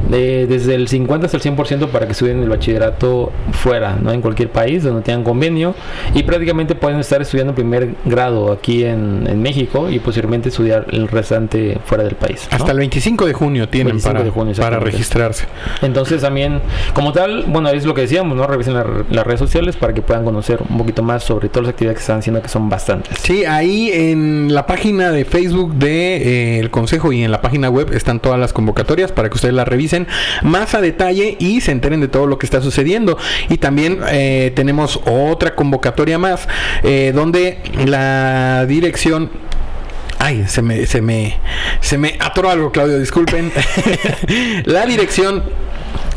de, 0.09 0.45
desde 0.47 0.75
el 0.75 0.87
50 0.87 1.25
hasta 1.25 1.37
el 1.37 1.43
100% 1.43 1.87
para 1.87 2.05
que 2.05 2.11
estudien 2.11 2.43
el 2.43 2.49
bachillerato 2.49 3.31
fuera, 3.53 3.95
¿no? 3.95 4.11
En 4.11 4.21
cualquier 4.21 4.51
país 4.51 4.83
donde 4.83 5.01
tengan 5.01 5.23
convenio 5.23 5.73
y 6.13 6.23
prácticamente 6.41 6.73
pueden 6.73 6.99
estar 6.99 7.21
estudiando 7.21 7.53
primer 7.53 7.89
grado 8.03 8.51
aquí 8.51 8.83
en, 8.83 9.27
en 9.29 9.39
México 9.43 9.91
y 9.91 9.99
posiblemente 9.99 10.49
estudiar 10.49 10.87
el 10.89 11.07
restante 11.07 11.77
fuera 11.85 12.03
del 12.03 12.15
país. 12.15 12.47
¿no? 12.49 12.57
Hasta 12.57 12.71
el 12.71 12.79
25 12.79 13.27
de 13.27 13.33
junio 13.33 13.69
tienen 13.69 13.93
25 13.93 14.11
para, 14.11 14.23
de 14.25 14.31
junio, 14.31 14.53
para 14.55 14.77
exactamente. 14.77 14.91
registrarse. 14.91 15.45
Entonces 15.83 16.21
también, 16.21 16.59
como 16.95 17.13
tal, 17.13 17.43
bueno, 17.47 17.69
es 17.69 17.85
lo 17.85 17.93
que 17.93 18.01
decíamos, 18.01 18.35
¿no? 18.35 18.47
Revisen 18.47 18.73
la- 18.73 18.87
las 19.11 19.23
redes 19.27 19.39
sociales 19.39 19.75
para 19.77 19.93
que 19.93 20.01
puedan 20.01 20.23
conocer 20.25 20.59
un 20.67 20.79
poquito 20.79 21.03
más 21.03 21.23
sobre 21.23 21.47
todas 21.49 21.65
las 21.67 21.73
actividades 21.73 21.97
que 21.99 22.01
están 22.01 22.17
haciendo, 22.19 22.41
que 22.41 22.49
son 22.49 22.67
bastantes. 22.69 23.19
Sí, 23.19 23.45
ahí 23.45 23.91
en 23.93 24.51
la 24.51 24.65
página 24.65 25.11
de 25.11 25.25
Facebook 25.25 25.75
de 25.75 26.55
eh, 26.55 26.59
el 26.59 26.71
Consejo 26.71 27.11
y 27.13 27.23
en 27.23 27.29
la 27.29 27.41
página 27.41 27.69
web 27.69 27.93
están 27.93 28.19
todas 28.19 28.39
las 28.39 28.51
convocatorias 28.51 29.11
para 29.11 29.29
que 29.29 29.35
ustedes 29.35 29.53
las 29.53 29.67
revisen 29.67 30.07
más 30.41 30.73
a 30.73 30.81
detalle 30.81 31.35
y 31.39 31.61
se 31.61 31.71
enteren 31.71 32.01
de 32.01 32.07
todo 32.07 32.25
lo 32.25 32.39
que 32.39 32.47
está 32.47 32.61
sucediendo. 32.61 33.17
Y 33.49 33.57
también 33.59 33.99
eh, 34.11 34.51
tenemos 34.55 34.99
otra 35.05 35.53
convocatoria 35.55 36.17
más 36.17 36.30
eh, 36.83 37.11
donde 37.13 37.59
la 37.85 38.65
dirección 38.67 39.29
Ay, 40.23 40.45
se 40.47 40.61
me, 40.61 40.85
se 40.85 41.01
me, 41.01 41.39
se 41.79 41.97
me 41.97 42.15
atoró 42.19 42.51
algo, 42.51 42.71
Claudio, 42.71 42.99
disculpen. 42.99 43.51
la 44.65 44.85
dirección 44.85 45.43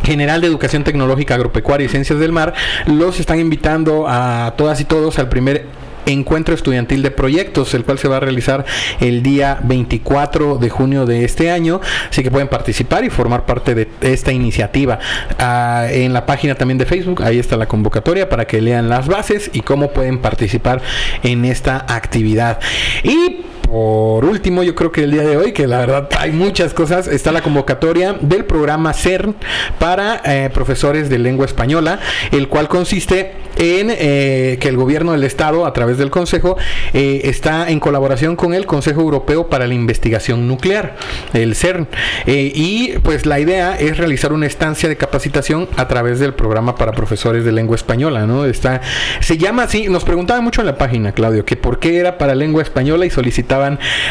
General 0.04 0.42
de 0.42 0.46
Educación 0.46 0.84
Tecnológica 0.84 1.36
Agropecuaria 1.36 1.86
y 1.86 1.88
Ciencias 1.88 2.18
del 2.18 2.30
Mar 2.30 2.52
los 2.84 3.18
están 3.18 3.40
invitando 3.40 4.04
a 4.06 4.52
todas 4.58 4.78
y 4.82 4.84
todos 4.84 5.18
al 5.18 5.30
primer 5.30 5.64
encuentro 6.06 6.54
estudiantil 6.54 7.02
de 7.02 7.10
proyectos, 7.10 7.74
el 7.74 7.84
cual 7.84 7.98
se 7.98 8.08
va 8.08 8.18
a 8.18 8.20
realizar 8.20 8.64
el 9.00 9.22
día 9.22 9.58
24 9.62 10.58
de 10.58 10.70
junio 10.70 11.06
de 11.06 11.24
este 11.24 11.50
año, 11.50 11.80
así 12.10 12.22
que 12.22 12.30
pueden 12.30 12.48
participar 12.48 13.04
y 13.04 13.10
formar 13.10 13.46
parte 13.46 13.74
de 13.74 13.88
esta 14.00 14.32
iniciativa. 14.32 14.98
Ah, 15.38 15.86
en 15.90 16.12
la 16.12 16.26
página 16.26 16.54
también 16.54 16.78
de 16.78 16.86
Facebook, 16.86 17.22
ahí 17.22 17.38
está 17.38 17.56
la 17.56 17.66
convocatoria 17.66 18.28
para 18.28 18.46
que 18.46 18.60
lean 18.60 18.88
las 18.88 19.08
bases 19.08 19.50
y 19.52 19.60
cómo 19.60 19.92
pueden 19.92 20.18
participar 20.18 20.82
en 21.22 21.44
esta 21.44 21.84
actividad. 21.88 22.58
Y 23.02 23.53
por 23.66 24.24
último, 24.24 24.62
yo 24.62 24.74
creo 24.74 24.92
que 24.92 25.04
el 25.04 25.10
día 25.10 25.22
de 25.22 25.36
hoy, 25.36 25.52
que 25.52 25.66
la 25.66 25.78
verdad 25.78 26.08
hay 26.18 26.30
muchas 26.32 26.74
cosas, 26.74 27.08
está 27.08 27.32
la 27.32 27.42
convocatoria 27.42 28.16
del 28.20 28.44
programa 28.44 28.92
CERN 28.92 29.34
para 29.78 30.20
eh, 30.24 30.50
profesores 30.52 31.08
de 31.08 31.18
lengua 31.18 31.46
española, 31.46 31.98
el 32.30 32.48
cual 32.48 32.68
consiste 32.68 33.32
en 33.56 33.88
eh, 33.90 34.58
que 34.60 34.68
el 34.68 34.76
gobierno 34.76 35.12
del 35.12 35.24
estado, 35.24 35.66
a 35.66 35.72
través 35.72 35.98
del 35.98 36.10
Consejo, 36.10 36.56
eh, 36.92 37.22
está 37.24 37.70
en 37.70 37.80
colaboración 37.80 38.36
con 38.36 38.52
el 38.52 38.66
Consejo 38.66 39.00
Europeo 39.00 39.48
para 39.48 39.66
la 39.66 39.74
Investigación 39.74 40.46
Nuclear, 40.46 40.96
el 41.32 41.54
CERN. 41.54 41.88
Y 42.26 42.98
pues 43.02 43.26
la 43.26 43.40
idea 43.40 43.76
es 43.78 43.96
realizar 43.96 44.32
una 44.32 44.46
estancia 44.46 44.88
de 44.88 44.96
capacitación 44.96 45.68
a 45.76 45.88
través 45.88 46.18
del 46.18 46.34
programa 46.34 46.74
para 46.76 46.92
profesores 46.92 47.44
de 47.44 47.52
lengua 47.52 47.76
española, 47.76 48.26
¿no? 48.26 48.44
Está, 48.44 48.80
se 49.20 49.38
llama 49.38 49.64
así, 49.64 49.88
nos 49.88 50.04
preguntaban 50.04 50.44
mucho 50.44 50.60
en 50.60 50.66
la 50.66 50.76
página, 50.76 51.12
Claudio, 51.12 51.44
que 51.44 51.56
por 51.56 51.78
qué 51.78 51.98
era 51.98 52.18
para 52.18 52.34
lengua 52.34 52.62
española 52.62 53.06
y 53.06 53.10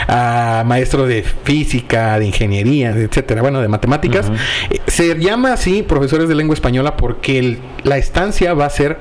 a 0.07 0.63
maestros 0.65 1.07
de 1.07 1.23
física, 1.23 2.17
de 2.19 2.25
ingeniería, 2.27 2.91
etcétera, 2.91 3.41
bueno, 3.41 3.61
de 3.61 3.67
matemáticas. 3.67 4.31
Eh, 4.69 4.79
Se 4.87 5.17
llama 5.19 5.53
así 5.53 5.83
profesores 5.83 6.27
de 6.29 6.35
lengua 6.35 6.53
española 6.53 6.95
porque 6.97 7.39
el- 7.39 7.59
la 7.83 7.97
estancia 7.97 8.53
va 8.53 8.65
a 8.65 8.69
ser 8.69 8.99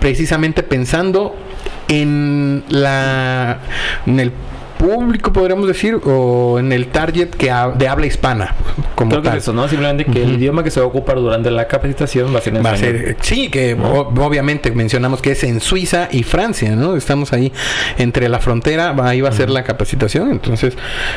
precisamente 0.00 0.62
pensando 0.62 1.36
en 1.88 2.64
la 2.68 3.58
en 4.06 4.20
el 4.20 4.32
público 4.78 5.32
podríamos 5.32 5.66
decir 5.66 5.98
o 6.04 6.58
en 6.58 6.72
el 6.72 6.86
target 6.88 7.30
que 7.30 7.50
ha- 7.50 7.68
de 7.70 7.88
habla 7.88 8.06
hispana 8.06 8.54
como 8.94 9.10
Creo 9.10 9.22
que 9.22 9.28
tal. 9.28 9.38
es 9.38 9.42
eso, 9.44 9.52
¿no? 9.52 9.68
Simplemente 9.68 10.04
que 10.04 10.22
el 10.22 10.34
idioma 10.34 10.62
que 10.62 10.70
se 10.70 10.80
va 10.80 10.86
a 10.86 10.88
ocupar 10.88 11.16
durante 11.16 11.50
la 11.50 11.66
capacitación 11.66 12.34
va 12.34 12.38
a 12.38 12.42
ser 12.42 12.56
en 12.56 12.64
Va 12.64 12.70
a 12.70 12.76
ser, 12.76 13.16
sí, 13.20 13.48
que 13.50 13.74
o- 13.74 14.08
obviamente 14.24 14.70
mencionamos 14.70 15.20
que 15.22 15.32
es 15.32 15.44
en 15.44 15.60
Suiza 15.60 16.08
y 16.10 16.22
Francia, 16.22 16.74
¿no? 16.76 16.96
Estamos 16.96 17.32
ahí 17.32 17.52
entre 17.98 18.28
la 18.28 18.38
frontera, 18.38 18.92
va- 18.92 19.08
ahí 19.10 19.20
va 19.20 19.28
a 19.30 19.32
ser 19.32 19.50
la 19.50 19.64
capacitación, 19.64 20.30
entonces 20.30 20.76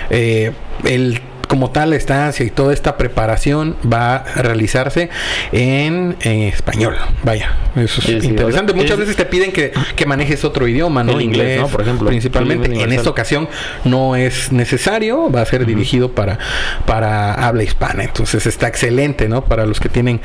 eh, 0.10 0.52
el 0.86 1.20
como 1.50 1.72
tal 1.72 1.90
la 1.90 1.96
estancia 1.96 2.46
y 2.46 2.52
toda 2.52 2.74
esta 2.74 2.96
preparación 2.96 3.76
va 3.92 4.18
a 4.18 4.24
realizarse 4.42 5.10
en, 5.52 6.16
en 6.22 6.44
español. 6.44 6.96
Vaya, 7.24 7.56
eso 7.76 8.00
es 8.02 8.06
Sí, 8.22 8.28
interesante. 8.28 8.72
Muchas 8.74 8.92
es- 8.92 9.00
veces 9.00 9.16
te 9.16 9.26
piden 9.26 9.52
que, 9.52 9.74
que 9.96 10.06
manejes 10.06 10.46
otro 10.46 10.68
idioma, 10.68 11.04
¿no? 11.04 11.14
El 11.14 11.24
inglés, 11.24 11.60
¿no? 11.60 11.68
Por 11.68 11.82
ejemplo, 11.82 12.08
Principalmente. 12.08 12.82
En 12.82 12.92
esta 12.94 13.10
ocasión 13.10 13.50
no 13.84 14.16
es 14.16 14.52
necesario, 14.52 15.32
va 15.32 15.42
a 15.42 15.46
ser 15.46 15.66
dirigido 15.66 16.12
para, 16.12 16.38
para 16.86 17.34
habla 17.34 17.64
hispana. 17.64 18.04
Entonces 18.04 18.46
está 18.46 18.68
excelente, 18.68 19.28
¿no? 19.28 19.44
Para 19.44 19.66
los 19.66 19.80
que 19.80 19.90
tienen 19.90 20.22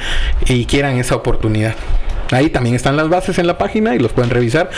y 0.47 0.67
quieran 0.67 0.99
esa 0.99 1.17
oportunidad. 1.17 1.75
Ahí 2.35 2.51
también 2.51 2.75
están 2.75 2.97
las 2.97 3.09
bases 3.09 3.39
en 3.39 3.47
la 3.47 3.59
página 3.59 3.95
y 3.95 3.99
los 3.99 4.13
pueden 4.13 4.31
revisar 4.31 4.71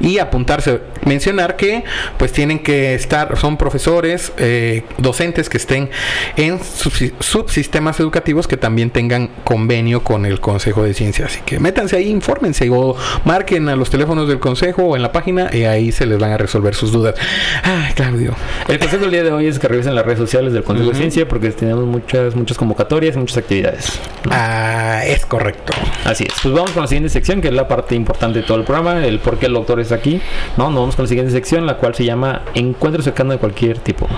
y 0.00 0.18
apuntarse. 0.18 0.80
Mencionar 1.04 1.56
que 1.56 1.84
pues 2.18 2.32
tienen 2.32 2.58
que 2.60 2.94
estar, 2.94 3.36
son 3.38 3.56
profesores, 3.56 4.32
eh, 4.38 4.82
docentes 4.98 5.48
que 5.48 5.56
estén 5.58 5.90
en 6.36 6.58
subsi- 6.58 7.12
subsistemas 7.20 8.00
educativos 8.00 8.46
que 8.48 8.56
también 8.56 8.90
tengan 8.90 9.28
convenio 9.44 10.02
con 10.02 10.26
el 10.26 10.40
Consejo 10.40 10.82
de 10.82 10.94
Ciencia. 10.94 11.26
Así 11.26 11.40
que 11.44 11.58
métanse 11.60 11.96
ahí, 11.96 12.08
infórmense 12.08 12.68
o 12.70 12.96
marquen 13.24 13.68
a 13.68 13.76
los 13.76 13.90
teléfonos 13.90 14.28
del 14.28 14.38
Consejo 14.38 14.82
o 14.84 14.96
en 14.96 15.02
la 15.02 15.12
página 15.12 15.50
y 15.52 15.64
ahí 15.64 15.92
se 15.92 16.06
les 16.06 16.18
van 16.18 16.32
a 16.32 16.38
resolver 16.38 16.74
sus 16.74 16.92
dudas. 16.92 17.14
Ay, 17.62 17.92
Claudio. 17.94 18.34
El 18.68 18.78
consejo 18.78 19.02
del 19.02 19.10
día 19.12 19.22
de 19.22 19.32
hoy 19.32 19.46
es 19.46 19.58
que 19.58 19.68
revisen 19.68 19.94
las 19.94 20.04
redes 20.04 20.18
sociales 20.18 20.52
del 20.52 20.64
Consejo 20.64 20.90
de 20.90 20.96
Ciencia 20.96 21.28
porque 21.28 21.50
tenemos 21.50 21.84
muchas 21.84 22.34
muchas 22.34 22.56
convocatorias 22.56 23.16
y 23.16 23.18
muchas 23.18 23.38
actividades. 23.38 23.98
Ah, 24.30 25.02
es 25.06 25.24
correcto. 25.26 25.72
Así 26.04 26.24
es. 26.24 26.32
Pues 26.42 26.54
vamos 26.54 26.70
con 26.72 26.82
la 26.82 26.86
siguiente 26.88 27.03
sección, 27.08 27.40
que 27.40 27.48
es 27.48 27.54
la 27.54 27.68
parte 27.68 27.94
importante 27.94 28.40
de 28.40 28.46
todo 28.46 28.58
el 28.58 28.64
programa, 28.64 29.04
el 29.04 29.18
por 29.18 29.38
qué 29.38 29.46
el 29.46 29.54
doctor 29.54 29.80
está 29.80 29.96
aquí. 29.96 30.20
No, 30.56 30.70
nos 30.70 30.80
vamos 30.80 30.96
con 30.96 31.04
la 31.04 31.08
siguiente 31.08 31.32
sección, 31.32 31.66
la 31.66 31.76
cual 31.76 31.94
se 31.94 32.04
llama 32.04 32.42
Encuentro 32.54 33.02
cercano 33.02 33.32
de 33.32 33.38
cualquier 33.38 33.78
tipo. 33.78 34.08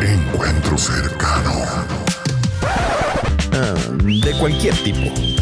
Encuentro 0.00 0.78
cercano. 0.78 1.52
Ah, 3.52 3.74
de 4.02 4.32
cualquier 4.38 4.74
tipo. 4.76 5.41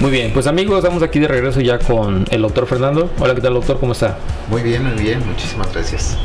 Muy 0.00 0.10
bien, 0.10 0.30
pues 0.34 0.46
amigos, 0.46 0.76
estamos 0.76 1.02
aquí 1.02 1.18
de 1.18 1.26
regreso 1.26 1.62
ya 1.62 1.78
con 1.78 2.26
el 2.30 2.42
doctor 2.42 2.66
Fernando. 2.66 3.08
Hola, 3.18 3.34
¿qué 3.34 3.40
tal 3.40 3.54
doctor? 3.54 3.80
¿Cómo 3.80 3.92
está? 3.92 4.18
Muy 4.50 4.62
bien, 4.62 4.84
muy 4.84 5.02
bien, 5.02 5.26
muchísimas 5.26 5.72
gracias. 5.72 6.18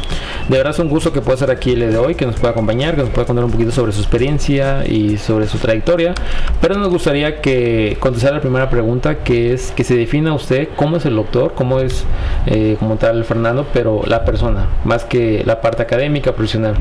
De 0.49 0.57
verdad 0.57 0.73
es 0.73 0.79
un 0.79 0.89
gusto 0.89 1.13
que 1.13 1.21
pueda 1.21 1.35
estar 1.35 1.51
aquí 1.51 1.71
el 1.71 1.79
día 1.79 1.87
de 1.87 1.97
hoy, 1.97 2.15
que 2.15 2.25
nos 2.25 2.35
pueda 2.35 2.51
acompañar, 2.51 2.95
que 2.95 3.01
nos 3.03 3.11
pueda 3.11 3.25
contar 3.25 3.45
un 3.45 3.51
poquito 3.51 3.71
sobre 3.71 3.93
su 3.93 4.01
experiencia 4.01 4.85
y 4.85 5.17
sobre 5.17 5.47
su 5.47 5.57
trayectoria. 5.57 6.13
Pero 6.59 6.75
nos 6.75 6.89
gustaría 6.89 7.39
que 7.39 7.95
contestara 8.01 8.35
la 8.35 8.41
primera 8.41 8.69
pregunta, 8.69 9.23
que 9.23 9.53
es 9.53 9.71
que 9.71 9.85
se 9.85 9.95
defina 9.95 10.33
usted 10.33 10.67
cómo 10.75 10.97
es 10.97 11.05
el 11.05 11.15
doctor, 11.15 11.53
cómo 11.55 11.79
es 11.79 12.03
eh, 12.47 12.75
como 12.77 12.97
tal 12.97 13.23
Fernando, 13.23 13.65
pero 13.73 14.01
la 14.05 14.25
persona, 14.25 14.67
más 14.83 15.05
que 15.05 15.43
la 15.45 15.61
parte 15.61 15.81
académica, 15.81 16.33
profesional. 16.33 16.75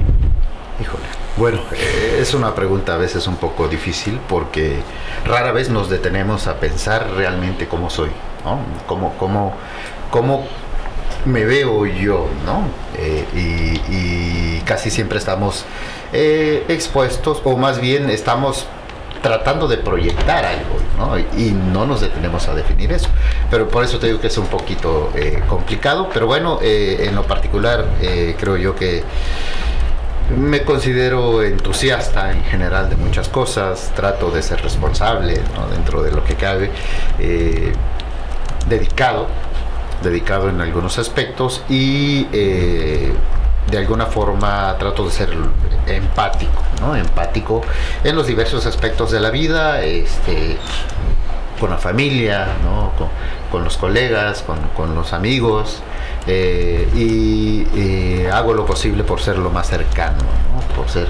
Híjole. 0.81 1.05
Bueno, 1.41 1.59
eh, 1.73 2.19
es 2.21 2.35
una 2.35 2.55
pregunta 2.55 2.97
a 2.97 2.99
veces 2.99 3.27
un 3.27 3.37
poco 3.37 3.67
difícil 3.67 4.21
porque 4.29 4.77
rara 5.25 5.53
vez 5.53 5.71
nos 5.71 5.89
detenemos 5.89 6.47
a 6.47 6.61
pensar 6.61 7.13
realmente 7.17 7.67
cómo 7.67 7.89
soy, 7.89 8.11
¿no? 8.45 8.59
Cómo, 8.87 9.15
cómo, 9.17 9.55
cómo 10.11 10.47
me 11.25 11.47
veo 11.47 11.87
yo, 11.87 12.29
¿no? 12.45 12.65
Eh, 12.99 13.25
y, 13.89 14.61
casi 14.67 14.91
siempre 14.91 15.17
estamos 15.17 15.65
eh, 16.13 16.67
expuestos, 16.69 17.41
o 17.45 17.57
más 17.57 17.81
bien 17.81 18.11
estamos 18.11 18.67
tratando 19.23 19.67
de 19.67 19.79
proyectar 19.79 20.45
algo, 20.45 20.77
¿no? 20.99 21.19
Y 21.19 21.53
no 21.53 21.87
nos 21.87 22.03
detenemos 22.03 22.49
a 22.49 22.55
definir 22.55 22.93
eso. 22.93 23.09
Pero 23.51 23.67
por 23.67 23.83
eso 23.83 23.99
te 23.99 24.09
digo 24.09 24.21
que 24.21 24.27
es 24.27 24.37
un 24.37 24.47
poquito 24.47 25.11
eh, 25.15 25.43
complicado, 25.49 26.11
pero 26.13 26.27
bueno, 26.27 26.59
en 26.61 27.15
lo 27.15 27.23
particular 27.23 27.87
creo 28.39 28.59
yo 28.59 28.77
que 28.77 29.03
me 30.37 30.63
considero 30.63 31.43
entusiasta 31.43 32.33
en 32.33 32.45
general 32.45 32.89
de 32.89 32.97
muchas 32.97 33.29
cosas, 33.29 33.93
trato 33.95 34.31
de 34.31 34.43
ser 34.43 34.63
responsable 34.63 35.41
¿no? 35.55 35.67
dentro 35.69 36.03
de 36.03 36.13
lo 36.13 36.25
que 36.25 36.35
cabe, 36.35 36.71
eh, 37.19 37.73
dedicado, 38.69 39.27
dedicado 40.03 40.49
en 40.49 40.61
algunos 40.61 40.99
aspectos 40.99 41.63
y 41.69 42.27
eh, 42.33 43.13
de 43.71 43.79
alguna 43.79 44.07
forma 44.07 44.77
trato 44.79 45.05
de 45.05 45.11
ser 45.11 45.37
empático, 45.87 46.63
¿no? 46.81 46.97
empático 46.97 47.63
en 48.05 48.17
los 48.17 48.27
diversos 48.27 48.67
aspectos 48.67 49.11
de 49.11 49.21
la 49.21 49.31
vida, 49.31 49.83
este, 49.83 50.57
con 51.59 51.71
la 51.71 51.79
familia, 51.79 52.49
¿no? 52.65 52.93
con, 52.97 53.09
con 53.51 53.65
los 53.65 53.77
colegas, 53.77 54.43
con, 54.43 54.59
con 54.77 54.95
los 54.95 55.13
amigos, 55.13 55.83
eh, 56.27 56.89
y 56.95 57.67
eh, 57.77 58.31
hago 58.33 58.53
lo 58.55 58.65
posible 58.67 59.05
por 59.05 59.21
ser 59.21 59.39
lo 59.39 59.51
más 59.51 59.69
cercano, 59.69 60.19
¿no? 60.19 60.75
por 60.77 60.89
ser, 60.89 61.07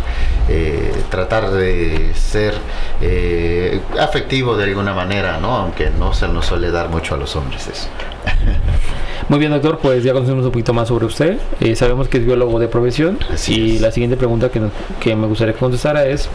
eh, 0.49 0.93
tratar 1.11 1.51
de 1.51 2.13
ser 2.15 2.55
eh, 3.01 3.81
afectivo 3.99 4.57
de 4.57 4.65
alguna 4.65 4.93
manera, 4.95 5.39
¿no? 5.39 5.55
aunque 5.57 5.91
no 5.91 6.13
se 6.15 6.29
nos 6.29 6.47
suele 6.47 6.71
dar 6.71 6.89
mucho 6.89 7.15
a 7.15 7.19
los 7.19 7.35
hombres 7.37 7.67
eso. 7.69 7.89
Muy 9.29 9.39
bien, 9.39 9.53
doctor, 9.53 9.79
pues 9.79 10.03
ya 10.03 10.13
conocemos 10.13 10.45
un 10.45 10.51
poquito 10.51 10.73
más 10.73 10.89
sobre 10.89 11.07
usted. 11.07 11.39
Sabemos 11.77 12.09
que 12.09 12.19
es 12.19 12.25
biólogo 12.27 12.59
de 12.59 12.67
profesión. 12.67 13.17
Así 13.33 13.55
y 13.55 13.77
es. 13.77 13.81
la 13.81 13.93
siguiente 13.93 14.17
pregunta 14.17 14.49
que, 14.51 14.59
nos- 14.59 14.73
que 14.99 15.15
me 15.15 15.29
gustaría 15.29 15.55
que 15.55 15.61
contestara 15.61 16.05
es: 16.07 16.29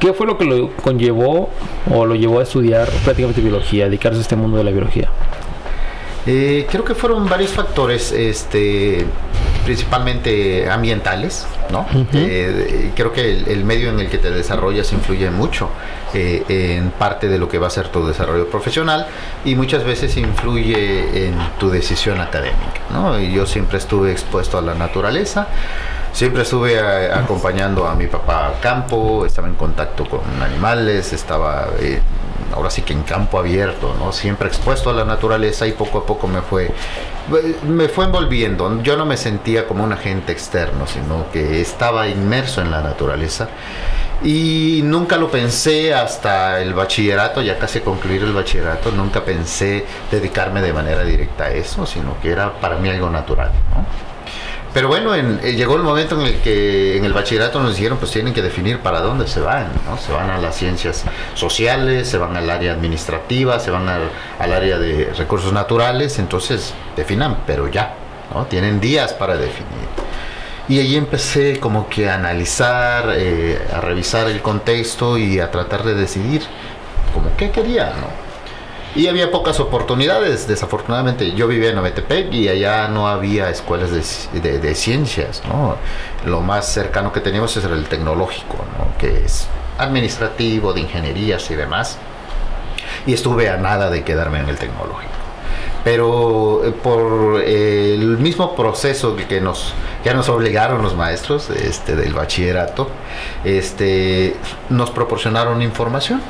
¿qué 0.00 0.12
fue 0.12 0.26
lo 0.26 0.36
que 0.36 0.44
lo 0.44 0.70
conllevó 0.76 1.48
o 1.90 2.04
lo 2.04 2.14
llevó 2.16 2.40
a 2.40 2.42
estudiar 2.42 2.88
prácticamente 3.04 3.40
biología, 3.40 3.86
dedicarse 3.86 4.18
a 4.18 4.22
este 4.22 4.36
mundo 4.36 4.58
de 4.58 4.64
la 4.64 4.70
biología? 4.70 5.08
Eh, 6.26 6.66
creo 6.70 6.84
que 6.84 6.94
fueron 6.94 7.28
varios 7.28 7.50
factores, 7.50 8.12
este, 8.12 9.06
principalmente 9.64 10.70
ambientales, 10.70 11.46
¿no? 11.70 11.86
Eh, 12.12 12.90
creo 12.94 13.12
que 13.12 13.30
el, 13.30 13.48
el 13.48 13.64
medio 13.64 13.90
en 13.90 14.00
el 14.00 14.10
que 14.10 14.18
te 14.18 14.30
desarrollas 14.30 14.92
influye 14.92 15.30
mucho 15.30 15.70
eh, 16.12 16.44
en 16.48 16.90
parte 16.90 17.28
de 17.28 17.38
lo 17.38 17.48
que 17.48 17.58
va 17.58 17.68
a 17.68 17.70
ser 17.70 17.88
tu 17.88 18.04
desarrollo 18.06 18.48
profesional 18.48 19.06
y 19.44 19.54
muchas 19.54 19.84
veces 19.84 20.16
influye 20.16 21.28
en 21.28 21.34
tu 21.58 21.70
decisión 21.70 22.20
académica, 22.20 22.80
¿no? 22.90 23.18
Y 23.20 23.32
yo 23.32 23.46
siempre 23.46 23.78
estuve 23.78 24.10
expuesto 24.10 24.58
a 24.58 24.62
la 24.62 24.74
naturaleza. 24.74 25.46
Siempre 26.12 26.42
estuve 26.42 26.74
eh, 26.74 27.12
acompañando 27.12 27.86
a 27.86 27.94
mi 27.94 28.08
papá 28.08 28.48
al 28.48 28.60
campo, 28.60 29.24
estaba 29.24 29.46
en 29.46 29.54
contacto 29.54 30.04
con 30.06 30.20
animales, 30.42 31.12
estaba 31.12 31.68
eh, 31.78 32.00
ahora 32.52 32.70
sí 32.70 32.82
que 32.82 32.92
en 32.92 33.02
campo 33.02 33.38
abierto, 33.38 33.94
¿no? 33.98 34.12
Siempre 34.12 34.48
expuesto 34.48 34.90
a 34.90 34.92
la 34.92 35.04
naturaleza 35.04 35.66
y 35.66 35.72
poco 35.72 35.98
a 35.98 36.06
poco 36.06 36.26
me 36.26 36.42
fue 36.42 36.70
me 37.66 37.88
fue 37.88 38.06
envolviendo. 38.06 38.82
Yo 38.82 38.96
no 38.96 39.06
me 39.06 39.16
sentía 39.16 39.66
como 39.66 39.84
un 39.84 39.92
agente 39.92 40.32
externo, 40.32 40.86
sino 40.86 41.30
que 41.32 41.60
estaba 41.60 42.08
inmerso 42.08 42.60
en 42.60 42.70
la 42.70 42.80
naturaleza. 42.82 43.48
Y 44.22 44.82
nunca 44.84 45.16
lo 45.16 45.30
pensé 45.30 45.94
hasta 45.94 46.60
el 46.60 46.74
bachillerato, 46.74 47.40
ya 47.40 47.58
casi 47.58 47.80
concluir 47.80 48.22
el 48.22 48.34
bachillerato, 48.34 48.90
nunca 48.92 49.24
pensé 49.24 49.86
dedicarme 50.10 50.60
de 50.60 50.74
manera 50.74 51.04
directa 51.04 51.44
a 51.44 51.50
eso, 51.52 51.86
sino 51.86 52.20
que 52.20 52.30
era 52.30 52.52
para 52.60 52.76
mí 52.76 52.90
algo 52.90 53.08
natural, 53.08 53.50
¿no? 53.70 54.09
Pero 54.72 54.86
bueno, 54.86 55.14
en- 55.16 55.40
eh, 55.42 55.54
llegó 55.54 55.74
el 55.76 55.82
momento 55.82 56.14
en 56.20 56.26
el 56.26 56.40
que 56.42 56.96
en 56.96 57.04
el 57.04 57.12
bachillerato 57.12 57.60
nos 57.60 57.74
dijeron, 57.74 57.98
pues 57.98 58.12
tienen 58.12 58.32
que 58.32 58.40
definir 58.40 58.78
para 58.78 59.00
dónde 59.00 59.26
se 59.26 59.40
van, 59.40 59.66
¿no? 59.88 59.96
Se 59.98 60.12
van 60.12 60.30
a 60.30 60.38
las 60.38 60.56
ciencias 60.56 61.04
sociales, 61.34 62.08
se 62.08 62.18
van 62.18 62.36
al 62.36 62.48
área 62.48 62.72
administrativa, 62.72 63.58
se 63.58 63.70
van 63.72 63.88
al, 63.88 64.10
área 64.38 64.78
de 64.78 65.12
recursos 65.16 65.52
naturales, 65.52 66.18
entonces 66.20 66.72
definan, 66.96 67.38
pero 67.46 67.66
ya, 67.66 67.94
¿no? 68.32 68.44
Tienen 68.46 68.80
días 68.80 69.12
para 69.12 69.36
definir. 69.36 69.88
Y 70.68 70.78
ahí 70.78 70.94
empecé 70.94 71.58
como 71.58 71.88
que 71.88 72.08
a 72.08 72.14
analizar, 72.14 73.12
eh, 73.16 73.58
a 73.74 73.80
revisar 73.80 74.28
el 74.28 74.40
contexto 74.40 75.18
y 75.18 75.40
a 75.40 75.50
tratar 75.50 75.82
de 75.82 75.94
decidir 75.94 76.42
como 77.12 77.34
qué 77.36 77.50
quería, 77.50 77.86
¿no? 77.86 78.29
Y 78.96 79.06
había 79.06 79.30
pocas 79.30 79.60
oportunidades, 79.60 80.48
desafortunadamente. 80.48 81.32
Yo 81.32 81.46
vivía 81.46 81.70
en 81.70 81.78
Ometepec 81.78 82.32
y 82.32 82.48
allá 82.48 82.88
no 82.88 83.06
había 83.06 83.48
escuelas 83.48 83.90
de, 84.32 84.58
de- 84.58 84.74
ciencias, 84.74 85.42
¿no? 85.48 85.76
Lo 86.26 86.40
más 86.40 86.72
cercano 86.72 87.12
que 87.12 87.20
teníamos 87.20 87.56
era 87.56 87.74
el 87.74 87.84
tecnológico, 87.86 88.56
¿no? 88.76 88.98
Que 88.98 89.24
es 89.24 89.46
administrativo, 89.78 90.72
de 90.72 90.80
ingenierías 90.80 91.50
y 91.50 91.54
demás. 91.54 91.98
Y 93.06 93.14
estuve 93.14 93.48
a 93.48 93.56
nada 93.56 93.90
de 93.90 94.02
quedarme 94.02 94.40
en 94.40 94.48
el 94.48 94.56
tecnológico. 94.56 95.12
Pero 95.84 96.62
eh, 96.64 96.72
por 96.72 97.40
eh, 97.42 97.94
el 97.94 98.18
mismo 98.18 98.54
proceso 98.56 99.14
que 99.16 99.40
nos, 99.40 99.72
ya 100.04 100.14
nos 100.14 100.28
obligaron 100.28 100.82
los 100.82 100.94
maestros 100.96 101.48
este, 101.50 101.94
del 101.96 102.12
bachillerato, 102.12 102.88
este, 103.44 104.36
nos 104.68 104.90
proporcionaron 104.90 105.62
información. 105.62 106.20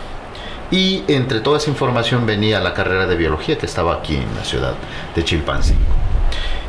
Y 0.70 1.02
entre 1.08 1.40
toda 1.40 1.58
esa 1.58 1.70
información 1.70 2.26
venía 2.26 2.60
la 2.60 2.74
carrera 2.74 3.06
de 3.06 3.16
biología 3.16 3.58
que 3.58 3.66
estaba 3.66 3.94
aquí 3.94 4.16
en 4.16 4.34
la 4.36 4.44
ciudad 4.44 4.74
de 5.14 5.24
Chilpancingo. 5.24 6.09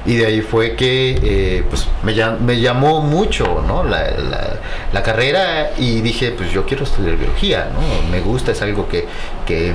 Y 0.06 0.16
de 0.16 0.26
ahí 0.26 0.42
fue 0.42 0.76
que 0.76 1.20
eh, 1.22 1.64
pues, 1.70 1.88
me, 2.04 2.14
llam- 2.16 2.40
me 2.40 2.60
llamó 2.60 3.02
mucho 3.02 3.64
¿no? 3.68 3.84
la, 3.84 4.10
la- 4.12 4.54
la 4.92 5.04
carrera 5.04 5.72
y 5.78 6.02
dije, 6.02 6.32
pues 6.32 6.52
yo 6.52 6.66
quiero 6.66 6.84
estudiar 6.86 7.18
biología, 7.18 7.70
¿no? 7.72 8.10
me 8.12 8.20
gusta, 8.20 8.52
es 8.52 8.62
algo 8.64 8.88
que, 8.90 9.06
que, 9.46 9.74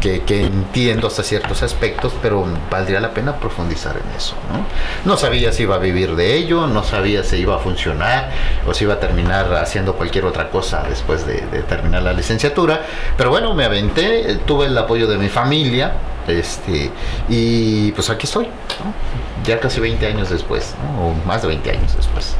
que- 0.00 0.22
que 0.22 0.44
entiendo 0.46 1.06
hasta 1.08 1.22
ciertos 1.22 1.62
aspectos, 1.62 2.12
pero 2.22 2.46
valdría 2.70 3.00
la 3.00 3.10
pena 3.12 3.36
profundizar 3.36 3.96
en 3.96 4.16
eso. 4.16 4.34
¿no? 4.50 4.64
no 5.10 5.16
sabía 5.18 5.52
si 5.52 5.64
iba 5.64 5.74
a 5.74 5.78
vivir 5.78 6.16
de 6.16 6.34
ello, 6.36 6.66
no 6.66 6.82
sabía 6.82 7.22
si 7.22 7.36
iba 7.36 7.56
a 7.56 7.58
funcionar 7.58 8.30
o 8.66 8.72
si 8.72 8.84
iba 8.84 8.94
a 8.94 9.00
terminar 9.00 9.52
haciendo 9.56 9.94
cualquier 9.94 10.24
otra 10.24 10.48
cosa 10.48 10.84
después 10.88 11.26
de, 11.26 11.42
de 11.52 11.62
terminar 11.62 12.02
la 12.02 12.14
licenciatura, 12.14 12.80
pero 13.18 13.28
bueno, 13.28 13.52
me 13.54 13.64
aventé, 13.66 14.36
tuve 14.46 14.66
el 14.66 14.78
apoyo 14.78 15.06
de 15.06 15.18
mi 15.18 15.28
familia. 15.28 15.92
Este, 16.28 16.90
y 17.28 17.92
pues 17.92 18.10
aquí 18.10 18.26
estoy, 18.26 18.46
¿no? 18.46 19.46
ya 19.46 19.60
casi 19.60 19.80
20 19.80 20.04
años 20.06 20.30
después, 20.30 20.74
o 21.00 21.14
más 21.26 21.42
de 21.42 21.48
20 21.48 21.70
años 21.70 21.96
después. 21.96 22.34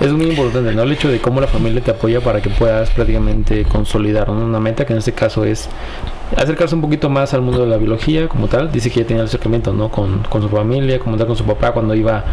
Es 0.00 0.12
muy 0.12 0.26
importante, 0.26 0.72
¿no? 0.74 0.82
El 0.82 0.92
hecho 0.92 1.08
de 1.08 1.20
cómo 1.20 1.40
la 1.40 1.46
familia 1.46 1.82
te 1.82 1.90
apoya 1.90 2.20
para 2.20 2.42
que 2.42 2.50
puedas 2.50 2.90
prácticamente 2.90 3.64
consolidar 3.64 4.30
una 4.30 4.60
meta, 4.60 4.84
que 4.84 4.92
en 4.92 4.98
este 4.98 5.12
caso 5.12 5.44
es 5.44 5.68
acercarse 6.36 6.74
un 6.74 6.80
poquito 6.80 7.08
más 7.08 7.32
al 7.34 7.42
mundo 7.42 7.60
de 7.60 7.66
la 7.66 7.76
biología 7.76 8.28
como 8.28 8.48
tal. 8.48 8.72
Dice 8.72 8.90
que 8.90 9.00
ya 9.00 9.06
tenía 9.06 9.22
el 9.22 9.28
acercamiento, 9.28 9.72
¿no? 9.72 9.88
Con, 9.90 10.20
con 10.28 10.42
su 10.42 10.48
familia, 10.48 10.98
como 10.98 11.16
tal, 11.16 11.26
con 11.26 11.36
su 11.36 11.44
papá 11.44 11.72
cuando 11.72 11.94
iba, 11.94 12.24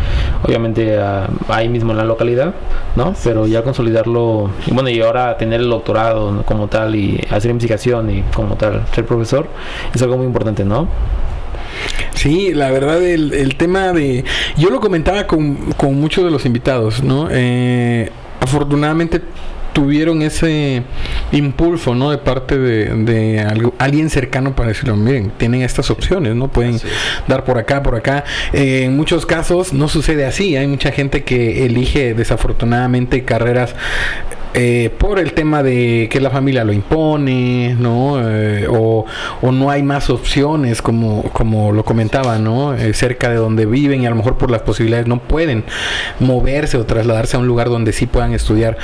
obviamente, 0.43 0.97
a- 0.99 1.29
ahí 1.49 1.69
mismo 1.69 1.91
en 1.91 1.97
la 1.97 2.03
localidad, 2.05 2.53
¿no? 2.95 3.13
Pero 3.23 3.45
ya 3.47 3.63
consolidarlo, 3.63 4.49
y 4.65 4.73
bueno, 4.73 4.89
y 4.89 4.99
ahora 5.01 5.37
tener 5.37 5.61
el 5.61 5.69
doctorado 5.69 6.31
¿no? 6.31 6.43
como 6.43 6.67
tal 6.67 6.95
y 6.95 7.21
hacer 7.29 7.51
investigación 7.51 8.09
y 8.09 8.21
como 8.35 8.55
tal 8.55 8.83
ser 8.93 9.05
profesor, 9.05 9.47
es 9.93 10.01
algo 10.01 10.17
muy 10.17 10.25
importante, 10.25 10.63
¿no? 10.65 10.87
Sí, 12.13 12.53
la 12.53 12.71
verdad, 12.71 13.01
el, 13.03 13.33
el 13.33 13.55
tema 13.55 13.91
de... 13.91 14.23
Yo 14.57 14.69
lo 14.69 14.79
comentaba 14.79 15.25
con, 15.27 15.55
con 15.75 15.99
muchos 15.99 16.23
de 16.23 16.31
los 16.31 16.45
invitados, 16.45 17.03
¿no? 17.03 17.27
Eh, 17.31 18.09
afortunadamente 18.39 19.21
tuvieron 19.73 20.21
ese 20.21 20.83
impulso, 21.31 21.95
¿no? 21.95 22.11
De 22.11 22.17
parte 22.19 22.57
de, 22.57 22.85
de 23.03 23.41
algo- 23.41 23.73
alguien 23.79 24.09
cercano 24.09 24.55
para 24.55 24.69
decirlo, 24.69 24.95
miren, 24.95 25.31
tienen 25.37 25.61
estas 25.63 25.89
opciones, 25.91 26.35
¿no? 26.35 26.47
Pueden 26.47 26.79
dar 27.27 27.43
por 27.43 27.57
acá, 27.57 27.81
por 27.83 27.95
acá. 27.95 28.23
Eh, 28.53 28.83
en 28.85 28.95
muchos 28.95 29.25
casos 29.25 29.73
no 29.73 29.87
sucede 29.87 30.25
así. 30.25 30.55
Hay 30.55 30.67
mucha 30.67 30.91
gente 30.91 31.23
que 31.23 31.65
elige 31.65 32.13
desafortunadamente 32.13 33.23
carreras 33.25 33.75
eh, 34.53 34.91
por 34.97 35.19
el 35.19 35.33
tema 35.33 35.63
de 35.63 36.07
que 36.11 36.19
la 36.19 36.29
familia 36.29 36.63
lo 36.63 36.73
impone, 36.73 37.75
¿no? 37.79 38.21
Eh, 38.21 38.67
o, 38.69 39.05
o, 39.41 39.51
no 39.51 39.71
hay 39.71 39.81
más 39.81 40.09
opciones, 40.11 40.81
como, 40.81 41.23
como 41.31 41.71
lo 41.71 41.83
comentaba, 41.83 42.37
¿no? 42.37 42.75
Eh, 42.75 42.93
cerca 42.93 43.29
de 43.29 43.35
donde 43.35 43.65
viven 43.65 44.03
y 44.03 44.05
a 44.05 44.11
lo 44.11 44.15
mejor 44.15 44.37
por 44.37 44.51
las 44.51 44.61
posibilidades 44.61 45.07
no 45.07 45.19
pueden 45.19 45.63
moverse 46.19 46.77
o 46.77 46.85
trasladarse 46.85 47.35
a 47.35 47.39
un 47.39 47.47
lugar 47.47 47.69
donde 47.69 47.93
sí 47.93 48.05
puedan 48.05 48.33
estudiar 48.33 48.77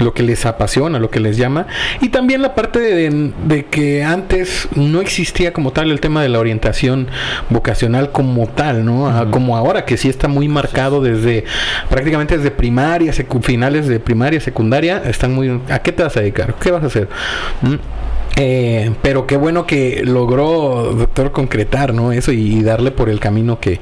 lo 0.00 0.12
que 0.12 0.24
les 0.24 0.44
apasiona, 0.44 0.98
lo 0.98 1.10
que 1.10 1.20
les 1.20 1.36
llama. 1.36 1.68
Y 2.00 2.08
también 2.08 2.42
la 2.42 2.56
parte 2.56 2.80
de, 2.80 3.32
de 3.46 3.66
que 3.66 4.02
antes 4.02 4.68
no 4.74 5.00
existía 5.00 5.52
como 5.52 5.72
tal 5.72 5.92
el 5.92 6.00
tema 6.00 6.22
de 6.22 6.30
la 6.30 6.40
orientación 6.40 7.08
vocacional 7.48 8.10
como 8.10 8.48
tal, 8.48 8.84
¿no? 8.84 9.30
Como 9.30 9.56
ahora, 9.56 9.84
que 9.84 9.96
sí 9.96 10.08
está 10.08 10.26
muy 10.26 10.48
marcado 10.48 11.00
desde 11.00 11.44
prácticamente 11.88 12.36
desde 12.36 12.50
primaria, 12.50 13.12
finales 13.42 13.86
de 13.86 14.00
primaria, 14.00 14.40
secundaria 14.40 15.02
están 15.12 15.32
muy... 15.32 15.60
¿A 15.68 15.78
qué 15.80 15.92
te 15.92 16.02
vas 16.02 16.16
a 16.16 16.20
dedicar? 16.20 16.54
¿Qué 16.54 16.70
vas 16.70 16.82
a 16.82 16.86
hacer? 16.86 17.08
¿Mm? 17.62 17.74
Eh, 18.36 18.94
pero 19.02 19.26
qué 19.26 19.36
bueno 19.36 19.66
que 19.66 20.02
logró, 20.04 20.94
doctor, 20.96 21.32
concretar 21.32 21.92
¿no? 21.92 22.12
eso 22.12 22.32
y, 22.32 22.62
darle 22.62 22.90
por 22.90 23.08
el 23.08 23.20
camino 23.20 23.60
que, 23.60 23.78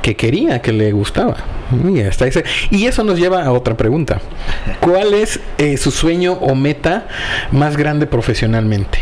que 0.00 0.16
quería, 0.16 0.62
que 0.62 0.72
le 0.72 0.92
gustaba. 0.92 1.36
Y, 1.84 2.00
hasta 2.00 2.26
ese. 2.26 2.44
y 2.70 2.86
eso 2.86 3.04
nos 3.04 3.18
lleva 3.18 3.44
a 3.44 3.52
otra 3.52 3.76
pregunta. 3.76 4.20
¿Cuál 4.80 5.14
es 5.14 5.40
eh, 5.58 5.76
su 5.76 5.90
sueño 5.90 6.32
o 6.32 6.54
meta 6.54 7.08
más 7.52 7.76
grande 7.76 8.06
profesionalmente? 8.06 8.98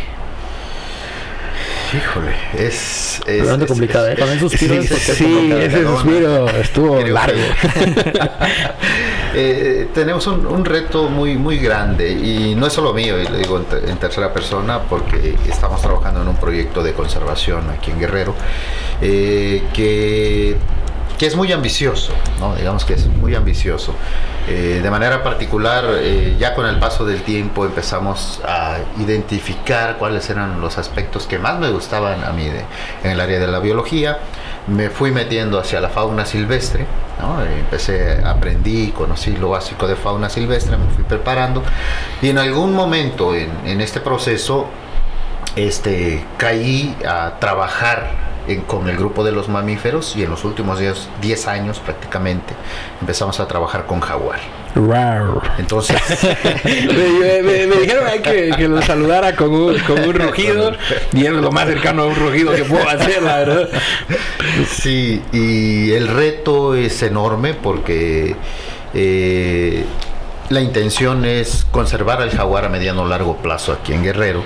Híjole, 1.95 2.33
es. 2.59 3.21
es 3.27 3.41
Bastante 3.41 3.67
complicado, 3.67 4.11
¿eh? 4.11 4.17
Con 4.19 4.31
el 4.31 4.41
suspiro. 4.41 4.83
Sí, 4.83 4.95
sí 4.97 5.53
ese 5.53 5.85
suspiro 5.85 6.49
estuvo 6.49 7.01
largo. 7.01 7.39
eh, 9.35 9.89
tenemos 9.95 10.27
un, 10.27 10.65
reto 10.65 11.09
muy, 11.09 11.37
muy 11.37 11.59
grande 11.59 12.11
y 12.11 12.55
no 12.55 12.67
es 12.67 12.73
solo 12.73 12.93
mío, 12.93 13.21
y 13.21 13.25
lo 13.27 13.37
digo 13.37 13.59
en, 13.59 13.89
en, 13.89 13.97
tercera 13.97 14.33
persona 14.33 14.81
porque 14.83 15.37
estamos 15.49 15.81
trabajando 15.81 16.23
en 16.23 16.29
un 16.29 16.37
proyecto 16.37 16.83
de 16.83 16.93
conservación 16.93 17.71
aquí 17.71 17.91
en 17.91 17.99
Guerrero 17.99 18.35
eh, 19.01 19.63
que 19.73 20.57
que 21.19 21.27
es 21.29 21.37
muy 21.37 21.53
ambicioso, 21.53 22.13
¿no? 22.41 22.57
digamos 22.57 22.85
que 22.85 22.95
es 22.95 23.07
muy 23.07 23.37
ambicioso. 23.37 23.95
Eh, 24.49 24.81
de 24.83 24.91
manera 24.91 25.23
particular, 25.23 25.85
ya 26.37 26.53
con 26.53 26.67
el 26.67 26.81
paso 26.81 27.05
del 27.05 27.23
tiempo 27.23 27.65
empezamos 27.65 28.41
a 28.45 28.79
identificar 28.99 29.99
cuáles 29.99 30.29
eran 30.31 30.61
los 30.61 30.79
aspectos 30.79 31.29
que 31.29 31.39
más 31.39 31.61
me 31.61 31.71
gustaban 31.71 32.25
a 32.25 32.33
mí 32.33 32.47
de, 32.47 32.65
en 33.05 33.13
el 33.13 33.21
área 33.21 33.39
de 33.39 33.47
la 33.47 33.61
biología. 33.61 34.19
Me 34.69 34.91
fui 34.91 35.11
metiendo 35.11 35.59
hacia 35.59 35.81
la 35.81 35.89
fauna 35.89 36.25
silvestre, 36.25 36.87
¿no? 37.21 37.43
empecé, 37.43 38.23
aprendí, 38.25 38.93
conocí 38.93 39.37
lo 39.37 39.51
básico 39.51 39.89
de 39.89 39.97
fauna 39.97 40.29
silvestre, 40.29 40.77
me 40.77 40.87
fui 40.95 41.03
preparando 41.03 41.63
y 42.21 42.29
en 42.29 42.39
algún 42.39 42.73
momento 42.73 43.35
en, 43.35 43.51
en 43.65 43.81
este 43.81 44.01
proceso 44.01 44.69
este, 45.57 46.25
caí 46.37 46.97
a 47.07 47.39
trabajar 47.39 48.11
en, 48.49 48.63
con 48.63 48.89
el 48.89 48.97
grupo 48.97 49.25
de 49.25 49.33
los 49.33 49.49
mamíferos 49.49 50.17
y 50.17 50.23
en 50.23 50.31
los 50.31 50.45
últimos 50.45 50.81
10 51.21 51.49
años 51.49 51.79
prácticamente 51.81 52.55
empezamos 53.01 53.41
a 53.41 53.47
trabajar 53.47 53.87
con 53.87 54.01
jaguar. 54.01 54.41
Wow. 54.75 55.43
Entonces, 55.59 55.97
me, 56.65 57.43
me, 57.43 57.67
me, 57.67 57.77
dijeron 57.77 58.07
que, 58.23 58.53
que, 58.57 58.69
lo 58.69 58.81
saludara 58.81 59.37
con 59.37 59.53
un, 59.55 59.79
con 59.81 60.03
un 60.03 60.15
rugido 60.15 60.73
y 61.13 61.27
es 61.27 61.33
lo 61.33 61.53
más 61.53 61.67
cercano 61.67 62.03
a 62.03 62.07
un 62.07 62.17
rugido 62.17 62.55
que 62.55 62.65
puedo 62.65 62.89
hacer, 62.89 63.23
la 63.23 63.39
verdad. 63.39 63.69
Sí, 64.69 65.23
y 65.33 65.93
el 65.93 66.09
reto 66.09 66.75
es 66.75 67.03
enorme 67.03 67.53
porque 67.53 68.35
eh, 68.95 69.85
la 70.49 70.61
intención 70.61 71.25
es 71.25 71.67
conservar 71.71 72.23
al 72.23 72.31
jaguar 72.31 72.65
a 72.65 72.69
mediano 72.69 73.07
largo 73.07 73.37
plazo 73.37 73.73
aquí 73.73 73.93
en 73.93 74.03
Guerrero 74.03 74.43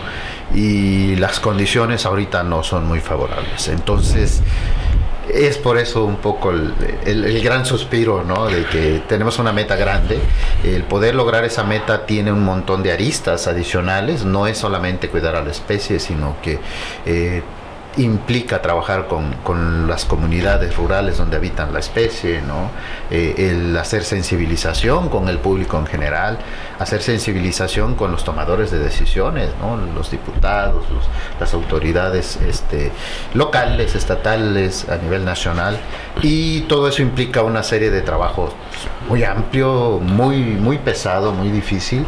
y 0.55 1.17
las 1.17 1.41
condiciones 1.41 2.07
ahorita 2.07 2.43
no 2.43 2.63
son 2.63 2.85
muy 2.87 3.01
favorables. 3.01 3.69
Entonces, 3.69 4.43
es 5.33 5.59
por 5.59 5.79
eso 5.79 6.05
un 6.05 6.17
poco 6.17 6.51
el, 6.51 6.75
el, 7.05 7.43
gran 7.43 7.65
suspiro, 7.65 8.25
¿no? 8.25 8.47
De 8.47 8.65
que 8.67 9.03
tenemos 9.09 9.39
una 9.39 9.53
meta 9.53 9.77
grande. 9.77 10.19
El 10.65 10.85
poder 10.85 11.15
lograr 11.15 11.45
esa 11.45 11.65
meta 11.65 12.07
tiene 12.07 12.33
un 12.33 12.45
montón 12.45 12.83
de 12.83 12.93
aristas 12.93 13.47
adicionales. 13.47 14.25
No 14.25 14.47
es 14.47 14.59
solamente 14.59 15.09
cuidar 15.09 15.37
a 15.37 15.43
la 15.43 15.51
especie, 15.51 15.99
sino 15.99 16.37
que 16.43 16.59
eh, 17.05 17.43
implica 17.99 18.61
trabajar 18.61 19.07
con, 19.07 19.33
con, 19.43 19.87
las 19.87 20.05
comunidades 20.05 20.77
rurales 20.77 21.17
donde 21.17 21.37
habitan 21.37 21.73
la 21.73 21.79
especie, 21.79 22.43
¿no? 22.43 22.71
Eh, 23.11 23.51
el 23.51 23.77
hacer 23.77 24.05
sensibilización 24.05 25.09
con 25.09 25.29
el 25.29 25.39
público 25.39 25.79
en 25.79 25.87
general, 25.87 26.39
hacer 26.79 27.03
sensibilización 27.03 27.95
con 27.95 28.13
los 28.13 28.25
tomadores 28.25 28.71
de 28.71 28.79
decisiones, 28.79 29.51
¿no? 29.61 29.77
los 29.95 30.11
diputados, 30.11 30.85
los, 30.91 31.05
las 31.41 31.55
autoridades 31.55 32.37
este, 32.37 32.91
locales, 33.35 33.95
estatales, 33.95 34.89
a 34.89 34.97
nivel 34.97 35.25
nacional, 35.25 35.79
y 36.23 36.63
todo 36.63 36.89
eso 36.89 37.03
implica 37.03 37.43
una 37.43 37.63
serie 37.63 37.91
de 37.91 38.03
trabajos 38.03 38.53
muy 39.09 39.25
amplio, 39.25 40.01
muy, 40.03 40.39
muy 40.39 40.79
pesado, 40.79 41.33
muy 41.33 41.51
difícil, 41.51 42.05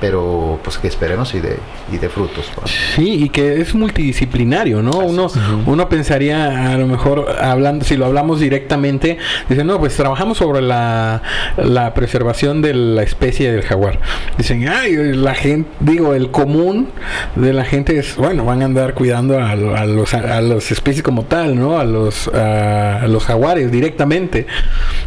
pero 0.00 0.58
pues 0.62 0.78
que 0.78 0.88
esperemos 0.88 1.34
y 1.34 1.40
de, 1.40 1.56
y 1.92 1.98
de 1.98 2.08
frutos. 2.08 2.46
Sí, 2.94 3.24
y 3.24 3.28
que 3.28 3.60
es 3.60 3.74
multidisciplinario, 3.74 4.82
¿no? 4.82 4.98
Uno, 4.98 5.28
uno 5.66 5.88
pensaría, 5.88 6.72
a 6.72 6.78
lo 6.78 6.86
mejor, 6.86 7.26
hablando, 7.40 7.84
si 7.84 7.96
lo 7.96 8.06
hablamos 8.06 8.40
directamente, 8.40 9.18
dice, 9.48 9.64
no, 9.64 9.78
pues 9.78 9.96
trabajamos 9.96 10.38
sobre 10.38 10.62
la, 10.62 11.22
la 11.56 11.94
preservación 11.94 12.62
de 12.62 12.74
la 12.74 13.02
especie 13.02 13.52
del 13.52 13.62
jaguar. 13.62 13.98
Dicen, 14.36 14.68
ay, 14.68 14.94
la 14.96 15.34
gente, 15.34 15.68
digo, 15.80 16.14
el 16.14 16.30
común 16.30 16.88
de 17.36 17.52
la 17.52 17.64
gente 17.64 17.98
es, 17.98 18.16
bueno, 18.16 18.44
van 18.44 18.62
a 18.62 18.66
andar 18.66 18.94
cuidando 18.94 19.38
a, 19.38 19.50
a 19.50 19.86
los 19.86 20.14
a 20.14 20.40
las 20.40 20.70
especies 20.70 21.02
como 21.02 21.24
tal, 21.24 21.58
¿no? 21.58 21.78
A 21.78 21.84
los, 21.84 22.28
a, 22.28 23.02
a 23.02 23.08
los 23.08 23.24
jaguares 23.24 23.70
directamente. 23.70 24.46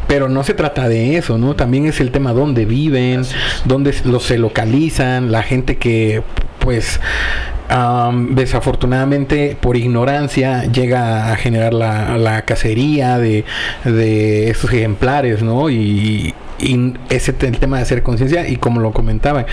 Pero 0.07 0.27
no 0.29 0.43
se 0.43 0.53
trata 0.53 0.89
de 0.89 1.17
eso, 1.17 1.37
¿no? 1.37 1.55
También 1.55 1.85
es 1.85 1.99
el 2.01 2.11
tema 2.11 2.33
dónde 2.33 2.65
viven, 2.65 3.23
dónde 3.65 3.93
los 4.03 4.23
se 4.23 4.37
localizan 4.37 5.31
la 5.31 5.43
gente 5.43 5.77
que 5.77 6.21
pues 6.59 6.99
um, 7.71 8.35
desafortunadamente 8.35 9.57
por 9.59 9.75
ignorancia 9.77 10.65
llega 10.65 11.31
a 11.31 11.35
generar 11.35 11.73
la, 11.73 12.17
la 12.17 12.43
cacería 12.43 13.17
de, 13.17 13.45
de, 13.83 14.49
estos 14.49 14.71
ejemplares, 14.71 15.41
¿no? 15.41 15.69
Y, 15.69 16.33
y 16.61 16.93
ese 17.09 17.35
el 17.41 17.57
tema 17.57 17.77
de 17.77 17.83
hacer 17.83 18.03
conciencia 18.03 18.47
y 18.47 18.57
como 18.57 18.79
lo 18.79 18.91
comentaba, 18.91 19.45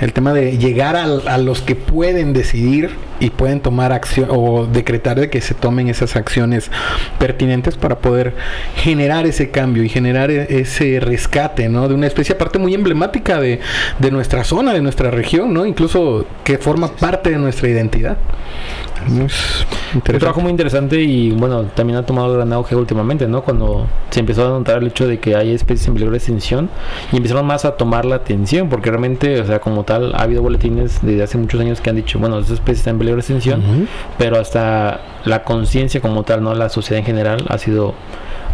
el 0.00 0.12
tema 0.12 0.32
de 0.32 0.58
llegar 0.58 0.96
a, 0.96 1.04
a, 1.04 1.38
los 1.38 1.62
que 1.62 1.74
pueden 1.74 2.32
decidir 2.32 2.90
y 3.18 3.30
pueden 3.30 3.60
tomar 3.60 3.92
acción 3.92 4.28
o 4.30 4.66
decretar 4.66 5.18
de 5.18 5.30
que 5.30 5.40
se 5.40 5.54
tomen 5.54 5.88
esas 5.88 6.16
acciones 6.16 6.70
pertinentes 7.18 7.76
para 7.76 7.98
poder 7.98 8.34
generar 8.76 9.26
ese 9.26 9.50
cambio 9.50 9.82
y 9.82 9.88
generar 9.88 10.30
ese 10.30 11.00
rescate, 11.00 11.68
¿no? 11.68 11.88
De 11.88 11.94
una 11.94 12.06
especie 12.06 12.34
aparte 12.34 12.58
muy 12.58 12.74
emblemática 12.74 13.40
de, 13.40 13.60
de 13.98 14.10
nuestra 14.10 14.44
zona, 14.44 14.72
de 14.72 14.80
nuestra 14.80 15.10
región, 15.10 15.52
¿no? 15.52 15.66
Incluso 15.66 16.26
que 16.44 16.58
forma 16.58 16.88
parte 16.88 17.30
de 17.30 17.38
nuestra 17.38 17.68
identidad. 17.68 18.16
Es 19.24 19.66
un 19.94 20.02
trabajo 20.02 20.40
muy 20.40 20.50
interesante 20.50 21.00
y 21.00 21.30
bueno, 21.30 21.64
también 21.64 21.98
ha 21.98 22.04
tomado 22.04 22.34
gran 22.34 22.52
auge 22.52 22.76
últimamente, 22.76 23.26
¿no? 23.26 23.42
Cuando 23.42 23.86
se 24.10 24.20
empezó 24.20 24.46
a 24.46 24.50
notar 24.50 24.78
el 24.82 24.88
hecho 24.88 25.08
de 25.08 25.18
que 25.18 25.36
hay 25.36 25.52
especies 25.52 25.88
en 25.88 25.94
peligro 25.94 26.12
de 26.12 26.18
extinción 26.18 26.49
y 27.12 27.16
empezaron 27.16 27.46
más 27.46 27.64
a 27.64 27.76
tomar 27.76 28.04
la 28.04 28.16
atención, 28.16 28.68
porque 28.68 28.90
realmente, 28.90 29.40
o 29.40 29.46
sea, 29.46 29.60
como 29.60 29.84
tal, 29.84 30.14
ha 30.14 30.22
habido 30.22 30.42
boletines 30.42 31.00
desde 31.02 31.22
hace 31.22 31.38
muchos 31.38 31.60
años 31.60 31.80
que 31.80 31.90
han 31.90 31.96
dicho, 31.96 32.18
bueno, 32.18 32.38
esta 32.38 32.54
especie 32.54 32.78
está 32.80 32.90
en 32.90 32.98
peligro 32.98 33.16
de 33.16 33.20
extinción, 33.20 33.60
uh 33.60 33.64
-huh. 33.64 33.86
pero 34.18 34.38
hasta 34.38 35.00
la 35.24 35.44
conciencia 35.44 36.00
como 36.00 36.22
tal, 36.22 36.42
¿no? 36.42 36.54
La 36.54 36.68
sociedad 36.68 36.98
en 36.98 37.06
general 37.06 37.44
ha 37.48 37.58
sido 37.58 37.94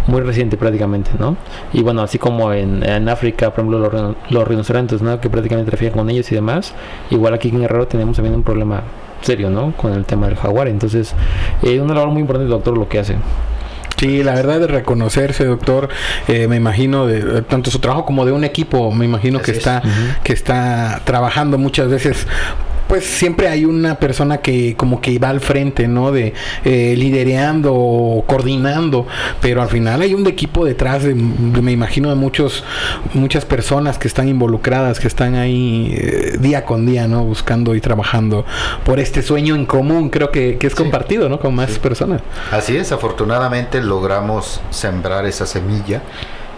muy 0.07 0.21
reciente 0.21 0.57
prácticamente, 0.57 1.11
¿no? 1.19 1.37
Y 1.73 1.83
bueno, 1.83 2.03
así 2.03 2.19
como 2.19 2.53
en, 2.53 2.83
en 2.89 3.09
África, 3.09 3.51
por 3.51 3.61
ejemplo, 3.65 3.79
los, 3.79 4.17
los, 4.31 4.49
rinocerontes, 4.49 5.03
¿no? 5.03 5.21
Que 5.21 5.29
prácticamente 5.29 5.71
trafican 5.71 5.99
con 5.99 6.11
ellos 6.11 6.31
y 6.31 6.35
demás, 6.35 6.75
igual 7.11 7.35
aquí 7.35 7.49
en 7.49 7.61
Guerrero 7.61 7.87
tenemos 7.87 8.17
también 8.17 8.35
un 8.35 8.43
problema 8.43 8.83
serio, 9.23 9.51
¿no? 9.51 9.73
Con 9.77 9.93
el 9.93 10.05
tema 10.05 10.27
del 10.27 10.37
jaguar. 10.37 10.69
Entonces, 10.69 11.15
eh, 11.63 11.81
una 11.81 11.95
labor 11.95 12.11
muy 12.11 12.21
importante, 12.21 12.51
doctor, 12.51 12.77
lo 12.79 12.89
que 12.89 12.99
hace. 13.01 13.17
Sí, 13.99 14.23
la 14.23 14.35
verdad 14.35 14.61
de 14.61 14.67
reconocerse, 14.67 15.45
doctor, 15.45 15.89
eh, 16.29 16.49
me 16.49 16.57
imagino 16.57 17.07
de, 17.07 17.23
de, 17.23 17.43
tanto 17.43 17.71
su 17.71 17.79
trabajo 17.79 18.05
como 18.05 18.27
de 18.27 18.33
un 18.33 18.45
equipo, 18.45 18.93
me 18.93 19.05
imagino 19.07 19.39
Así 19.39 19.53
que 19.53 19.59
está 19.59 19.83
uh 19.85 19.89
-huh. 19.89 20.23
que 20.23 20.33
está 20.33 21.01
trabajando 21.05 21.57
muchas 21.57 21.89
veces 21.89 22.27
pues 22.89 23.05
siempre 23.05 23.49
hay 23.49 23.65
una 23.65 23.97
persona 23.97 24.39
que 24.39 24.77
como 24.77 25.01
que 25.01 25.19
va 25.19 25.29
al 25.31 25.41
frente, 25.41 25.89
¿no? 25.89 26.13
De 26.13 26.35
eh, 26.65 26.95
lidereando 26.97 27.75
o 27.75 28.25
coordinando, 28.27 29.07
pero 29.41 29.63
al 29.63 29.69
final 29.69 30.03
hay 30.03 30.15
un 30.15 30.27
equipo 30.27 30.65
detrás, 30.65 31.03
de, 31.05 31.15
me 31.15 31.73
imagino, 31.73 32.09
de 32.09 32.15
muchos, 32.15 32.65
muchas 33.15 33.45
personas 33.45 33.99
que 33.99 34.09
están 34.09 34.29
involucradas, 34.29 35.01
que 35.01 35.09
están 35.09 35.35
ahí 35.35 35.95
eh, 35.97 36.37
día 36.39 36.65
con 36.65 36.87
día, 36.87 37.09
¿no? 37.09 37.25
Buscando 37.25 37.75
y 37.75 37.81
trabajando 37.81 38.45
por 38.85 39.01
este 39.01 39.23
sueño 39.23 39.55
en 39.55 39.67
común, 39.67 40.11
creo 40.11 40.31
que, 40.31 40.59
que 40.59 40.67
es 40.67 40.73
sí. 40.73 40.79
compartido, 40.79 41.29
¿no? 41.29 41.41
Con 41.41 41.55
más 41.55 41.71
sí. 41.71 41.79
personas. 41.79 42.23
Así 42.51 42.77
es, 42.77 42.93
afortunadamente 42.93 43.83
logramos 43.83 44.61
sembrar 44.71 45.27
esa 45.27 45.47
semilla 45.47 46.03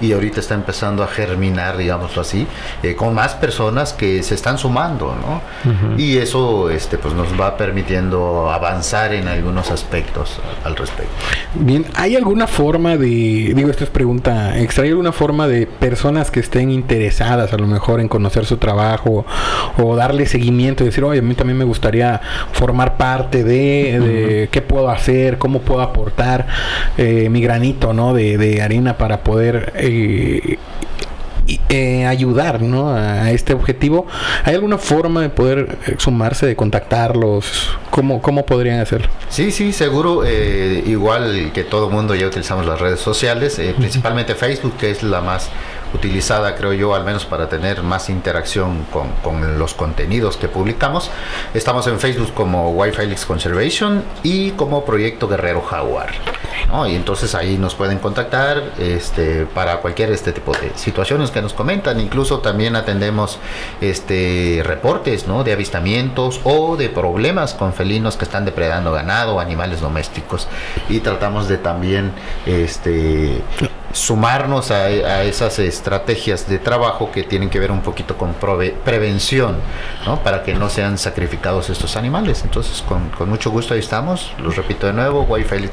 y 0.01 0.13
ahorita 0.13 0.41
está 0.41 0.55
empezando 0.55 1.03
a 1.03 1.09
germinar, 1.09 1.77
digámoslo 1.77 2.23
así, 2.23 2.47
eh, 2.83 2.95
con 2.95 3.15
más 3.15 3.35
personas 3.35 3.93
que 3.93 4.23
se 4.23 4.35
están 4.35 4.59
sumando, 4.59 5.15
¿no? 5.21 5.41
Y 5.97 6.19
eso 6.19 6.71
este, 6.71 6.99
pues 6.99 7.15
nos 7.15 7.29
va 7.39 7.57
permitiendo 7.57 8.51
avanzar 8.51 9.13
en 9.13 9.29
algunos 9.29 9.71
aspectos 9.71 10.39
al 10.65 10.77
respecto. 10.77 11.13
Bien, 11.55 11.85
¿hay 11.95 12.17
alguna 12.17 12.47
forma 12.47 12.97
de, 12.97 13.53
digo, 13.55 13.71
esta 13.71 13.85
es 13.85 13.91
pregunta 13.91 14.59
extra, 14.59 14.85
¿hay 14.85 14.91
alguna 14.91 15.13
forma 15.13 15.49
de 15.49 15.67
personas 15.67 16.31
que 16.31 16.41
estén 16.41 16.71
interesadas 16.71 17.53
a 17.53 17.57
lo 17.57 17.67
mejor 17.67 18.01
en 18.01 18.09
conocer 18.09 18.47
su 18.47 18.57
trabajo 18.57 19.25
o 19.77 19.97
darle 19.97 20.27
seguimiento 20.27 20.85
y 20.85 20.87
decir, 20.87 21.05
oye, 21.05 21.21
a 21.21 21.23
mí 21.23 21.35
también 21.35 21.59
me 21.59 21.65
gustaría 21.65 22.21
formar 22.53 22.97
parte 22.97 23.45
de, 23.45 24.01
de 24.01 24.49
qué 24.51 24.63
puedo 24.63 24.91
hacer, 24.91 25.39
cómo 25.39 25.61
puedo 25.61 25.81
aportar 25.81 26.47
eh, 26.97 27.29
mi 27.31 27.41
granito, 27.41 27.93
¿no? 27.93 28.15
De, 28.15 28.39
de 28.39 28.63
arena 28.63 28.97
para 28.97 29.23
poder 29.23 29.73
eh, 29.77 29.88
y, 29.89 30.59
eh, 31.71 32.07
ayudar 32.07 32.61
¿no? 32.61 32.91
a 32.91 33.31
este 33.31 33.55
objetivo. 33.55 34.07
¿Hay 34.45 34.55
alguna 34.55 34.77
forma 34.77 35.23
de 35.23 35.31
poder 35.31 35.79
eh, 35.87 35.95
sumarse, 35.99 36.47
de 36.47 36.57
contactarlos? 36.57 37.71
¿Cómo, 37.91 38.21
cómo 38.21 38.45
podrían 38.45 38.81
hacerlo? 38.81 39.09
Sí, 39.31 39.51
sí, 39.51 39.73
seguro. 39.73 40.25
eh, 40.27 40.83
igual 40.87 41.51
que 41.55 41.65
todo 41.65 41.89
mundo 41.89 42.15
ya 42.15 42.27
utilizamos 42.27 42.67
las 42.67 42.81
redes 42.81 43.01
sociales, 43.01 43.59
eh, 43.59 43.75
principalmente 43.77 44.35
Facebook, 44.35 44.75
que 44.79 44.91
es 44.91 45.03
la 45.03 45.21
más 45.23 45.49
utilizada, 45.95 46.55
creo 46.55 46.73
yo, 46.73 46.95
al 46.95 47.05
menos 47.05 47.25
para 47.25 47.49
tener 47.49 47.83
más 47.83 48.09
interacción 48.09 48.87
con, 48.93 49.59
los 49.59 49.75
contenidos 49.75 50.37
que 50.37 50.49
publicamos. 50.49 51.11
Estamos 51.55 51.87
en 51.87 51.99
Facebook 51.99 52.33
como 52.35 52.71
Wi-Fi 52.71 53.15
Conservation 53.27 54.05
y 54.23 54.53
como 54.53 54.85
Proyecto 54.85 55.29
Guerrero 55.29 55.63
Jaguar. 55.63 56.11
Y 56.89 56.95
entonces 56.95 57.35
ahí 57.35 57.57
nos 57.57 57.75
pueden 57.75 57.99
contactar 57.99 58.63
este, 58.79 59.47
para 59.47 59.79
cualquier 59.79 60.11
este 60.11 60.33
tipo 60.33 60.53
de 60.53 60.73
situaciones 60.77 61.31
que 61.31 61.41
nos 61.41 61.55
comentan. 61.55 61.99
Incluso 61.99 62.41
también 62.41 62.77
atendemos 62.77 63.39
este, 63.81 64.63
reportes 64.65 65.27
¿no? 65.27 65.45
de 65.45 65.53
avistamientos 65.53 66.41
o 66.45 66.77
de 66.77 66.91
problemas 66.91 67.55
con 67.55 67.73
felinos 67.73 68.17
que 68.17 68.25
están 68.25 68.45
depredando 68.45 68.93
ganado 68.93 69.37
o 69.37 69.41
animales 69.41 69.81
domésticos. 69.81 70.47
Y 70.91 71.01
tratamos 71.01 71.49
de 71.49 71.57
también 71.57 72.13
este, 72.45 73.43
sumarnos 73.93 74.71
a, 74.71 74.85
a 74.85 75.25
esas 75.25 75.59
estrategias 75.59 76.49
de 76.49 76.59
trabajo 76.59 77.11
que 77.11 77.23
tienen 77.23 77.49
que 77.51 77.59
ver 77.59 77.71
un 77.71 77.81
poquito 77.81 78.17
con 78.17 78.35
prove- 78.35 78.75
prevención, 78.85 79.57
¿no? 80.07 80.23
Para 80.23 80.43
que 80.43 80.55
no 80.55 80.69
sean 80.69 80.99
sacrificados 80.99 81.71
estos 81.71 81.97
animales. 81.97 82.43
Entonces, 82.45 82.83
con, 82.87 83.09
con 83.11 83.29
mucho 83.29 83.51
gusto 83.51 83.75
ahí 83.75 83.81
estamos. 83.81 84.33
Los 84.43 84.57
repito 84.57 84.87
de 84.87 84.93
nuevo, 84.93 85.23
Wi-Fi 85.23 85.71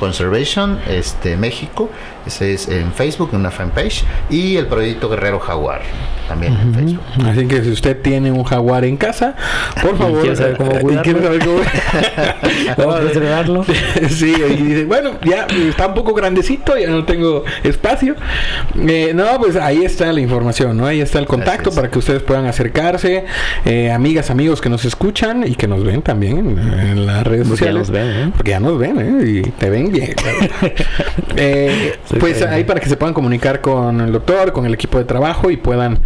Conservation, 0.00 0.78
este, 0.88 1.36
México. 1.36 1.90
Ese 2.26 2.54
es 2.54 2.68
en 2.68 2.92
Facebook, 2.92 3.30
una 3.32 3.50
fanpage. 3.50 4.04
Y 4.30 4.56
el 4.56 4.66
proyecto 4.66 5.08
Guerrero 5.08 5.38
Jaguar, 5.38 5.82
también 6.28 6.54
en 6.60 6.74
Facebook. 6.74 7.02
Así 7.24 7.46
que 7.46 7.62
si 7.62 7.70
usted 7.70 8.00
tiene 8.02 8.32
un 8.32 8.42
jaguar 8.44 8.84
en 8.84 8.96
casa, 8.96 9.34
por 9.80 9.96
favor, 9.96 10.20
quiere 10.20 10.36
saber 10.36 10.56
cómo 10.56 10.72
y 10.76 10.80
cuidarlo. 10.80 11.02
quiere 11.02 11.22
saber 11.22 11.44
cómo 11.44 11.60
Vamos 12.78 12.94
a 12.96 13.00
preservarlo. 13.00 13.64
sí, 14.10 14.34
y 14.34 14.52
dice, 14.62 14.84
bueno, 14.86 15.12
ya 15.22 15.46
está 15.46 15.86
un 15.86 15.94
poco 15.94 16.14
grandecito, 16.14 16.76
ya 16.76 16.88
no 16.88 17.04
tengo 17.04 17.44
espacio. 17.62 18.14
Eh, 18.88 19.12
no, 19.14 19.38
pues 19.38 19.56
ahí 19.56 19.84
está 19.84 20.12
la 20.12 20.20
información, 20.20 20.76
¿no? 20.76 20.86
Ahí 20.86 21.00
está 21.00 21.18
el 21.18 21.26
contacto 21.26 21.72
para 21.72 21.90
que 21.90 21.98
ustedes 21.98 22.22
puedan 22.22 22.46
acercarse, 22.46 23.24
eh, 23.64 23.90
amigas, 23.90 24.30
amigos 24.30 24.60
que 24.60 24.68
nos 24.68 24.84
escuchan 24.84 25.44
y 25.46 25.54
que 25.54 25.66
nos 25.66 25.84
ven 25.84 26.02
también 26.02 26.38
en, 26.38 26.58
en 26.58 27.06
las 27.06 27.26
redes 27.26 27.48
Porque 27.48 27.64
ya 27.66 27.72
sociales. 27.72 27.78
nos 27.78 27.90
ven, 27.90 28.06
¿eh? 28.28 28.32
Porque 28.34 28.50
ya 28.50 28.60
nos 28.60 28.78
ven, 28.78 28.98
¿eh? 29.00 29.28
Y 29.28 29.42
te 29.50 29.70
ven 29.70 29.92
bien. 29.92 30.14
Eh, 31.38 31.98
pues 32.18 32.40
ahí 32.42 32.64
para 32.64 32.80
que 32.80 32.88
se 32.88 32.96
puedan 32.96 33.12
comunicar 33.12 33.60
con 33.60 34.00
el 34.00 34.10
doctor, 34.12 34.52
con 34.52 34.64
el 34.64 34.72
equipo 34.72 34.96
de 34.98 35.04
trabajo 35.04 35.50
y 35.50 35.56
puedan 35.58 35.98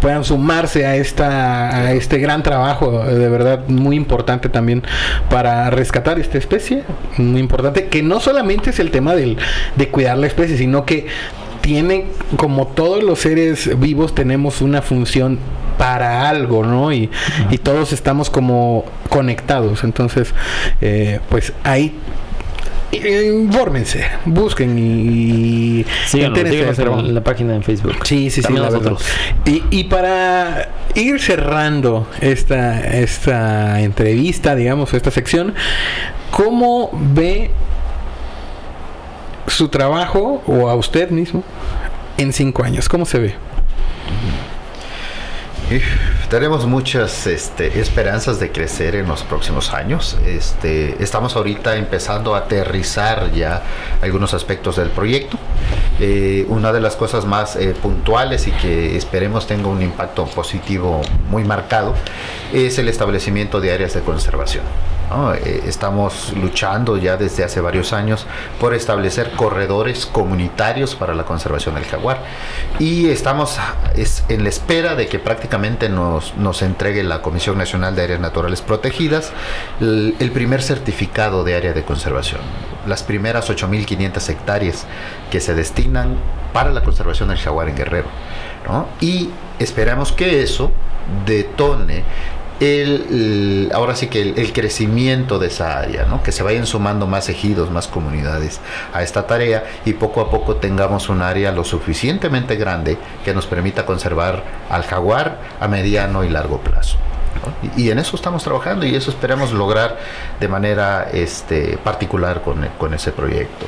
puedan 0.00 0.24
sumarse 0.24 0.86
a 0.86 0.96
esta 0.96 1.76
a 1.76 1.92
este 1.92 2.18
gran 2.18 2.42
trabajo 2.42 3.04
eh, 3.04 3.14
de 3.14 3.28
verdad 3.28 3.68
muy 3.68 3.96
importante 3.96 4.48
también 4.48 4.82
para 5.28 5.70
rescatar 5.70 6.18
esta 6.18 6.38
especie 6.38 6.84
muy 7.18 7.40
importante 7.40 7.88
que 7.88 8.02
no 8.02 8.20
solamente 8.20 8.70
es 8.70 8.78
el 8.80 8.90
tema 8.90 9.14
del, 9.14 9.36
de 9.76 9.88
cuidar 9.88 10.18
la 10.18 10.26
especie 10.26 10.56
sino 10.56 10.84
que 10.84 11.06
tiene 11.60 12.06
como 12.36 12.66
todos 12.68 13.02
los 13.02 13.20
seres 13.20 13.78
vivos 13.78 14.14
tenemos 14.14 14.62
una 14.62 14.82
función 14.82 15.38
para 15.76 16.28
algo, 16.28 16.62
¿no? 16.62 16.92
Y, 16.92 17.08
y 17.50 17.56
todos 17.56 17.94
estamos 17.94 18.28
como 18.28 18.84
conectados. 19.08 19.82
Entonces, 19.82 20.34
eh, 20.82 21.20
pues 21.30 21.54
ahí 21.64 21.94
infórmense, 22.92 24.04
busquen 24.24 24.78
y, 24.78 25.84
Síganos, 26.06 26.78
en 26.78 27.14
la 27.14 27.22
página 27.22 27.54
en 27.54 27.62
Facebook. 27.62 27.96
Sí, 28.04 28.30
sí, 28.30 28.36
sí, 28.36 28.42
También 28.42 28.64
nosotros. 28.66 29.04
Y, 29.44 29.62
y 29.70 29.84
para 29.84 30.70
ir 30.94 31.20
cerrando 31.20 32.08
esta, 32.20 32.80
esta 32.80 33.80
entrevista, 33.80 34.54
digamos, 34.54 34.92
esta 34.94 35.10
sección, 35.10 35.54
¿cómo 36.30 36.90
ve 36.92 37.50
su 39.46 39.68
trabajo 39.68 40.42
o 40.46 40.68
a 40.68 40.74
usted 40.74 41.10
mismo 41.10 41.44
en 42.18 42.32
cinco 42.32 42.64
años? 42.64 42.88
¿Cómo 42.88 43.04
se 43.04 43.18
ve? 43.18 43.34
Tenemos 46.28 46.66
muchas 46.66 47.26
este, 47.26 47.80
esperanzas 47.80 48.40
de 48.40 48.50
crecer 48.50 48.96
en 48.96 49.06
los 49.06 49.22
próximos 49.22 49.72
años. 49.72 50.16
Este, 50.26 51.02
estamos 51.02 51.36
ahorita 51.36 51.76
empezando 51.76 52.34
a 52.34 52.38
aterrizar 52.38 53.32
ya 53.32 53.62
algunos 54.02 54.34
aspectos 54.34 54.76
del 54.76 54.90
proyecto. 54.90 55.38
Eh, 56.00 56.44
una 56.48 56.72
de 56.72 56.80
las 56.80 56.96
cosas 56.96 57.24
más 57.24 57.56
eh, 57.56 57.74
puntuales 57.80 58.46
y 58.46 58.52
que 58.52 58.96
esperemos 58.96 59.46
tenga 59.46 59.68
un 59.68 59.82
impacto 59.82 60.24
positivo 60.26 61.02
muy 61.28 61.44
marcado 61.44 61.94
es 62.52 62.78
el 62.78 62.88
establecimiento 62.88 63.60
de 63.60 63.72
áreas 63.72 63.94
de 63.94 64.00
conservación. 64.00 64.64
Eh, 65.10 65.64
estamos 65.66 66.32
luchando 66.36 66.96
ya 66.96 67.16
desde 67.16 67.42
hace 67.42 67.60
varios 67.60 67.92
años 67.92 68.26
por 68.60 68.74
establecer 68.74 69.32
corredores 69.32 70.06
comunitarios 70.06 70.94
para 70.94 71.14
la 71.14 71.24
conservación 71.24 71.74
del 71.74 71.84
jaguar 71.84 72.22
y 72.78 73.08
estamos 73.08 73.58
es, 73.96 74.22
en 74.28 74.44
la 74.44 74.50
espera 74.50 74.94
de 74.94 75.08
que 75.08 75.18
prácticamente 75.18 75.88
nos, 75.88 76.36
nos 76.36 76.62
entregue 76.62 77.02
la 77.02 77.22
Comisión 77.22 77.58
Nacional 77.58 77.96
de 77.96 78.04
Áreas 78.04 78.20
Naturales 78.20 78.62
Protegidas 78.62 79.32
el, 79.80 80.30
primer 80.32 80.62
certificado 80.62 81.42
de 81.42 81.56
área 81.56 81.72
de 81.72 81.82
conservación. 81.82 82.40
Las 82.86 83.02
primeras 83.02 83.50
8.500 83.50 84.28
hectáreas 84.28 84.86
que 85.30 85.40
se 85.40 85.54
destinan 85.54 86.16
para 86.52 86.70
la 86.70 86.82
conservación 86.82 87.30
del 87.30 87.38
jaguar 87.38 87.68
en 87.68 87.76
Guerrero. 87.76 88.06
Y 89.00 89.30
esperamos 89.58 90.12
que 90.12 90.42
eso 90.42 90.70
detone 91.26 92.04
el, 92.60 93.70
ahora 93.74 93.96
sí 93.96 94.08
que 94.08 94.20
el, 94.20 94.52
crecimiento 94.52 95.38
de 95.38 95.48
esa 95.48 95.78
área, 95.78 96.04
¿no? 96.04 96.22
que 96.22 96.30
se 96.30 96.42
vayan 96.42 96.66
sumando 96.66 97.06
más 97.06 97.28
ejidos, 97.28 97.70
más 97.70 97.88
comunidades 97.88 98.60
a 98.92 99.02
esta 99.02 99.26
tarea 99.26 99.64
y 99.84 99.94
poco 99.94 100.20
a 100.20 100.30
poco 100.30 100.56
tengamos 100.56 101.08
un 101.08 101.22
área 101.22 101.52
lo 101.52 101.64
suficientemente 101.64 102.56
grande 102.56 102.98
que 103.24 103.34
nos 103.34 103.46
permita 103.46 103.86
conservar 103.86 104.44
al 104.68 104.84
jaguar 104.84 105.40
a 105.58 105.68
mediano 105.68 106.22
y 106.22 106.28
largo 106.28 106.60
plazo. 106.60 106.96
Y, 107.76 107.90
en 107.90 107.98
eso 107.98 108.16
estamos 108.16 108.44
trabajando 108.44 108.84
y 108.84 108.94
eso 108.94 109.10
esperamos 109.10 109.52
lograr 109.52 109.98
de 110.38 110.48
manera 110.48 111.08
este, 111.10 111.78
particular 111.78 112.42
con, 112.42 112.68
con 112.76 112.92
ese 112.92 113.12
proyecto. 113.12 113.66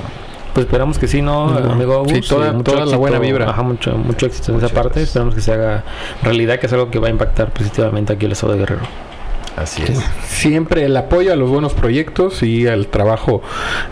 Pues 0.55 0.67
esperamos 0.67 0.99
que 0.99 1.09
sí, 1.09 1.23
¿no, 1.23 1.49
amigo 1.49 1.95
Agus? 1.95 2.13
Sí, 2.13 2.21
toda- 2.21 2.53
mucho 2.53 2.73
toda 2.73 2.85
la 2.87 2.97
buena 2.97 3.19
vibra. 3.19 3.49
Ajá, 3.49 3.63
mucho, 3.63 3.97
mucho 3.97 4.27
éxito 4.27 4.53
en 4.53 4.59
esa 4.59 4.69
parte. 4.69 4.89
gracias. 4.91 5.09
Esperamos 5.09 5.35
que 5.35 5.41
se 5.41 5.53
haga 5.53 5.85
realidad, 6.23 6.59
que 6.59 6.67
es 6.67 6.73
algo 6.73 6.91
que 6.91 6.99
va 6.99 7.09
a 7.09 7.11
impactar 7.11 7.51
positivamente 7.51 8.13
aquí 8.13 8.27
el 8.27 8.33
estado 8.33 8.53
de 8.53 8.59
Guerrero. 8.59 8.83
Así 9.57 9.83
es. 9.83 9.99
Siempre 10.25 10.85
el 10.85 10.97
apoyo 10.97 11.33
a 11.33 11.37
los 11.37 11.49
buenos 11.51 11.73
proyectos 11.75 12.43
y 12.43 12.67
al 12.67 12.87
trabajo, 12.89 13.43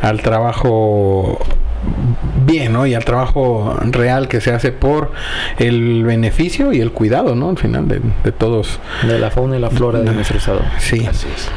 al 0.03 0.21
trabajo 0.23 1.39
bien, 2.47 2.73
¿no? 2.73 2.87
Y 2.87 2.95
al 2.95 3.05
trabajo 3.05 3.77
real 3.83 4.29
que 4.29 4.41
se 4.41 4.53
hace 4.53 4.73
por 4.73 5.13
el 5.59 6.05
beneficio 6.05 6.73
y 6.73 6.81
el 6.81 6.93
cuidado, 6.93 7.35
¿no? 7.35 7.51
Al 7.51 7.59
final 7.59 7.89
de, 7.89 8.01
de 8.25 8.33
todos. 8.33 8.79
De 9.07 9.19
la 9.19 9.31
fauna 9.31 9.57
y 9.57 9.61
la 9.61 9.71
flora 9.71 10.01
de 10.01 10.11
nuestro 10.13 10.39
estado. 10.39 10.61
Sí. 10.79 11.07
Así 11.07 11.27
es. 11.35 11.51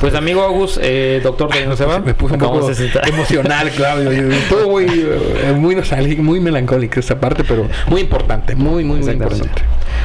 Pues 0.00 0.14
amigo 0.14 0.42
Agus, 0.42 0.78
eh, 0.82 1.20
doctor 1.22 1.52
de 1.52 1.66
no 1.66 1.76
se 1.76 1.84
va. 1.84 1.98
Me 2.00 2.14
puse 2.14 2.34
un 2.34 2.40
poco 2.40 2.70
emocional, 3.06 3.70
Claudio. 3.70 4.10
Todo 4.48 4.68
muy, 4.68 4.86
eh, 4.86 5.54
muy 5.56 5.74
nostálgico, 5.74 6.22
muy 6.22 6.40
melancólico 6.40 7.00
esta 7.00 7.18
parte, 7.18 7.44
pero 7.44 7.66
muy 7.88 8.00
importante, 8.00 8.54
muy, 8.54 8.84
muy, 8.84 9.00
muy 9.00 9.12
importante. 9.12 9.62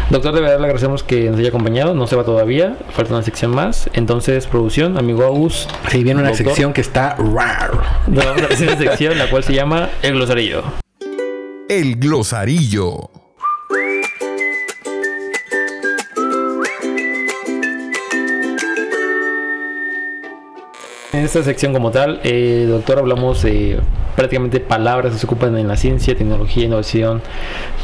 Doctor, 0.09 0.33
de 0.33 0.41
verdad 0.41 0.59
le 0.59 0.65
agradecemos 0.65 1.03
que 1.03 1.29
nos 1.29 1.39
haya 1.39 1.49
acompañado. 1.49 1.93
No 1.95 2.05
se 2.07 2.15
va 2.15 2.23
todavía, 2.23 2.77
falta 2.91 3.13
una 3.13 3.23
sección 3.23 3.51
más. 3.51 3.89
Entonces, 3.93 4.45
producción, 4.47 4.97
amigo 4.97 5.23
Agus. 5.23 5.67
Sí, 5.89 6.03
viene 6.03 6.19
una 6.19 6.29
Doctor. 6.29 6.47
sección 6.47 6.73
que 6.73 6.81
está 6.81 7.15
raro. 7.15 7.81
Hacer 8.51 8.67
una 8.67 8.77
sección 8.77 9.17
la 9.17 9.29
cual 9.29 9.43
se 9.43 9.53
llama 9.55 9.89
El 10.01 10.15
Glosarillo. 10.15 10.63
El 11.69 11.95
glosarillo. 11.95 13.09
En 21.13 21.23
esta 21.23 21.41
sección 21.43 21.71
como 21.71 21.91
tal, 21.91 22.19
eh, 22.25 22.65
doctor, 22.67 22.99
hablamos 22.99 23.43
de 23.43 23.79
prácticamente 24.15 24.59
palabras 24.59 25.13
que 25.13 25.19
se 25.19 25.25
ocupan 25.25 25.57
en 25.57 25.67
la 25.67 25.75
ciencia, 25.75 26.15
tecnología, 26.15 26.65
innovación, 26.65 27.21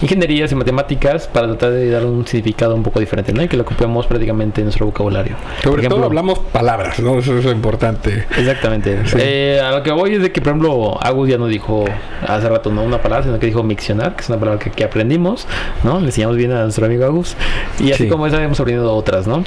ingenierías 0.01 0.51
y 0.51 0.55
matemáticas 0.55 1.27
para 1.27 1.47
tratar 1.47 1.71
de 1.71 1.89
dar 1.89 2.05
un 2.05 2.25
significado 2.25 2.75
un 2.75 2.83
poco 2.83 2.99
diferente, 2.99 3.33
¿no? 3.33 3.43
Y 3.43 3.47
que 3.47 3.57
lo 3.57 3.63
ocupemos 3.63 4.07
prácticamente 4.07 4.61
en 4.61 4.65
nuestro 4.65 4.85
vocabulario. 4.85 5.35
Por 5.35 5.45
Sobre 5.63 5.63
todo 5.63 5.77
ejemplo, 5.79 6.05
hablamos 6.05 6.39
palabras, 6.39 6.99
¿no? 6.99 7.19
Eso 7.19 7.37
es 7.37 7.45
lo 7.45 7.51
importante. 7.51 8.25
Exactamente. 8.37 9.05
Sí. 9.05 9.17
Eh, 9.19 9.61
a 9.63 9.71
lo 9.71 9.83
que 9.83 9.91
voy 9.91 10.15
es 10.15 10.21
de 10.21 10.31
que, 10.31 10.41
por 10.41 10.49
ejemplo, 10.49 10.97
Agus 11.01 11.29
ya 11.29 11.37
no 11.37 11.47
dijo 11.47 11.85
hace 12.27 12.47
rato 12.49 12.71
no 12.71 12.83
una 12.83 13.01
palabra, 13.01 13.25
sino 13.25 13.39
que 13.39 13.45
dijo 13.47 13.63
miccionar, 13.63 14.15
que 14.15 14.21
es 14.23 14.29
una 14.29 14.39
palabra 14.39 14.59
que, 14.59 14.71
que 14.71 14.83
aprendimos, 14.83 15.47
¿no? 15.83 15.99
Le 15.99 16.07
enseñamos 16.07 16.37
bien 16.37 16.51
a 16.51 16.63
nuestro 16.63 16.85
amigo 16.85 17.05
Agus. 17.05 17.35
Y 17.79 17.91
así 17.91 18.03
Sí. 18.03 18.09
como 18.09 18.25
esa 18.25 18.41
hemos 18.41 18.59
aprendido 18.59 18.93
otras, 18.93 19.27
¿no? 19.27 19.43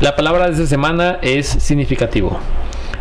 La 0.00 0.14
palabra 0.16 0.46
de 0.46 0.52
esta 0.52 0.66
semana 0.66 1.18
es 1.22 1.46
significativo. 1.46 2.38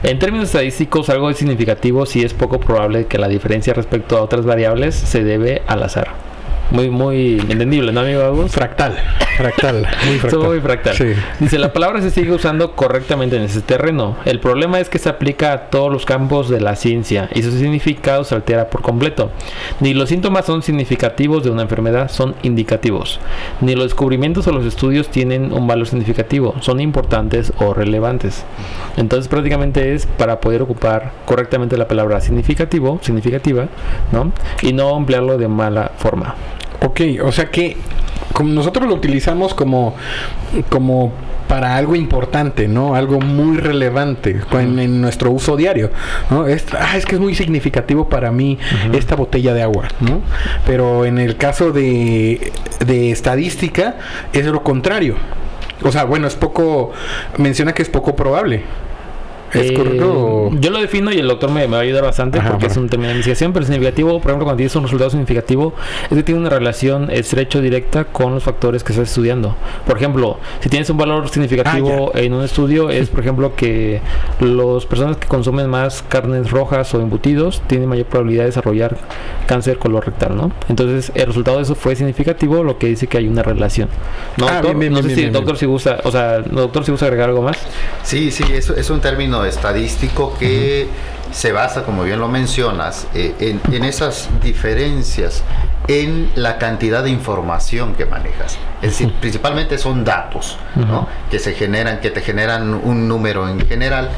En 0.03 0.19
términos 0.19 0.47
estadísticos, 0.47 1.09
algo 1.09 1.29
es 1.29 1.37
significativo 1.37 2.05
si 2.05 2.25
es 2.25 2.33
poco 2.33 2.59
probable 2.59 3.05
que 3.05 3.17
la 3.17 3.29
diferencia 3.29 3.73
respecto 3.73 4.17
a 4.17 4.21
otras 4.21 4.45
variables 4.45 4.95
se 4.95 5.23
debe 5.23 5.61
al 5.65 5.81
azar. 5.81 6.32
Muy, 6.71 6.89
muy 6.89 7.39
entendible, 7.49 7.91
¿no, 7.91 8.01
amigo 8.01 8.21
Agus? 8.21 8.51
Fractal. 8.51 8.97
Fractal. 9.37 9.87
Muy 10.05 10.17
fractal. 10.19 10.29
Todo 10.29 10.49
muy 10.49 10.59
fractal. 10.59 10.95
Sí. 10.95 11.13
Dice, 11.39 11.59
la 11.59 11.73
palabra 11.73 12.01
se 12.01 12.09
sigue 12.09 12.31
usando 12.31 12.75
correctamente 12.75 13.35
en 13.35 13.43
ese 13.43 13.61
terreno. 13.61 14.15
El 14.25 14.39
problema 14.39 14.79
es 14.79 14.89
que 14.89 14.99
se 14.99 15.09
aplica 15.09 15.53
a 15.53 15.69
todos 15.69 15.91
los 15.91 16.05
campos 16.05 16.49
de 16.49 16.61
la 16.61 16.75
ciencia 16.75 17.29
y 17.33 17.43
su 17.43 17.51
significado 17.51 18.23
se 18.23 18.35
altera 18.35 18.69
por 18.69 18.81
completo. 18.81 19.29
Ni 19.79 19.93
los 19.93 20.09
síntomas 20.09 20.45
son 20.45 20.63
significativos 20.63 21.43
de 21.43 21.51
una 21.51 21.63
enfermedad, 21.63 22.09
son 22.09 22.35
indicativos. 22.43 23.19
Ni 23.61 23.75
los 23.75 23.85
descubrimientos 23.85 24.47
o 24.47 24.51
los 24.51 24.65
estudios 24.65 25.09
tienen 25.09 25.53
un 25.53 25.67
valor 25.67 25.87
significativo, 25.87 26.55
son 26.59 26.79
importantes 26.79 27.53
o 27.57 27.73
relevantes. 27.73 28.43
Entonces 28.97 29.27
prácticamente 29.27 29.93
es 29.93 30.05
para 30.05 30.39
poder 30.39 30.61
ocupar 30.61 31.11
correctamente 31.25 31.77
la 31.77 31.87
palabra 31.87 32.21
significativo, 32.21 32.99
significativa, 33.01 33.67
¿no? 34.11 34.31
Y 34.61 34.73
no 34.73 34.97
emplearlo 34.97 35.37
de 35.37 35.47
mala 35.47 35.91
forma. 35.97 36.35
Ok, 36.83 37.01
o 37.23 37.31
sea 37.31 37.49
que 37.49 37.77
como 38.33 38.49
nosotros 38.51 38.87
lo 38.87 38.95
utilizamos 38.95 39.53
como, 39.53 39.95
como 40.69 41.13
para 41.47 41.77
algo 41.77 41.95
importante, 41.95 42.67
¿no? 42.67 42.95
Algo 42.95 43.21
muy 43.21 43.57
relevante 43.57 44.41
en, 44.51 44.79
en 44.79 45.01
nuestro 45.01 45.31
uso 45.31 45.55
diario, 45.55 45.91
¿no? 46.29 46.47
Es, 46.47 46.65
ah, 46.77 46.97
es 46.97 47.05
que 47.05 47.15
es 47.15 47.21
muy 47.21 47.35
significativo 47.35 48.09
para 48.09 48.31
mí 48.31 48.57
esta 48.91 49.15
botella 49.15 49.53
de 49.53 49.61
agua, 49.61 49.87
¿no? 49.99 50.21
Pero 50.65 51.05
en 51.05 51.19
el 51.19 51.37
caso 51.37 51.71
de, 51.71 52.51
de 52.85 53.11
estadística 53.11 53.95
es 54.33 54.45
lo 54.45 54.63
contrario. 54.63 55.15
O 55.83 55.91
sea, 55.91 56.05
bueno, 56.05 56.27
es 56.27 56.35
poco, 56.35 56.91
menciona 57.37 57.73
que 57.73 57.81
es 57.81 57.89
poco 57.89 58.15
probable. 58.15 58.63
¿Es 59.53 59.71
Eh, 59.71 59.73
correcto? 59.73 60.49
Yo 60.59 60.69
lo 60.71 60.79
defino 60.79 61.11
y 61.11 61.17
el 61.19 61.27
doctor 61.27 61.51
me, 61.51 61.61
me 61.61 61.73
va 61.73 61.77
a 61.77 61.81
ayudar 61.81 62.03
bastante 62.03 62.39
Ajá, 62.39 62.51
porque 62.51 62.67
es 62.67 62.77
un 62.77 62.89
tema 62.89 63.05
de 63.05 63.11
investigación, 63.11 63.53
pero 63.53 63.65
significativo, 63.65 64.19
por 64.19 64.31
ejemplo, 64.31 64.45
cuando 64.45 64.57
tienes 64.57 64.75
un 64.75 64.83
resultado 64.83 65.09
significativo, 65.09 65.73
es 66.09 66.17
que 66.17 66.23
tiene 66.23 66.41
una 66.41 66.49
relación 66.49 67.09
estrecha 67.11 67.59
o 67.59 67.61
directa 67.61 68.05
con 68.05 68.33
los 68.33 68.43
factores 68.43 68.83
que 68.83 68.93
estás 68.93 69.09
estudiando. 69.09 69.55
Por 69.85 69.97
ejemplo, 69.97 70.37
si 70.59 70.69
tienes 70.69 70.89
un 70.89 70.97
valor 70.97 71.29
significativo 71.29 72.11
Ah, 72.13 72.19
en 72.19 72.33
un 72.33 72.43
estudio, 72.43 72.89
es, 72.89 73.09
por 73.09 73.19
ejemplo, 73.21 73.55
que 73.55 74.01
las 74.39 74.85
personas 74.85 75.17
que 75.17 75.27
consumen 75.27 75.69
más 75.69 76.03
carnes 76.07 76.51
rojas 76.51 76.93
o 76.93 77.01
embutidos 77.01 77.61
tienen 77.67 77.87
mayor 77.89 78.05
probabilidad 78.07 78.43
de 78.43 78.47
desarrollar 78.47 78.97
cáncer 79.47 79.77
colorectal, 79.77 80.35
¿no? 80.35 80.51
Entonces, 80.69 81.11
el 81.15 81.27
resultado 81.27 81.57
de 81.57 81.63
eso 81.63 81.75
fue 81.75 81.95
significativo, 81.95 82.63
lo 82.63 82.77
que 82.77 82.87
dice 82.87 83.07
que 83.07 83.17
hay 83.17 83.27
una 83.27 83.43
relación. 83.43 83.89
¿No, 84.37 84.47
Ah, 84.47 84.53
doctor? 84.55 84.65
bien, 84.71 84.79
bien, 84.79 84.93
no 84.93 84.99
bien, 84.99 85.03
sé 85.03 85.07
bien, 85.07 85.15
si, 85.15 85.21
bien, 85.23 85.33
doctor, 85.33 85.57
si 85.57 85.65
gusta, 85.65 85.99
o 86.03 86.11
sea, 86.11 86.39
doctor, 86.39 86.83
si 86.85 86.91
gusta 86.91 87.05
agregar 87.05 87.29
algo 87.29 87.41
más. 87.41 87.57
Sí, 88.03 88.31
sí, 88.31 88.43
es, 88.53 88.69
es 88.69 88.89
un 88.89 88.99
término 89.01 89.42
estadístico 89.45 90.35
que 90.37 90.87
se 91.31 91.51
basa, 91.51 91.83
como 91.83 92.03
bien 92.03 92.19
lo 92.19 92.27
mencionas, 92.27 93.07
eh, 93.15 93.33
en, 93.39 93.61
en 93.73 93.83
esas 93.83 94.29
diferencias 94.41 95.43
en 95.87 96.29
la 96.35 96.57
cantidad 96.59 97.03
de 97.03 97.09
información 97.09 97.95
que 97.95 98.05
manejas. 98.05 98.57
Es 98.81 98.91
decir, 98.91 99.13
principalmente 99.19 99.77
son 99.77 100.05
datos 100.05 100.57
¿no? 100.75 101.07
Que 101.31 101.39
se 101.39 101.53
generan, 101.53 101.99
que 101.99 102.09
te 102.11 102.21
generan 102.21 102.73
un 102.73 103.07
número 103.07 103.49
en 103.49 103.59
general 103.67 104.09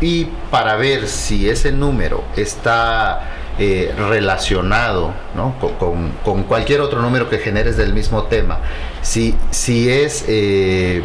y 0.00 0.28
para 0.50 0.76
ver 0.76 1.06
si 1.08 1.48
ese 1.48 1.72
número 1.72 2.24
está 2.36 3.20
eh, 3.58 3.94
relacionado 3.96 5.12
¿no? 5.34 5.54
con, 5.60 5.72
con- 5.74 6.10
con 6.24 6.42
cualquier 6.44 6.80
otro 6.80 7.00
número 7.00 7.30
que 7.30 7.38
generes 7.38 7.76
del 7.76 7.94
mismo 7.94 8.24
tema, 8.24 8.58
si, 9.02 9.34
si 9.50 9.88
es 9.90 10.24
eh, 10.28 11.02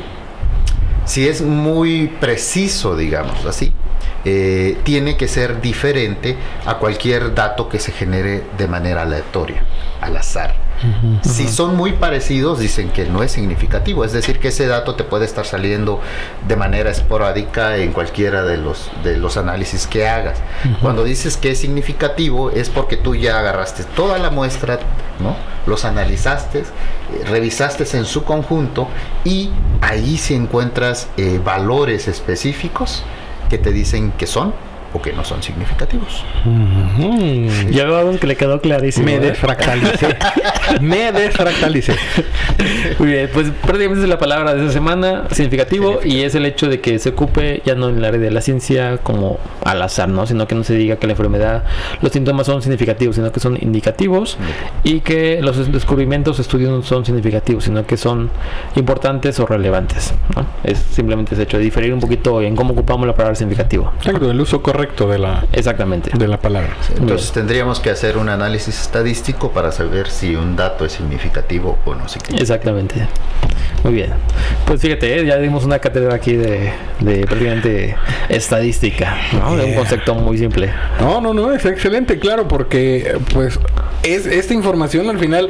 si 1.05 1.27
es 1.27 1.41
muy 1.41 2.07
preciso, 2.19 2.95
digamos 2.95 3.45
así, 3.45 3.73
eh, 4.23 4.77
tiene 4.83 5.17
que 5.17 5.27
ser 5.27 5.61
diferente 5.61 6.37
a 6.65 6.75
cualquier 6.77 7.33
dato 7.33 7.67
que 7.69 7.79
se 7.79 7.91
genere 7.91 8.43
de 8.57 8.67
manera 8.67 9.01
aleatoria, 9.01 9.63
al 9.99 10.15
azar. 10.17 10.60
Si 11.21 11.47
son 11.47 11.75
muy 11.75 11.93
parecidos, 11.93 12.59
dicen 12.59 12.89
que 12.89 13.05
no 13.05 13.23
es 13.23 13.31
significativo, 13.31 14.03
es 14.05 14.13
decir, 14.13 14.39
que 14.39 14.49
ese 14.49 14.67
dato 14.67 14.95
te 14.95 15.03
puede 15.03 15.25
estar 15.25 15.45
saliendo 15.45 16.01
de 16.47 16.55
manera 16.55 16.89
esporádica 16.89 17.77
en 17.77 17.91
cualquiera 17.91 18.43
de 18.43 18.57
los, 18.57 18.89
de 19.03 19.17
los 19.17 19.37
análisis 19.37 19.87
que 19.87 20.07
hagas. 20.07 20.39
Cuando 20.81 21.03
dices 21.03 21.37
que 21.37 21.51
es 21.51 21.59
significativo, 21.59 22.51
es 22.51 22.69
porque 22.69 22.97
tú 22.97 23.15
ya 23.15 23.39
agarraste 23.39 23.83
toda 23.83 24.17
la 24.17 24.29
muestra, 24.29 24.79
¿no? 25.19 25.35
los 25.65 25.85
analizaste, 25.85 26.63
revisaste 27.27 27.85
en 27.97 28.05
su 28.05 28.23
conjunto 28.23 28.87
y 29.23 29.51
ahí 29.81 30.17
si 30.17 30.33
encuentras 30.33 31.07
eh, 31.17 31.39
valores 31.43 32.07
específicos 32.07 33.03
que 33.49 33.57
te 33.57 33.71
dicen 33.71 34.11
que 34.13 34.27
son 34.27 34.53
o 34.93 35.01
que 35.01 35.13
no 35.13 35.23
son 35.23 35.41
significativos. 35.41 36.23
Mm. 36.45 37.69
Ya 37.71 37.85
veo 37.85 38.19
que 38.19 38.27
le 38.27 38.35
quedó 38.35 38.59
clarísimo. 38.59 39.05
Me 39.05 39.15
¿eh? 39.15 39.19
desfractalicé. 39.19 40.17
Me 40.81 41.11
desfractalicé. 41.11 41.95
Muy 42.99 43.09
bien, 43.09 43.29
pues 43.33 43.49
prácticamente 43.61 44.03
es 44.03 44.09
la 44.09 44.17
palabra 44.17 44.53
de 44.53 44.61
esta 44.61 44.73
semana, 44.73 45.23
significativo, 45.31 45.99
y 46.03 46.21
es 46.21 46.35
el 46.35 46.45
hecho 46.45 46.67
de 46.67 46.81
que 46.81 46.99
se 46.99 47.09
ocupe 47.09 47.61
ya 47.65 47.75
no 47.75 47.89
en 47.89 47.97
el 47.97 48.05
área 48.05 48.19
de 48.19 48.31
la 48.31 48.41
ciencia 48.41 48.97
como 48.97 49.39
al 49.63 49.81
azar, 49.81 50.09
¿no? 50.09 50.27
Sino 50.27 50.47
que 50.47 50.55
no 50.55 50.63
se 50.63 50.75
diga 50.75 50.97
que 50.97 51.07
la 51.07 51.13
enfermedad, 51.13 51.63
los 52.01 52.11
síntomas 52.11 52.45
son 52.45 52.61
significativos, 52.61 53.15
sino 53.15 53.31
que 53.31 53.39
son 53.39 53.57
indicativos, 53.61 54.37
y 54.83 55.01
que 55.01 55.41
los 55.41 55.71
descubrimientos, 55.71 56.39
estudios 56.39 56.71
no 56.71 56.83
son 56.83 57.05
significativos, 57.05 57.63
sino 57.63 57.85
que 57.85 57.97
son 57.97 58.29
importantes 58.75 59.39
o 59.39 59.45
relevantes, 59.45 60.13
¿no? 60.35 60.45
Es 60.63 60.79
simplemente 60.79 61.35
ese 61.35 61.43
hecho 61.43 61.57
de 61.57 61.63
diferir 61.63 61.93
un 61.93 61.99
poquito 61.99 62.41
en 62.41 62.55
cómo 62.55 62.73
ocupamos 62.73 63.07
la 63.07 63.15
palabra 63.15 63.35
significativo. 63.35 63.91
Exacto, 63.97 64.29
el 64.29 64.39
uso 64.39 64.61
correcto 64.61 64.80
de 64.81 65.19
la, 65.19 65.45
Exactamente. 65.53 66.11
de 66.17 66.27
la 66.27 66.39
palabra. 66.39 66.75
Entonces 66.97 67.31
tendríamos 67.31 67.79
que 67.79 67.89
hacer 67.89 68.17
un 68.17 68.29
análisis 68.29 68.79
estadístico 68.81 69.51
para 69.51 69.71
saber 69.71 70.09
si 70.09 70.35
un 70.35 70.55
dato 70.55 70.85
es 70.85 70.93
significativo 70.93 71.77
o 71.85 71.95
no 71.95 72.07
significativo. 72.07 72.41
Exactamente. 72.41 73.07
Muy 73.83 73.93
bien. 73.93 74.11
Pues 74.65 74.81
fíjate, 74.81 75.19
¿eh? 75.19 75.25
ya 75.25 75.37
dimos 75.37 75.63
una 75.65 75.79
cátedra 75.79 76.15
aquí 76.15 76.33
de, 76.33 76.71
de 76.99 77.25
prácticamente 77.25 77.95
estadística, 78.29 79.17
¿no? 79.33 79.55
De 79.55 79.65
un 79.65 79.73
concepto 79.73 80.13
muy 80.13 80.37
simple. 80.37 80.71
No, 80.99 81.19
no, 81.19 81.33
no, 81.33 81.51
es 81.51 81.65
excelente, 81.65 82.19
claro, 82.19 82.47
porque 82.47 83.17
pues 83.33 83.59
es 84.03 84.25
esta 84.25 84.53
información 84.53 85.09
al 85.09 85.19
final 85.19 85.49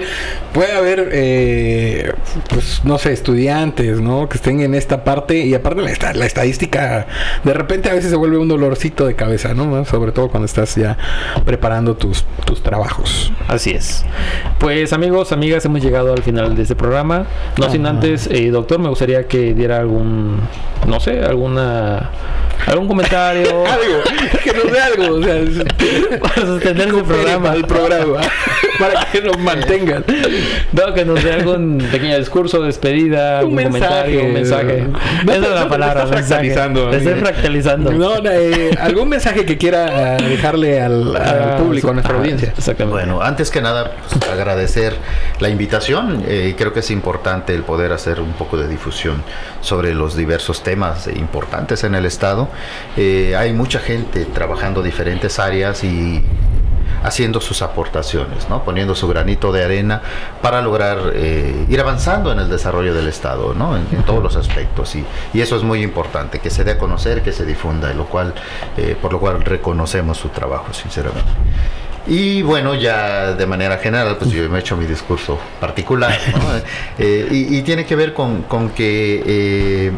puede 0.53 0.73
haber, 0.73 1.09
eh, 1.11 2.13
pues 2.49 2.81
no 2.83 2.97
sé, 2.97 3.11
estudiantes, 3.13 3.99
¿no? 3.99 4.29
Que 4.29 4.37
estén 4.37 4.61
en 4.61 4.75
esta 4.75 5.03
parte 5.03 5.37
y 5.37 5.53
aparte 5.53 5.81
la, 5.81 6.13
la 6.13 6.25
estadística 6.25 7.07
de 7.43 7.53
repente 7.53 7.89
a 7.89 7.93
veces 7.93 8.09
se 8.09 8.15
vuelve 8.15 8.37
un 8.37 8.47
dolorcito 8.47 9.05
de 9.05 9.15
cabeza, 9.21 9.53
¿no? 9.53 9.85
Sobre 9.85 10.11
todo 10.11 10.29
cuando 10.29 10.45
estás 10.45 10.75
ya 10.75 10.97
preparando 11.45 11.95
tus, 11.95 12.25
tus 12.43 12.63
trabajos. 12.63 13.31
Así 13.47 13.69
es. 13.69 14.03
Pues 14.59 14.93
amigos, 14.93 15.31
amigas, 15.31 15.63
hemos 15.65 15.81
llegado 15.83 16.11
al 16.11 16.23
final 16.23 16.55
de 16.55 16.63
este 16.63 16.75
programa. 16.75 17.27
No 17.59 17.69
sin 17.69 17.85
antes, 17.85 18.27
eh, 18.31 18.49
doctor, 18.49 18.79
me 18.79 18.89
gustaría 18.89 19.27
que 19.27 19.53
diera 19.53 19.77
algún, 19.77 20.39
no 20.87 20.99
sé, 20.99 21.23
alguna, 21.23 22.09
algún 22.65 22.87
comentario 22.87 23.65
Algo, 23.65 24.01
que 24.43 24.53
nos 24.53 24.71
dé 24.71 24.79
algo, 24.79 25.15
o 25.17 25.23
sea, 25.23 26.19
para 26.19 26.35
sostener 26.47 26.87
el 26.89 27.03
programa. 27.03 27.53
el 27.53 27.65
programa, 27.65 28.21
para 28.79 29.05
que 29.11 29.21
nos 29.21 29.37
mantengan. 29.37 30.03
No, 30.71 30.93
que 30.95 31.05
nos 31.05 31.23
dé 31.23 31.33
algún 31.33 31.77
pequeño 31.91 32.17
discurso, 32.17 32.63
despedida, 32.63 33.39
algún 33.39 33.57
Un 33.59 33.63
comentario, 33.65 34.23
un 34.25 34.33
mensaje. 34.33 34.85
No, 35.25 35.31
Esa 35.31 35.47
es 35.47 35.53
la 35.61 35.69
palabra, 35.69 36.05
te 36.05 36.19
estás 36.19 36.19
mensaje. 36.21 36.51
fractalizando, 36.53 36.89
Te 36.89 36.97
estoy 36.97 37.11
amigo. 37.13 37.27
fractalizando. 37.27 37.91
No, 37.91 38.15
eh, 38.31 38.71
algún 38.79 39.09
mensaje 39.11 39.45
que 39.45 39.57
quiera 39.57 40.17
dejarle 40.17 40.81
al, 40.81 41.15
al 41.15 41.41
Ah, 41.51 41.57
público, 41.57 41.89
a 41.89 41.93
nuestra 41.93 42.13
ajá, 42.13 42.21
audiencia. 42.23 42.53
Exactamente. 42.57 42.93
Bueno, 43.05 43.21
antes 43.21 43.51
que 43.51 43.61
nada, 43.61 43.91
pues, 44.09 44.27
agradecer 44.29 44.95
la 45.39 45.49
invitación. 45.49 46.23
Eh, 46.27 46.55
creo 46.57 46.73
que 46.73 46.79
es 46.79 46.89
importante 46.89 47.53
el 47.53 47.61
poder 47.63 47.91
hacer 47.91 48.19
un 48.19 48.33
poco 48.33 48.57
de 48.57 48.67
difusión 48.67 49.23
sobre 49.61 49.93
los 49.93 50.15
diversos 50.15 50.63
temas 50.63 51.07
importantes 51.07 51.83
en 51.83 51.93
el 51.95 52.05
Estado. 52.05 52.47
Eh, 52.97 53.35
hay 53.37 53.53
mucha 53.53 53.79
gente 53.79 54.25
trabajando 54.25 54.81
diferentes 54.81 55.37
áreas 55.39 55.83
y 55.83 56.21
haciendo 57.03 57.41
sus 57.41 57.61
aportaciones, 57.61 58.49
¿no? 58.49 58.63
poniendo 58.63 58.95
su 58.95 59.07
granito 59.07 59.51
de 59.51 59.63
arena 59.63 60.01
para 60.41 60.61
lograr 60.61 61.11
eh, 61.13 61.65
ir 61.69 61.79
avanzando 61.79 62.31
en 62.31 62.39
el 62.39 62.49
desarrollo 62.49 62.93
del 62.93 63.07
Estado, 63.07 63.53
¿no? 63.53 63.75
en, 63.75 63.87
en 63.91 64.03
todos 64.03 64.21
los 64.21 64.35
aspectos. 64.35 64.95
Y, 64.95 65.05
y 65.33 65.41
eso 65.41 65.55
es 65.55 65.63
muy 65.63 65.81
importante, 65.81 66.39
que 66.39 66.49
se 66.49 66.63
dé 66.63 66.71
a 66.71 66.77
conocer, 66.77 67.21
que 67.21 67.31
se 67.31 67.45
difunda, 67.45 67.91
y 67.91 67.95
lo 67.95 68.05
cual, 68.05 68.33
eh, 68.77 68.95
por 69.01 69.13
lo 69.13 69.19
cual 69.19 69.41
reconocemos 69.43 70.17
su 70.17 70.29
trabajo, 70.29 70.73
sinceramente. 70.73 71.31
Y 72.07 72.41
bueno, 72.41 72.73
ya 72.73 73.33
de 73.33 73.45
manera 73.45 73.77
general, 73.77 74.17
pues 74.17 74.31
yo 74.31 74.49
me 74.49 74.57
he 74.57 74.61
hecho 74.61 74.75
mi 74.75 74.85
discurso 74.85 75.39
particular, 75.59 76.17
¿no? 76.33 76.41
Eh, 76.97 77.27
y, 77.31 77.57
y 77.57 77.61
tiene 77.61 77.85
que 77.85 77.95
ver 77.95 78.13
con, 78.13 78.43
con 78.43 78.69
que 78.69 79.23
eh, 79.25 79.91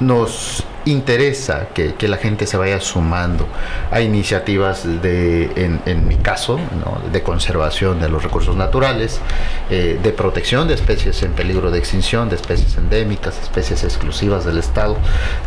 nos 0.00 0.64
interesa 0.86 1.68
que, 1.74 1.94
que 1.94 2.06
la 2.06 2.16
gente 2.16 2.46
se 2.46 2.56
vaya 2.56 2.80
sumando 2.80 3.46
a 3.90 4.00
iniciativas 4.00 4.84
de, 5.02 5.50
en, 5.56 5.80
en 5.84 6.06
mi 6.06 6.16
caso, 6.16 6.58
¿no? 6.58 7.10
de 7.10 7.22
conservación 7.22 8.00
de 8.00 8.08
los 8.08 8.22
recursos 8.22 8.56
naturales, 8.56 9.20
eh, 9.68 9.98
de 10.00 10.12
protección 10.12 10.68
de 10.68 10.74
especies 10.74 11.22
en 11.22 11.32
peligro 11.32 11.70
de 11.70 11.78
extinción, 11.78 12.28
de 12.28 12.36
especies 12.36 12.76
endémicas, 12.76 13.38
especies 13.42 13.82
exclusivas 13.82 14.44
del 14.44 14.58
Estado. 14.58 14.96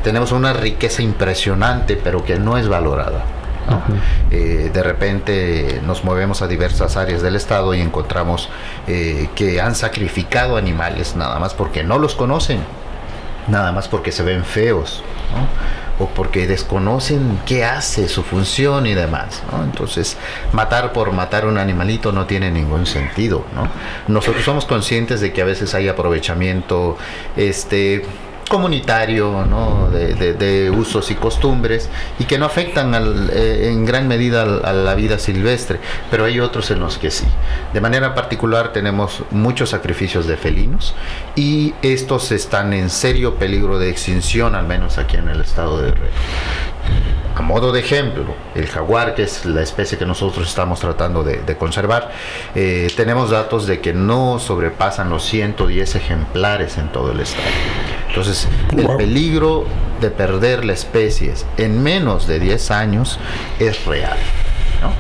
Tenemos 0.03 0.31
una 0.31 0.53
riqueza 0.53 1.01
impresionante, 1.01 1.95
pero 1.95 2.23
que 2.23 2.37
no 2.37 2.57
es 2.57 2.67
valorada. 2.67 3.23
¿no? 3.69 3.81
Eh, 4.31 4.71
de 4.73 4.83
repente 4.83 5.79
nos 5.85 6.03
movemos 6.03 6.41
a 6.41 6.47
diversas 6.47 6.97
áreas 6.97 7.21
del 7.21 7.35
estado 7.35 7.75
y 7.75 7.81
encontramos 7.81 8.49
eh, 8.87 9.29
que 9.35 9.61
han 9.61 9.75
sacrificado 9.75 10.57
animales 10.57 11.15
nada 11.15 11.37
más 11.37 11.53
porque 11.53 11.83
no 11.83 11.99
los 11.99 12.15
conocen, 12.15 12.61
nada 13.49 13.71
más 13.71 13.87
porque 13.87 14.11
se 14.11 14.23
ven 14.23 14.43
feos, 14.43 15.03
o 15.99 16.07
porque 16.07 16.47
desconocen 16.47 17.39
qué 17.45 17.65
hace, 17.65 18.07
su 18.07 18.23
función 18.23 18.85
y 18.85 18.93
demás. 18.93 19.43
¿no? 19.51 19.63
Entonces, 19.63 20.17
matar 20.53 20.93
por 20.93 21.11
matar 21.11 21.45
un 21.45 21.57
animalito 21.57 22.11
no 22.11 22.25
tiene 22.25 22.51
ningún 22.51 22.85
sentido. 22.85 23.43
¿no? 23.53 23.67
Nosotros 24.07 24.43
somos 24.45 24.65
conscientes 24.65 25.19
de 25.19 25.33
que 25.33 25.41
a 25.41 25.45
veces 25.45 25.75
hay 25.75 25.89
aprovechamiento 25.89 26.97
este, 27.35 28.05
comunitario, 28.49 29.45
de, 29.91 30.69
usos 30.69 31.09
y 31.11 31.15
costumbres 31.15 31.89
y 32.17 32.25
que 32.25 32.37
no 32.37 32.45
afectan 32.45 32.93
al, 32.93 33.29
eh, 33.31 33.69
en 33.71 33.85
gran 33.85 34.07
medida 34.07 34.41
a 34.41 34.73
la 34.73 34.95
vida 34.95 35.19
silvestre, 35.19 35.79
pero 36.11 36.25
hay 36.25 36.39
otros 36.39 36.69
en 36.71 36.79
los 36.79 36.97
que 36.97 37.11
sí. 37.11 37.25
De 37.73 37.79
manera 37.79 38.13
particular 38.13 38.73
tenemos 38.73 39.23
muchos 39.31 39.69
sacrificios 39.69 40.27
de 40.27 40.35
felinos 40.35 40.95
y 41.35 41.73
estos 41.81 42.31
están 42.31 42.73
en 42.73 42.89
serio 42.89 43.35
peligro 43.35 43.79
de 43.79 43.89
extinción, 43.89 44.55
al 44.55 44.65
menos 44.65 44.97
aquí 44.97 45.15
en 45.15 45.29
el 45.29 45.41
estado 45.41 45.77
de 45.77 45.91
Guerrero. 45.91 46.09
A 47.35 47.41
modo 47.41 47.71
de 47.71 47.79
ejemplo, 47.79 48.25
el 48.55 48.67
jaguar, 48.67 49.15
que 49.15 49.23
es 49.23 49.45
la 49.45 49.61
especie 49.61 49.97
que 49.97 50.05
nosotros 50.05 50.49
estamos 50.49 50.79
tratando 50.79 51.23
de, 51.23 51.37
de 51.37 51.55
conservar, 51.55 52.11
eh, 52.53 52.91
tenemos 52.97 53.29
datos 53.29 53.65
de 53.65 53.79
que 53.79 53.93
no 53.93 54.39
sobrepasan 54.39 55.09
los 55.09 55.23
110 55.23 55.95
ejemplares 55.95 56.77
en 56.77 56.91
todo 56.91 57.11
el 57.11 57.21
estado. 57.21 57.45
Entonces, 58.09 58.47
el 58.75 58.87
peligro 58.97 59.65
de 60.01 60.09
perder 60.09 60.65
la 60.65 60.73
especie 60.73 61.33
en 61.57 61.81
menos 61.81 62.27
de 62.27 62.39
10 62.39 62.71
años 62.71 63.19
es 63.59 63.85
real. 63.85 64.17
¿no? 64.81 64.91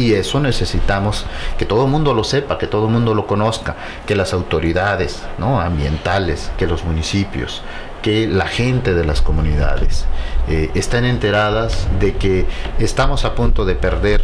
Y 0.00 0.14
eso 0.14 0.40
necesitamos 0.40 1.26
que 1.58 1.64
todo 1.64 1.84
el 1.84 1.90
mundo 1.90 2.14
lo 2.14 2.24
sepa, 2.24 2.58
que 2.58 2.66
todo 2.66 2.86
el 2.86 2.92
mundo 2.92 3.14
lo 3.14 3.26
conozca, 3.26 3.76
que 4.06 4.16
las 4.16 4.32
autoridades 4.32 5.22
¿no? 5.38 5.60
ambientales, 5.60 6.50
que 6.58 6.66
los 6.66 6.84
municipios, 6.84 7.62
que 8.02 8.26
la 8.26 8.46
gente 8.46 8.94
de 8.94 9.04
las 9.04 9.20
comunidades 9.20 10.06
eh, 10.48 10.70
estén 10.74 11.04
enteradas 11.04 11.88
de 11.98 12.14
que 12.14 12.46
estamos 12.78 13.24
a 13.24 13.34
punto 13.34 13.64
de 13.64 13.74
perder 13.74 14.22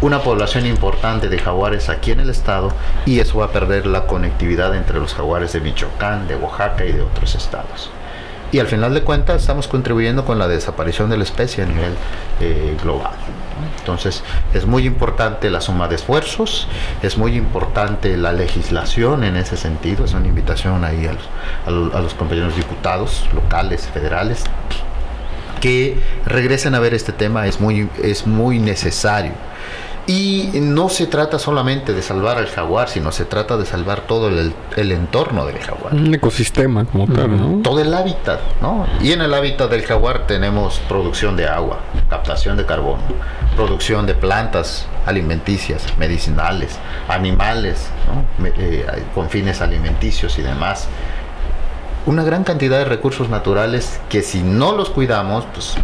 una 0.00 0.20
población 0.20 0.66
importante 0.66 1.28
de 1.28 1.38
jaguares 1.38 1.88
aquí 1.88 2.10
en 2.10 2.20
el 2.20 2.30
estado 2.30 2.72
y 3.06 3.20
eso 3.20 3.38
va 3.38 3.46
a 3.46 3.52
perder 3.52 3.86
la 3.86 4.06
conectividad 4.06 4.74
entre 4.74 4.98
los 4.98 5.14
jaguares 5.14 5.52
de 5.52 5.60
Michoacán, 5.60 6.28
de 6.28 6.36
Oaxaca 6.36 6.84
y 6.84 6.92
de 6.92 7.02
otros 7.02 7.34
estados. 7.34 7.90
Y 8.52 8.60
al 8.60 8.68
final 8.68 8.94
de 8.94 9.02
cuentas 9.02 9.40
estamos 9.40 9.66
contribuyendo 9.66 10.24
con 10.24 10.38
la 10.38 10.46
desaparición 10.46 11.10
de 11.10 11.16
la 11.16 11.24
especie 11.24 11.64
a 11.64 11.66
nivel 11.66 11.94
eh, 12.40 12.76
global. 12.82 13.12
Entonces 13.80 14.22
es 14.54 14.66
muy 14.66 14.86
importante 14.86 15.50
la 15.50 15.60
suma 15.60 15.88
de 15.88 15.96
esfuerzos, 15.96 16.68
es 17.02 17.16
muy 17.16 17.36
importante 17.36 18.16
la 18.16 18.32
legislación 18.32 19.24
en 19.24 19.36
ese 19.36 19.56
sentido, 19.56 20.04
es 20.04 20.12
una 20.12 20.28
invitación 20.28 20.84
ahí 20.84 21.06
a 21.06 21.12
los, 21.12 21.94
a 21.94 22.00
los, 22.00 22.14
compañeros 22.14 22.54
diputados 22.54 23.26
locales, 23.34 23.88
federales, 23.92 24.44
que 25.60 26.00
regresen 26.26 26.74
a 26.74 26.80
ver 26.80 26.94
este 26.94 27.12
tema, 27.12 27.46
es 27.46 27.60
muy, 27.60 27.88
es 28.02 28.26
muy 28.26 28.58
necesario. 28.58 29.32
Y 30.06 30.50
no 30.54 30.88
se 30.88 31.06
trata 31.06 31.38
solamente 31.38 31.92
de 31.92 32.02
salvar 32.02 32.38
al 32.38 32.46
jaguar, 32.46 32.88
sino 32.88 33.10
se 33.10 33.24
trata 33.24 33.56
de 33.56 33.66
salvar 33.66 34.02
todo 34.02 34.28
el, 34.28 34.54
el 34.76 34.92
entorno 34.92 35.44
del 35.46 35.58
jaguar. 35.58 35.94
Un 35.94 36.14
ecosistema 36.14 36.84
como 36.84 37.06
tal, 37.08 37.36
¿no? 37.36 37.62
Todo 37.62 37.80
el 37.80 37.92
hábitat, 37.92 38.40
¿no? 38.62 38.86
Y 39.00 39.12
en 39.12 39.22
el 39.22 39.34
hábitat 39.34 39.70
del 39.70 39.82
jaguar 39.82 40.26
tenemos 40.26 40.80
producción 40.88 41.36
de 41.36 41.48
agua, 41.48 41.80
captación 42.08 42.56
de 42.56 42.64
carbono, 42.64 43.02
producción 43.56 44.06
de 44.06 44.14
plantas 44.14 44.86
alimenticias, 45.06 45.82
medicinales, 45.98 46.78
animales, 47.08 47.88
¿no? 48.06 48.46
eh, 48.46 48.86
con 49.14 49.28
fines 49.28 49.60
alimenticios 49.60 50.38
y 50.38 50.42
demás. 50.42 50.88
Una 52.06 52.22
gran 52.22 52.44
cantidad 52.44 52.78
de 52.78 52.84
recursos 52.84 53.28
naturales 53.28 54.00
que 54.08 54.22
si 54.22 54.42
no 54.42 54.72
los 54.72 54.90
cuidamos, 54.90 55.44
pues 55.52 55.74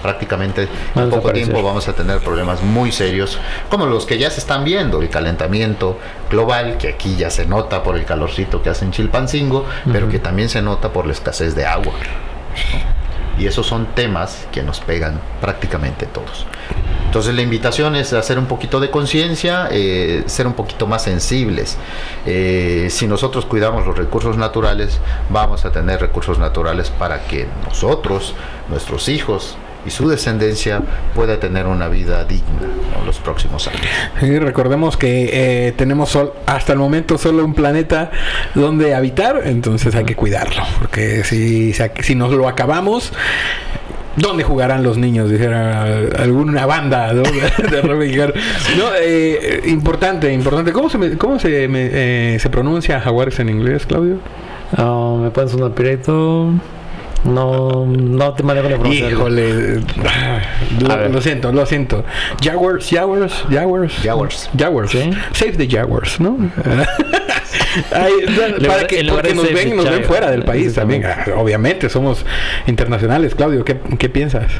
prácticamente 0.00 0.68
en 0.94 1.10
poco 1.10 1.32
tiempo 1.32 1.60
vamos 1.60 1.88
a 1.88 1.92
tener 1.92 2.20
problemas 2.20 2.62
muy 2.62 2.92
serios, 2.92 3.38
como 3.68 3.86
los 3.86 4.06
que 4.06 4.16
ya 4.18 4.30
se 4.30 4.38
están 4.38 4.62
viendo, 4.62 5.02
el 5.02 5.10
calentamiento 5.10 5.98
global, 6.30 6.76
que 6.78 6.88
aquí 6.88 7.16
ya 7.16 7.30
se 7.30 7.46
nota 7.46 7.82
por 7.82 7.96
el 7.96 8.04
calorcito 8.04 8.62
que 8.62 8.70
hace 8.70 8.84
en 8.84 8.92
Chilpancingo, 8.92 9.58
uh 9.58 9.62
-huh. 9.64 9.92
pero 9.92 10.08
que 10.08 10.20
también 10.20 10.48
se 10.48 10.62
nota 10.62 10.92
por 10.92 11.04
la 11.04 11.12
escasez 11.12 11.56
de 11.56 11.66
agua. 11.66 11.94
¿no? 11.94 13.42
Y 13.42 13.46
esos 13.46 13.66
son 13.66 13.86
temas 13.86 14.46
que 14.52 14.62
nos 14.62 14.80
pegan 14.80 15.20
prácticamente 15.40 16.06
todos. 16.06 16.46
Entonces 17.06 17.34
la 17.34 17.42
invitación 17.42 17.96
es 17.96 18.12
hacer 18.12 18.38
un 18.38 18.46
poquito 18.46 18.78
de 18.78 18.90
conciencia, 18.90 19.68
eh, 19.70 20.24
ser 20.26 20.46
un 20.46 20.52
poquito 20.52 20.86
más 20.86 21.02
sensibles. 21.02 21.78
Eh, 22.26 22.88
si 22.90 23.06
nosotros 23.06 23.46
cuidamos 23.46 23.86
los 23.86 23.96
recursos 23.96 24.36
naturales, 24.36 25.00
vamos 25.30 25.64
a 25.64 25.72
tener 25.72 26.00
recursos 26.00 26.38
naturales 26.38 26.90
para 26.90 27.24
que 27.24 27.46
nosotros, 27.64 28.34
nuestros 28.68 29.08
hijos, 29.08 29.56
y 29.86 29.90
su 29.90 30.08
descendencia 30.08 30.82
pueda 31.14 31.38
tener 31.38 31.66
una 31.66 31.88
vida 31.88 32.24
digna 32.24 32.66
en 32.98 33.06
los 33.06 33.18
próximos 33.18 33.68
años. 33.68 33.80
Sí, 34.20 34.38
recordemos 34.38 34.96
que 34.96 35.30
eh, 35.68 35.72
tenemos 35.72 36.10
sol, 36.10 36.32
hasta 36.46 36.72
el 36.72 36.78
momento 36.78 37.16
solo 37.16 37.44
un 37.44 37.54
planeta 37.54 38.10
donde 38.54 38.94
habitar, 38.94 39.42
entonces 39.44 39.94
hay 39.94 40.04
que 40.04 40.16
cuidarlo, 40.16 40.64
porque 40.78 41.22
si, 41.24 41.72
si 41.72 42.14
nos 42.16 42.32
lo 42.32 42.48
acabamos, 42.48 43.12
¿Dónde 44.16 44.44
jugarán 44.44 44.82
los 44.82 44.96
niños? 44.96 45.30
Dijera 45.30 45.84
alguna 46.18 46.66
banda 46.66 47.12
¿no? 47.12 47.22
de 47.70 47.82
rock 47.82 47.98
mexicano. 47.98 48.32
No, 48.76 48.84
eh, 48.98 49.62
importante, 49.66 50.32
importante. 50.32 50.72
¿Cómo 50.72 50.88
se, 50.88 50.98
me, 50.98 51.16
cómo 51.16 51.38
se, 51.38 51.68
me, 51.68 51.88
eh, 51.92 52.38
se 52.38 52.48
pronuncia 52.48 53.00
jaguares 53.00 53.38
en 53.40 53.48
inglés, 53.48 53.86
Claudio? 53.86 54.18
Uh, 54.76 55.18
¿Me 55.18 55.30
pones 55.30 55.54
un 55.54 55.70
pirito? 55.72 56.52
No, 57.24 57.86
no 57.86 58.34
te 58.34 58.42
manejo 58.42 58.68
la 58.68 58.76
pronunciación. 58.76 59.12
Híjole, 59.12 59.80
lo, 60.80 61.08
lo, 61.08 61.20
siento, 61.20 61.52
lo 61.52 61.66
siento. 61.66 62.04
Jaguars, 62.42 62.88
Jaguars, 62.88 63.44
Jaguars. 63.50 63.94
Jaguars. 64.02 64.50
Jaguars. 64.56 64.90
¿Sí? 64.92 65.10
Save 65.32 65.52
the 65.52 65.68
Jaguars, 65.68 66.20
¿no? 66.20 66.38
Ay, 67.92 68.12
para 68.66 68.86
que, 68.86 69.04
porque 69.04 69.34
nos 69.34 69.52
ven, 69.52 69.76
nos 69.76 69.88
ven 69.88 70.04
fuera 70.04 70.30
del 70.30 70.44
país 70.44 70.74
también. 70.74 71.04
Obviamente, 71.36 71.88
somos 71.88 72.24
internacionales. 72.66 73.34
Claudio, 73.34 73.64
¿qué, 73.64 73.78
qué 73.98 74.08
piensas? 74.08 74.50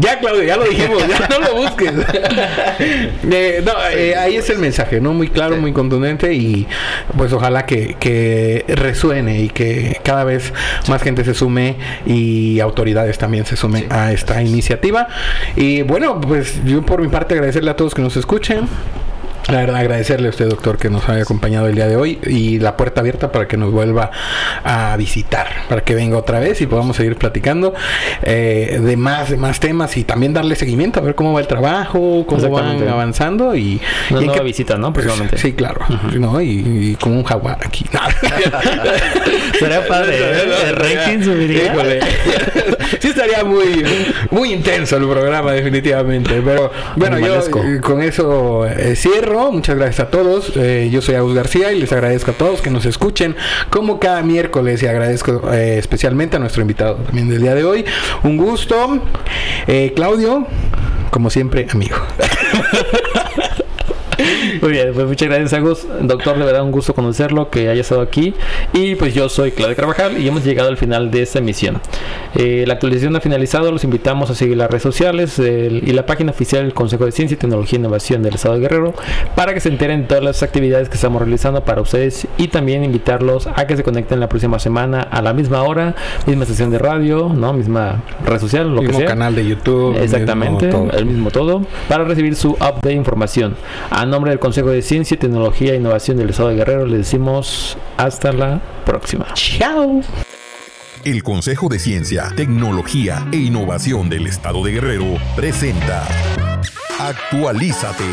Ya, 0.00 0.18
Claudio, 0.20 0.44
ya 0.44 0.56
lo 0.56 0.64
dijimos, 0.64 1.02
ya 1.08 1.28
no 1.28 1.40
lo 1.40 1.54
busques. 1.56 1.92
eh, 2.78 3.62
no, 3.64 3.72
eh, 3.92 4.14
ahí 4.16 4.36
es 4.36 4.48
el 4.50 4.58
mensaje, 4.58 5.00
¿no? 5.00 5.12
Muy 5.12 5.28
claro, 5.28 5.56
muy 5.56 5.72
contundente 5.72 6.34
y 6.34 6.68
pues 7.16 7.32
ojalá 7.32 7.66
que, 7.66 7.96
que, 7.98 8.64
resuene 8.68 9.40
y 9.40 9.48
que 9.48 10.00
cada 10.04 10.24
vez 10.24 10.52
más 10.88 11.02
gente 11.02 11.24
se 11.24 11.34
sume 11.34 11.76
y 12.06 12.60
autoridades 12.60 13.18
también 13.18 13.44
se 13.44 13.56
sumen 13.56 13.86
a 13.90 14.12
esta 14.12 14.40
iniciativa. 14.42 15.08
Y 15.56 15.82
bueno, 15.82 16.20
pues 16.20 16.64
yo 16.64 16.82
por 16.82 17.02
mi 17.02 17.08
parte 17.08 17.34
agradecerle 17.34 17.70
a 17.70 17.76
todos 17.76 17.94
que 17.94 18.02
nos 18.02 18.16
escuchen. 18.16 18.68
La 19.48 19.60
verdad, 19.60 19.76
agradecerle 19.76 20.26
a 20.26 20.30
usted, 20.30 20.46
doctor, 20.46 20.76
que 20.76 20.90
nos 20.90 21.08
haya 21.08 21.22
acompañado 21.22 21.68
el 21.68 21.74
día 21.74 21.88
de 21.88 21.96
hoy 21.96 22.18
y 22.26 22.58
la 22.58 22.76
puerta 22.76 23.00
abierta 23.00 23.32
para 23.32 23.48
que 23.48 23.56
nos 23.56 23.72
vuelva 23.72 24.10
a 24.62 24.94
visitar, 24.98 25.46
para 25.70 25.82
que 25.82 25.94
venga 25.94 26.18
otra 26.18 26.38
vez 26.38 26.60
y 26.60 26.66
podamos 26.66 26.96
seguir 26.96 27.16
platicando 27.16 27.72
eh, 28.24 28.78
de 28.82 28.96
más 28.98 29.30
de 29.30 29.38
más 29.38 29.58
temas 29.58 29.96
y 29.96 30.04
también 30.04 30.34
darle 30.34 30.54
seguimiento 30.54 31.00
a 31.00 31.02
ver 31.02 31.14
cómo 31.14 31.32
va 31.32 31.40
el 31.40 31.46
trabajo, 31.46 32.26
cómo 32.26 32.50
van 32.50 32.86
avanzando 32.86 33.56
y, 33.56 33.80
Una 34.10 34.20
y 34.20 34.26
nueva 34.26 34.40
que, 34.40 34.44
visita, 34.44 34.76
¿no? 34.76 34.92
Sí, 35.36 35.54
claro, 35.54 35.80
uh 35.88 35.92
-huh. 35.92 36.20
¿no? 36.20 36.40
Y, 36.42 36.90
y, 36.90 36.96
como 36.96 37.16
un 37.16 37.24
jaguar 37.24 37.58
aquí. 37.64 37.86
Sería 39.58 39.86
padre, 39.88 40.18
¿eh? 40.18 40.68
El 40.68 40.76
rating 40.76 41.22
subiría. 41.22 41.72
Híjole. 41.72 42.00
sí 43.00 43.08
estaría 43.08 43.44
muy 43.44 43.82
muy 44.30 44.52
intenso 44.52 44.98
el 44.98 45.08
programa 45.08 45.52
definitivamente, 45.52 46.42
pero 46.44 46.70
bueno, 46.96 47.16
Animalesco. 47.16 47.62
yo 47.64 47.80
con 47.80 48.02
eso 48.02 48.66
eh, 48.66 48.94
cierro 48.94 49.37
Muchas 49.38 49.76
gracias 49.76 50.00
a 50.00 50.10
todos. 50.10 50.52
Eh, 50.56 50.88
yo 50.90 51.00
soy 51.00 51.14
Agus 51.14 51.32
García 51.32 51.72
y 51.72 51.78
les 51.78 51.92
agradezco 51.92 52.32
a 52.32 52.34
todos 52.34 52.60
que 52.60 52.70
nos 52.70 52.84
escuchen 52.86 53.36
como 53.70 54.00
cada 54.00 54.22
miércoles 54.22 54.82
y 54.82 54.86
agradezco 54.86 55.52
eh, 55.52 55.78
especialmente 55.78 56.36
a 56.36 56.38
nuestro 56.40 56.60
invitado 56.60 56.96
también 56.96 57.28
del 57.28 57.40
día 57.40 57.54
de 57.54 57.64
hoy. 57.64 57.84
Un 58.24 58.36
gusto. 58.36 59.00
Eh, 59.68 59.92
Claudio. 59.94 60.46
como 61.10 61.30
siempre, 61.30 61.68
amigo. 61.70 61.96
Muy 64.60 64.70
bien, 64.72 64.90
pues 64.94 65.06
muchas 65.06 65.28
gracias 65.28 65.52
Agus. 65.52 65.86
Doctor, 66.00 66.38
de 66.38 66.44
verdad 66.44 66.62
un 66.64 66.72
gusto 66.72 66.92
conocerlo, 66.94 67.50
que 67.50 67.68
haya 67.68 67.80
estado 67.80 68.00
aquí. 68.00 68.34
Y 68.72 68.96
pues 68.96 69.14
yo 69.14 69.28
soy 69.28 69.52
Claudio 69.52 69.76
Carvajal 69.76 70.18
y 70.20 70.26
hemos 70.26 70.44
llegado 70.44 70.68
al 70.68 70.76
final 70.76 71.10
de 71.10 71.22
esta 71.22 71.38
emisión. 71.38 71.80
Eh, 72.34 72.64
la 72.66 72.74
actualización 72.74 73.14
ha 73.16 73.20
finalizado, 73.20 73.70
los 73.70 73.84
invitamos 73.84 74.30
a 74.30 74.34
seguir 74.34 74.56
las 74.56 74.68
redes 74.70 74.82
sociales 74.82 75.38
el- 75.38 75.88
y 75.88 75.92
la 75.92 76.04
página 76.06 76.30
oficial 76.32 76.62
del 76.62 76.74
Consejo 76.74 77.04
de 77.04 77.12
Ciencia, 77.12 77.38
Tecnología 77.38 77.76
e 77.76 77.80
Innovación 77.80 78.22
del 78.22 78.34
Estado 78.34 78.54
de 78.56 78.60
Guerrero 78.60 78.94
para 79.36 79.54
que 79.54 79.60
se 79.60 79.68
enteren 79.68 80.02
de 80.02 80.06
todas 80.08 80.24
las 80.24 80.42
actividades 80.42 80.88
que 80.88 80.96
estamos 80.96 81.22
realizando 81.22 81.62
para 81.64 81.80
ustedes 81.80 82.26
y 82.38 82.48
también 82.48 82.84
invitarlos 82.84 83.46
a 83.46 83.66
que 83.66 83.76
se 83.76 83.82
conecten 83.84 84.20
la 84.20 84.28
próxima 84.28 84.58
semana 84.58 85.02
a 85.02 85.22
la 85.22 85.32
misma 85.32 85.62
hora, 85.62 85.94
misma 86.26 86.44
sesión 86.44 86.70
de 86.70 86.78
radio, 86.78 87.30
¿no? 87.34 87.52
misma 87.52 88.02
red 88.26 88.38
social, 88.40 88.68
lo 88.74 88.82
mismo 88.82 88.90
que 88.98 88.98
sea. 88.98 89.06
canal 89.06 89.34
de 89.34 89.46
YouTube. 89.46 89.96
Exactamente, 90.02 90.66
mismo 90.66 90.88
el 90.92 91.06
mismo 91.06 91.30
todo, 91.30 91.62
para 91.88 92.04
recibir 92.04 92.34
su 92.34 92.50
update 92.52 92.88
de 92.88 92.94
información. 92.94 93.54
A 93.90 94.04
nombre 94.10 94.30
del 94.30 94.38
Consejo 94.38 94.70
de 94.70 94.82
Ciencia, 94.82 95.18
Tecnología 95.18 95.72
e 95.72 95.76
Innovación 95.76 96.16
del 96.16 96.30
Estado 96.30 96.50
de 96.50 96.56
Guerrero, 96.56 96.86
les 96.86 96.98
decimos 96.98 97.76
hasta 97.96 98.32
la 98.32 98.60
próxima. 98.84 99.26
Chao. 99.34 100.00
El 101.04 101.22
Consejo 101.22 101.68
de 101.68 101.78
Ciencia, 101.78 102.32
Tecnología 102.36 103.26
e 103.32 103.36
Innovación 103.36 104.08
del 104.08 104.26
Estado 104.26 104.64
de 104.64 104.72
Guerrero 104.72 105.06
presenta 105.36 106.06
Actualízate. 106.98 108.04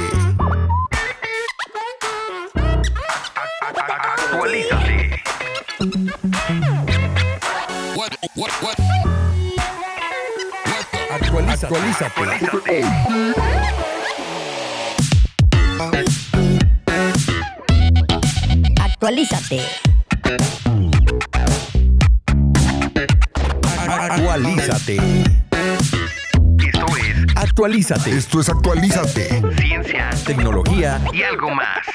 Actualízate. 4.32 5.24
Actualízate. 11.50 13.85
Actualízate. 18.96 19.60
Actualízate. 23.90 24.96
Esto 26.58 26.86
es 26.98 27.36
Actualízate. 27.36 28.12
Esto 28.18 28.40
es 28.40 28.50
Actualízate. 28.50 29.42
Ciencia, 29.58 30.12
tecnología 30.26 31.02
y 31.12 31.24
algo 31.24 31.50
más. 31.50 31.86